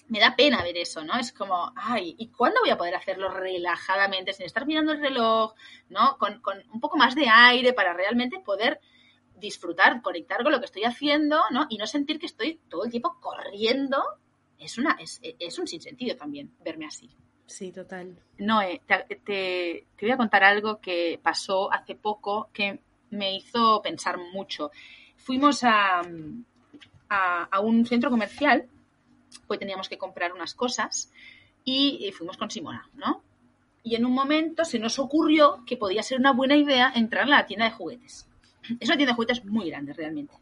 me 0.09 0.19
da 0.19 0.35
pena 0.35 0.63
ver 0.63 0.77
eso, 0.77 1.03
¿no? 1.03 1.17
Es 1.19 1.31
como, 1.33 1.73
ay, 1.75 2.15
¿y 2.17 2.29
cuándo 2.29 2.61
voy 2.61 2.69
a 2.69 2.77
poder 2.77 2.95
hacerlo 2.95 3.29
relajadamente, 3.29 4.33
sin 4.33 4.45
estar 4.45 4.65
mirando 4.65 4.93
el 4.93 5.01
reloj, 5.01 5.53
¿no? 5.89 6.17
Con, 6.17 6.41
con 6.41 6.57
un 6.73 6.79
poco 6.79 6.97
más 6.97 7.13
de 7.13 7.27
aire 7.29 7.73
para 7.73 7.93
realmente 7.93 8.39
poder 8.39 8.79
disfrutar, 9.39 10.01
conectar 10.01 10.43
con 10.43 10.51
lo 10.51 10.59
que 10.59 10.65
estoy 10.65 10.83
haciendo, 10.83 11.39
¿no? 11.51 11.67
Y 11.69 11.77
no 11.77 11.87
sentir 11.87 12.19
que 12.19 12.25
estoy 12.25 12.59
todo 12.69 12.85
el 12.85 12.91
tiempo 12.91 13.17
corriendo. 13.21 14.03
Es, 14.59 14.77
una, 14.77 14.97
es, 14.99 15.19
es 15.21 15.59
un 15.59 15.67
sinsentido 15.67 16.15
también 16.15 16.51
verme 16.63 16.85
así. 16.85 17.09
Sí, 17.45 17.71
total. 17.71 18.17
No, 18.39 18.59
te, 18.85 19.15
te, 19.23 19.85
voy 20.01 20.11
a 20.11 20.17
contar 20.17 20.43
algo 20.43 20.79
que 20.79 21.19
pasó 21.21 21.71
hace 21.71 21.95
poco 21.95 22.49
que 22.51 22.81
me 23.11 23.35
hizo 23.35 23.81
pensar 23.81 24.17
mucho. 24.17 24.71
Fuimos 25.15 25.63
a, 25.63 26.01
a, 27.09 27.43
a 27.43 27.59
un 27.59 27.85
centro 27.85 28.09
comercial, 28.09 28.67
pues 29.47 29.59
teníamos 29.59 29.87
que 29.87 29.97
comprar 29.97 30.33
unas 30.33 30.53
cosas 30.53 31.11
y, 31.69 32.11
fuimos 32.13 32.37
con 32.37 32.49
Simona, 32.49 32.89
¿no? 32.95 33.21
Y 33.83 33.95
en 33.95 34.05
un 34.05 34.13
momento 34.13 34.63
se 34.63 34.79
nos 34.79 34.99
ocurrió 34.99 35.63
que 35.65 35.75
podía 35.75 36.01
ser 36.01 36.19
una 36.19 36.31
buena 36.31 36.55
idea 36.55 36.91
entrar 36.95 37.23
a 37.23 37.27
la 37.27 37.45
tienda 37.45 37.65
de 37.65 37.71
juguetes. 37.71 38.26
Es 38.79 38.87
una 38.87 38.97
tienda 38.97 39.11
de 39.11 39.15
juguetes 39.15 39.45
muy 39.45 39.69
grande, 39.69 39.93
realmente. 39.93 40.33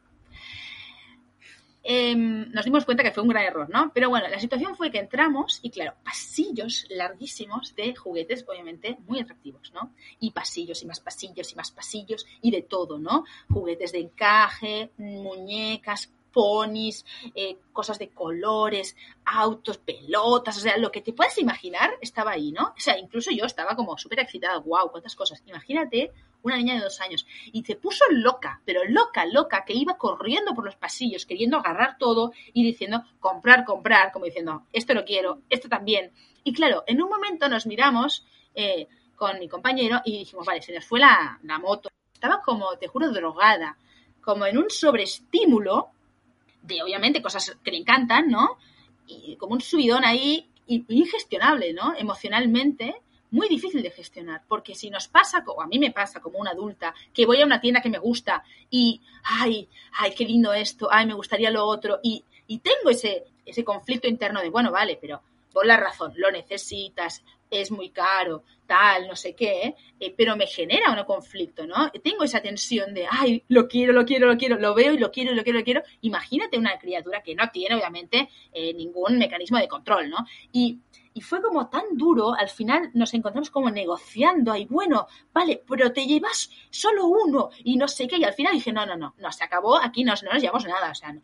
Em, 1.87 2.51
nos 2.51 2.65
dimos 2.65 2.83
cuenta 2.83 3.03
que 3.03 3.11
fue 3.11 3.21
un 3.21 3.29
gran 3.29 3.43
error, 3.43 3.69
¿no? 3.69 3.91
Pero 3.93 4.09
bueno, 4.09 4.27
la 4.27 4.39
situación 4.39 4.75
fue 4.75 4.89
que 4.89 4.97
entramos 4.97 5.59
y, 5.61 5.69
claro, 5.69 5.93
pasillos 6.03 6.87
larguísimos 6.89 7.75
de 7.75 7.95
juguetes, 7.95 8.43
obviamente, 8.47 8.97
muy 9.07 9.19
atractivos, 9.19 9.71
¿no? 9.71 9.93
Y 10.19 10.31
pasillos 10.31 10.81
y 10.81 10.87
más 10.87 10.99
pasillos 10.99 11.53
y 11.53 11.55
más 11.55 11.69
pasillos 11.69 12.25
y 12.41 12.49
de 12.49 12.63
todo, 12.63 12.97
¿no? 12.97 13.23
Juguetes 13.51 13.91
de 13.91 13.99
encaje, 13.99 14.89
muñecas, 14.97 16.11
ponis, 16.33 17.05
eh, 17.35 17.57
cosas 17.71 17.99
de 17.99 18.09
colores, 18.09 18.97
autos, 19.23 19.77
pelotas, 19.77 20.57
o 20.57 20.61
sea, 20.61 20.77
lo 20.77 20.91
que 20.91 21.01
te 21.01 21.13
puedas 21.13 21.37
imaginar 21.37 21.99
estaba 22.01 22.31
ahí, 22.31 22.51
¿no? 22.51 22.69
O 22.69 22.79
sea, 22.79 22.97
incluso 22.97 23.29
yo 23.29 23.45
estaba 23.45 23.75
como 23.75 23.95
súper 23.97 24.21
excitada, 24.21 24.57
wow, 24.57 24.89
cuántas 24.89 25.15
cosas. 25.15 25.43
Imagínate 25.45 26.11
una 26.45 26.57
niña 26.57 26.75
de 26.75 26.81
dos 26.81 27.01
años 27.01 27.25
y 27.51 27.63
se 27.63 27.75
puso 27.75 28.05
loca, 28.11 28.61
pero 28.65 28.81
loca, 28.87 29.25
loca, 29.25 29.65
que 29.65 29.73
iba 29.73 29.97
corriendo 29.97 30.53
por 30.53 30.65
los 30.65 30.75
pasillos 30.75 31.25
queriendo 31.25 31.57
agarrar 31.57 31.97
todo 31.97 32.31
y 32.53 32.63
diciendo 32.63 33.03
comprar, 33.19 33.65
comprar, 33.65 34.11
como 34.11 34.25
diciendo 34.25 34.63
esto 34.71 34.93
lo 34.93 35.05
quiero, 35.05 35.41
esto 35.49 35.67
también. 35.69 36.11
Y 36.43 36.53
claro, 36.53 36.83
en 36.87 37.01
un 37.01 37.09
momento 37.09 37.49
nos 37.49 37.65
miramos 37.65 38.25
eh, 38.53 38.87
con 39.15 39.39
mi 39.39 39.49
compañero 39.49 40.01
y 40.05 40.19
dijimos, 40.19 40.45
vale, 40.45 40.61
se 40.61 40.73
nos 40.73 40.85
fue 40.85 40.99
la, 40.99 41.39
la 41.43 41.57
moto. 41.57 41.89
Estaba 42.13 42.41
como, 42.41 42.77
te 42.77 42.87
juro, 42.87 43.11
drogada, 43.11 43.77
como 44.21 44.45
en 44.45 44.57
un 44.57 44.69
sobreestímulo 44.69 45.89
de 46.61 46.81
obviamente 46.81 47.21
cosas 47.21 47.57
que 47.63 47.71
le 47.71 47.77
encantan, 47.77 48.29
¿no? 48.29 48.57
Y 49.07 49.35
como 49.35 49.53
un 49.53 49.61
subidón 49.61 50.03
ahí 50.03 50.49
ingestionable, 50.67 51.73
¿no? 51.73 51.95
Emocionalmente, 51.95 52.95
muy 53.31 53.47
difícil 53.49 53.81
de 53.81 53.91
gestionar, 53.91 54.41
porque 54.47 54.75
si 54.75 54.89
nos 54.89 55.07
pasa, 55.07 55.43
o 55.47 55.61
a 55.61 55.67
mí 55.67 55.79
me 55.79 55.91
pasa 55.91 56.21
como 56.21 56.39
una 56.39 56.51
adulta, 56.51 56.93
que 57.13 57.25
voy 57.25 57.41
a 57.41 57.45
una 57.45 57.59
tienda 57.59 57.81
que 57.81 57.89
me 57.89 57.99
gusta 57.99 58.43
y, 58.69 59.01
ay, 59.23 59.67
ay, 59.99 60.13
qué 60.15 60.25
lindo 60.25 60.53
esto, 60.53 60.87
ay, 60.91 61.05
me 61.05 61.13
gustaría 61.13 61.51
lo 61.51 61.65
otro, 61.65 61.99
y, 62.03 62.23
y 62.47 62.59
tengo 62.59 62.89
ese, 62.89 63.25
ese 63.45 63.63
conflicto 63.63 64.07
interno 64.07 64.41
de, 64.41 64.49
bueno, 64.49 64.71
vale, 64.71 64.97
pero 64.99 65.21
por 65.51 65.65
la 65.65 65.77
razón, 65.77 66.13
lo 66.17 66.31
necesitas, 66.31 67.23
es 67.49 67.71
muy 67.71 67.89
caro, 67.89 68.43
tal, 68.65 69.07
no 69.07 69.15
sé 69.15 69.35
qué, 69.35 69.75
eh, 69.99 70.13
pero 70.17 70.35
me 70.35 70.47
genera 70.47 70.91
un 70.91 71.03
conflicto, 71.05 71.65
¿no? 71.65 71.91
Tengo 72.03 72.23
esa 72.23 72.41
tensión 72.41 72.93
de, 72.93 73.07
ay, 73.09 73.43
lo 73.47 73.67
quiero, 73.67 73.93
lo 73.93 74.05
quiero, 74.05 74.27
lo 74.27 74.37
quiero, 74.37 74.57
lo 74.57 74.73
veo 74.73 74.93
y 74.93 74.97
lo 74.97 75.11
quiero, 75.11 75.33
lo 75.33 75.43
quiero, 75.43 75.59
lo 75.59 75.65
quiero. 75.65 75.83
Imagínate 76.01 76.57
una 76.57 76.77
criatura 76.77 77.21
que 77.21 77.35
no 77.35 77.49
tiene, 77.51 77.75
obviamente, 77.75 78.29
eh, 78.51 78.73
ningún 78.73 79.17
mecanismo 79.17 79.57
de 79.57 79.67
control, 79.67 80.09
¿no? 80.09 80.17
Y, 80.51 80.79
y 81.13 81.21
fue 81.21 81.41
como 81.41 81.69
tan 81.69 81.83
duro, 81.93 82.33
al 82.33 82.49
final 82.49 82.91
nos 82.93 83.13
encontramos 83.13 83.49
como 83.49 83.69
negociando 83.69 84.51
ahí, 84.51 84.65
bueno, 84.69 85.07
vale, 85.33 85.63
pero 85.67 85.93
te 85.93 86.05
llevas 86.05 86.49
solo 86.69 87.05
uno 87.07 87.51
y 87.63 87.77
no 87.77 87.87
sé 87.87 88.07
qué, 88.07 88.17
y 88.17 88.23
al 88.23 88.33
final 88.33 88.53
dije, 88.53 88.73
no, 88.73 88.85
no, 88.85 88.97
no, 88.97 89.15
no, 89.17 89.31
se 89.31 89.43
acabó, 89.43 89.77
aquí 89.77 90.03
no, 90.03 90.13
no 90.23 90.33
nos 90.33 90.41
llevamos 90.41 90.65
nada, 90.65 90.91
o 90.91 90.95
sea, 90.95 91.13
no, 91.13 91.21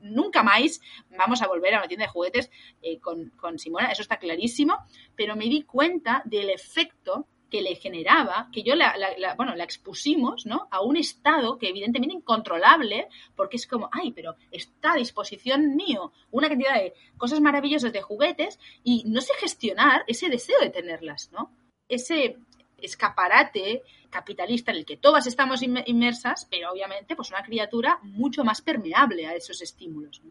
nunca 0.00 0.42
más 0.42 0.80
vamos 1.16 1.42
a 1.42 1.48
volver 1.48 1.74
a 1.74 1.78
una 1.78 1.88
tienda 1.88 2.06
de 2.06 2.12
juguetes 2.12 2.50
eh, 2.82 2.98
con, 2.98 3.58
Simona, 3.58 3.90
eso 3.90 4.02
está 4.02 4.18
clarísimo, 4.18 4.78
pero 5.16 5.36
me 5.36 5.46
di 5.46 5.62
cuenta 5.62 6.22
del 6.24 6.50
efecto 6.50 7.26
que 7.50 7.62
le 7.62 7.74
generaba, 7.74 8.48
que 8.52 8.62
yo 8.62 8.76
la, 8.76 8.94
bueno, 9.36 9.56
la 9.56 9.64
expusimos, 9.64 10.46
¿no? 10.46 10.68
A 10.70 10.82
un 10.82 10.96
estado 10.96 11.58
que 11.58 11.68
evidentemente 11.68 12.14
incontrolable, 12.14 13.08
porque 13.34 13.56
es 13.56 13.66
como, 13.66 13.90
ay, 13.92 14.12
pero 14.12 14.36
está 14.52 14.92
a 14.92 14.96
disposición 14.96 15.74
mío 15.74 16.12
una 16.30 16.48
cantidad 16.48 16.74
de 16.74 16.94
cosas 17.18 17.40
maravillosas 17.40 17.92
de 17.92 18.02
juguetes 18.02 18.60
y 18.84 19.02
no 19.06 19.20
sé 19.20 19.34
gestionar 19.34 20.04
ese 20.06 20.28
deseo 20.28 20.60
de 20.60 20.70
tenerlas, 20.70 21.30
¿no? 21.32 21.50
Ese 21.88 22.36
escaparate 22.82 23.82
capitalista 24.10 24.72
en 24.72 24.78
el 24.78 24.84
que 24.84 24.96
todas 24.96 25.26
estamos 25.26 25.62
inmersas, 25.62 26.46
pero 26.50 26.72
obviamente 26.72 27.16
pues 27.16 27.30
una 27.30 27.42
criatura 27.42 27.98
mucho 28.02 28.44
más 28.44 28.60
permeable 28.60 29.26
a 29.26 29.34
esos 29.34 29.62
estímulos. 29.62 30.22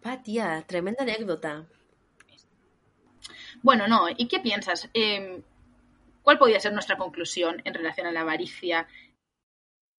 Patia, 0.00 0.64
tremenda 0.66 1.02
anécdota. 1.02 1.66
Bueno, 3.62 3.88
no, 3.88 4.08
¿y 4.16 4.28
qué 4.28 4.40
piensas? 4.40 4.88
Em, 4.94 5.42
¿Cuál 6.22 6.38
podría 6.38 6.60
ser 6.60 6.72
nuestra 6.72 6.98
conclusión 6.98 7.62
en 7.64 7.74
relación 7.74 8.06
a 8.06 8.12
la 8.12 8.20
avaricia? 8.20 8.86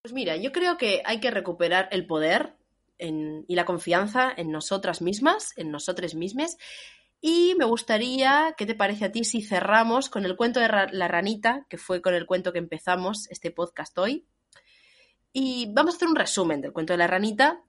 Pues 0.02 0.14
mira, 0.14 0.38
yo 0.38 0.52
creo 0.52 0.78
que 0.78 1.02
hay 1.04 1.20
que 1.20 1.32
recuperar 1.32 1.90
el 1.92 2.06
poder 2.06 2.56
y 3.00 3.56
la 3.56 3.66
confianza 3.66 4.34
en 4.36 4.52
nosotras 4.52 5.02
mismas, 5.02 5.58
en 5.58 5.72
nosotros 5.72 6.16
mismos, 6.16 6.58
y 7.22 7.56
me 7.58 7.66
gustaría, 7.66 8.56
¿qué 8.58 8.66
te 8.66 8.76
parece 8.76 9.06
a 9.06 9.12
ti 9.12 9.24
si 9.24 9.42
cerramos 9.42 10.10
con 10.10 10.26
el 10.26 10.38
cuento 10.38 10.60
de 10.60 10.70
la 10.70 11.08
ranita, 11.08 11.66
que 11.70 11.78
fue 11.78 12.02
con 12.02 12.14
el 12.14 12.26
cuento 12.26 12.54
que 12.54 12.60
empezamos 12.60 13.28
este 13.30 13.52
podcast 13.52 13.98
hoy? 13.98 14.26
Y 15.34 15.72
vamos 15.74 15.94
a 15.94 15.98
hacer 15.98 16.08
un 16.08 16.16
resumen 16.16 16.62
del 16.62 16.72
cuento 16.74 16.94
de 16.94 16.98
la 16.98 17.08
ranita, 17.08 17.62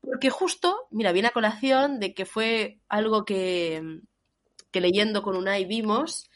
porque 0.00 0.30
justo, 0.30 0.88
mira, 0.90 1.12
viene 1.12 1.28
a 1.28 1.32
colación 1.32 2.00
de 2.00 2.14
que 2.14 2.26
fue 2.26 2.80
algo 2.88 3.24
que, 3.24 4.00
que 4.70 4.80
leyendo 4.80 5.22
con 5.22 5.36
Unai 5.36 5.64
vimos, 5.64 6.28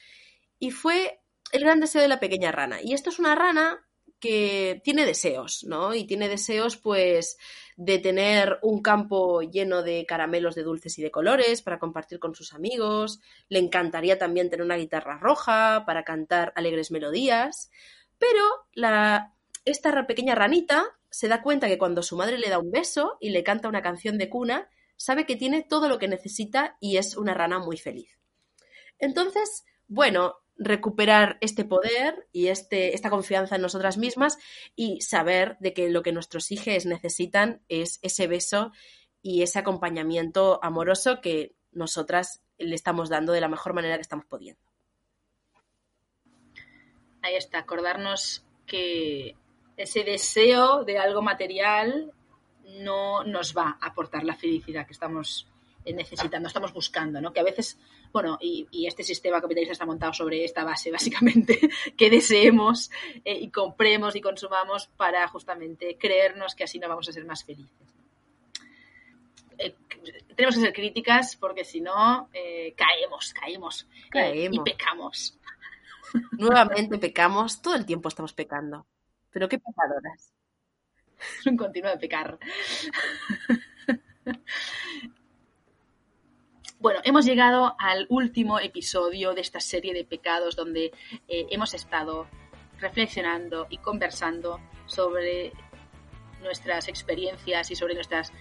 y 0.59 0.71
fue 0.71 1.21
el 1.53 1.63
gran 1.63 1.81
deseo 1.81 2.03
de 2.03 2.09
la 2.09 2.21
pequeña 2.21 2.53
rana. 2.53 2.79
Y 2.83 2.95
esto 2.95 3.11
es 3.11 3.19
una 3.19 3.35
rana 3.35 3.84
que 4.25 4.81
tiene 4.83 5.05
deseos, 5.05 5.65
¿no? 5.65 5.95
Y 5.95 6.07
tiene 6.07 6.31
deseos, 6.31 6.79
pues, 6.79 7.37
de 7.77 7.99
tener 7.99 8.59
un 8.63 8.81
campo 8.81 9.43
lleno 9.43 9.83
de 9.83 10.07
caramelos 10.07 10.55
de 10.55 10.63
dulces 10.63 10.99
y 10.99 11.03
de 11.03 11.11
colores 11.11 11.61
para 11.61 11.79
compartir 11.79 12.19
con 12.19 12.35
sus 12.35 12.55
amigos. 12.55 13.21
Le 13.51 13.59
encantaría 13.59 14.17
también 14.17 14.49
tener 14.49 14.65
una 14.65 14.77
guitarra 14.77 15.19
roja 15.19 15.85
para 15.87 16.05
cantar 16.05 16.55
alegres 16.57 16.91
melodías. 16.91 17.71
Pero 18.19 18.41
la, 18.73 19.35
esta 19.67 20.07
pequeña 20.07 20.35
ranita 20.35 20.87
se 21.11 21.29
da 21.29 21.43
cuenta 21.43 21.69
que 21.69 21.77
cuando 21.77 22.03
su 22.03 22.17
madre 22.17 22.39
le 22.39 22.49
da 22.49 22.59
un 22.59 22.71
beso 22.71 23.19
y 23.21 23.29
le 23.29 23.45
canta 23.45 23.69
una 23.69 23.83
canción 23.83 24.17
de 24.17 24.31
cuna, 24.31 24.71
sabe 24.97 25.27
que 25.27 25.37
tiene 25.37 25.63
todo 25.63 25.91
lo 25.91 25.99
que 25.99 26.09
necesita 26.09 26.79
y 26.81 26.97
es 26.97 27.15
una 27.15 27.35
rana 27.35 27.59
muy 27.59 27.77
feliz. 27.77 28.19
Entonces, 28.99 29.67
bueno, 29.87 30.37
recuperar 30.57 31.39
este 31.41 31.65
poder 31.65 32.29
y 32.33 32.49
este, 32.49 32.95
esta 32.95 33.11
confianza 33.11 33.57
en 33.57 33.63
nosotras 33.63 33.99
mismas 33.99 34.39
y 34.77 35.01
saber 35.01 35.57
de 35.61 35.73
que 35.73 35.91
lo 35.91 36.03
que 36.03 36.13
nuestros 36.13 36.51
hijos 36.53 36.87
necesitan 36.87 37.63
es 37.69 37.99
ese 38.03 38.27
beso 38.27 38.73
y 39.23 39.43
ese 39.43 39.59
acompañamiento 39.59 40.61
amoroso 40.63 41.21
que 41.21 41.55
nosotras 41.73 42.43
le 42.59 42.75
estamos 42.75 43.09
dando 43.09 43.33
de 43.33 43.41
la 43.41 43.49
mejor 43.49 43.75
manera 43.75 43.97
que 43.97 44.03
estamos 44.03 44.27
pudiendo. 44.27 44.61
Ahí 47.23 47.35
está, 47.37 47.59
acordarnos 47.59 48.45
que 48.67 49.35
ese 49.77 50.05
deseo 50.05 50.85
de 50.85 50.99
algo 50.99 51.23
material 51.23 52.13
no 52.65 53.25
nos 53.25 53.57
va 53.57 53.79
a 53.81 53.87
aportar 53.87 54.25
la 54.25 54.37
felicidad 54.37 54.87
que 54.87 54.93
estamos 54.93 55.49
necesitando, 55.93 56.49
estamos 56.49 56.73
buscando, 56.73 57.21
¿no? 57.21 57.33
Que 57.33 57.41
a 57.41 57.45
veces, 57.45 57.79
bueno, 58.13 58.39
y, 58.41 58.87
este 58.87 59.03
sistema 59.03 59.41
capitalista 59.41 59.73
está 59.73 59.87
montado 59.87 60.13
sobre 60.13 60.45
esta 60.45 60.65
base, 60.65 60.91
básicamente, 60.93 61.59
que 61.97 62.11
deseemos 62.11 62.91
eh, 63.25 63.39
y 63.39 63.51
compremos 63.51 64.17
y 64.17 64.21
consumamos 64.21 64.87
para 64.97 65.27
justamente 65.29 65.97
creernos 65.99 66.55
que 66.55 66.65
así 66.65 66.79
no 66.79 66.89
vamos 66.89 67.09
a 67.09 67.13
ser 67.13 67.25
más 67.25 67.45
felices. 67.45 67.95
Eh, 69.59 69.75
tenemos 70.35 70.57
que 70.57 70.63
ser 70.63 70.73
críticas 70.73 71.37
porque 71.37 71.65
si 71.65 71.81
no, 71.81 72.29
eh, 72.33 72.75
caemos, 72.77 73.33
caemos, 73.35 73.87
caemos. 74.11 74.57
y 74.57 74.61
pecamos. 74.61 75.39
Nuevamente 76.33 76.99
pecamos, 76.99 77.61
todo 77.61 77.75
el 77.75 77.87
tiempo 77.87 78.09
estamos 78.09 78.33
pecando. 78.33 78.87
Pero 79.31 79.49
qué 79.49 79.59
pecadoras. 79.59 80.33
Es 81.41 81.47
un 81.47 81.57
continuo 81.57 81.91
de 81.91 81.97
pecar. 81.97 82.39
Bueno, 86.85 87.01
hemos 87.03 87.25
llegado 87.25 87.75
al 87.79 88.05
último 88.11 88.61
episodio 88.61 89.33
de 89.33 89.41
esta 89.41 89.59
serie 89.59 89.95
de 89.95 90.05
pecados 90.05 90.55
donde 90.55 90.93
eh, 91.29 91.47
hemos 91.49 91.73
estado 91.73 92.27
reflexionando 92.79 93.67
y 93.71 93.79
conversando 93.79 94.61
sobre 94.85 95.55
nuestras 96.43 96.89
experiencias 96.89 97.71
y 97.71 97.75
sobre 97.75 97.95
nuestras 97.95 98.35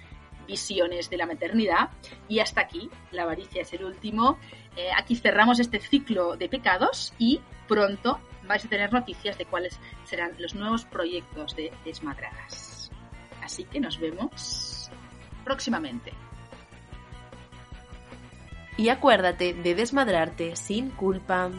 visiones 0.46 1.10
de 1.10 1.16
la 1.16 1.26
maternidad. 1.26 1.92
Y 2.28 2.40
hasta 2.40 2.60
aquí, 2.60 2.90
la 3.12 3.24
avaricia 3.24 3.62
es 3.62 3.72
el 3.72 3.86
último. 3.86 4.38
Eh, 4.76 4.90
aquí 4.94 5.16
cerramos 5.16 5.62
este 5.62 5.80
ciclo 5.80 6.36
de 6.36 6.50
pecados 6.50 7.14
y 7.18 7.40
pronto 7.70 8.20
vais 8.46 8.66
a 8.66 8.68
tener 8.68 8.92
noticias 8.92 9.38
de 9.38 9.46
cuáles 9.46 9.80
serán 10.04 10.34
los 10.38 10.54
nuevos 10.54 10.84
proyectos 10.84 11.56
de 11.56 11.72
Desmadradas. 11.86 12.92
Así 13.42 13.64
que 13.64 13.80
nos 13.80 13.98
vemos 14.02 14.92
próximamente. 15.46 16.12
Y 18.78 18.90
acuérdate 18.90 19.54
de 19.54 19.76
desmadrarte 19.76 20.56
sin 20.56 20.90
culpa. 20.90 21.50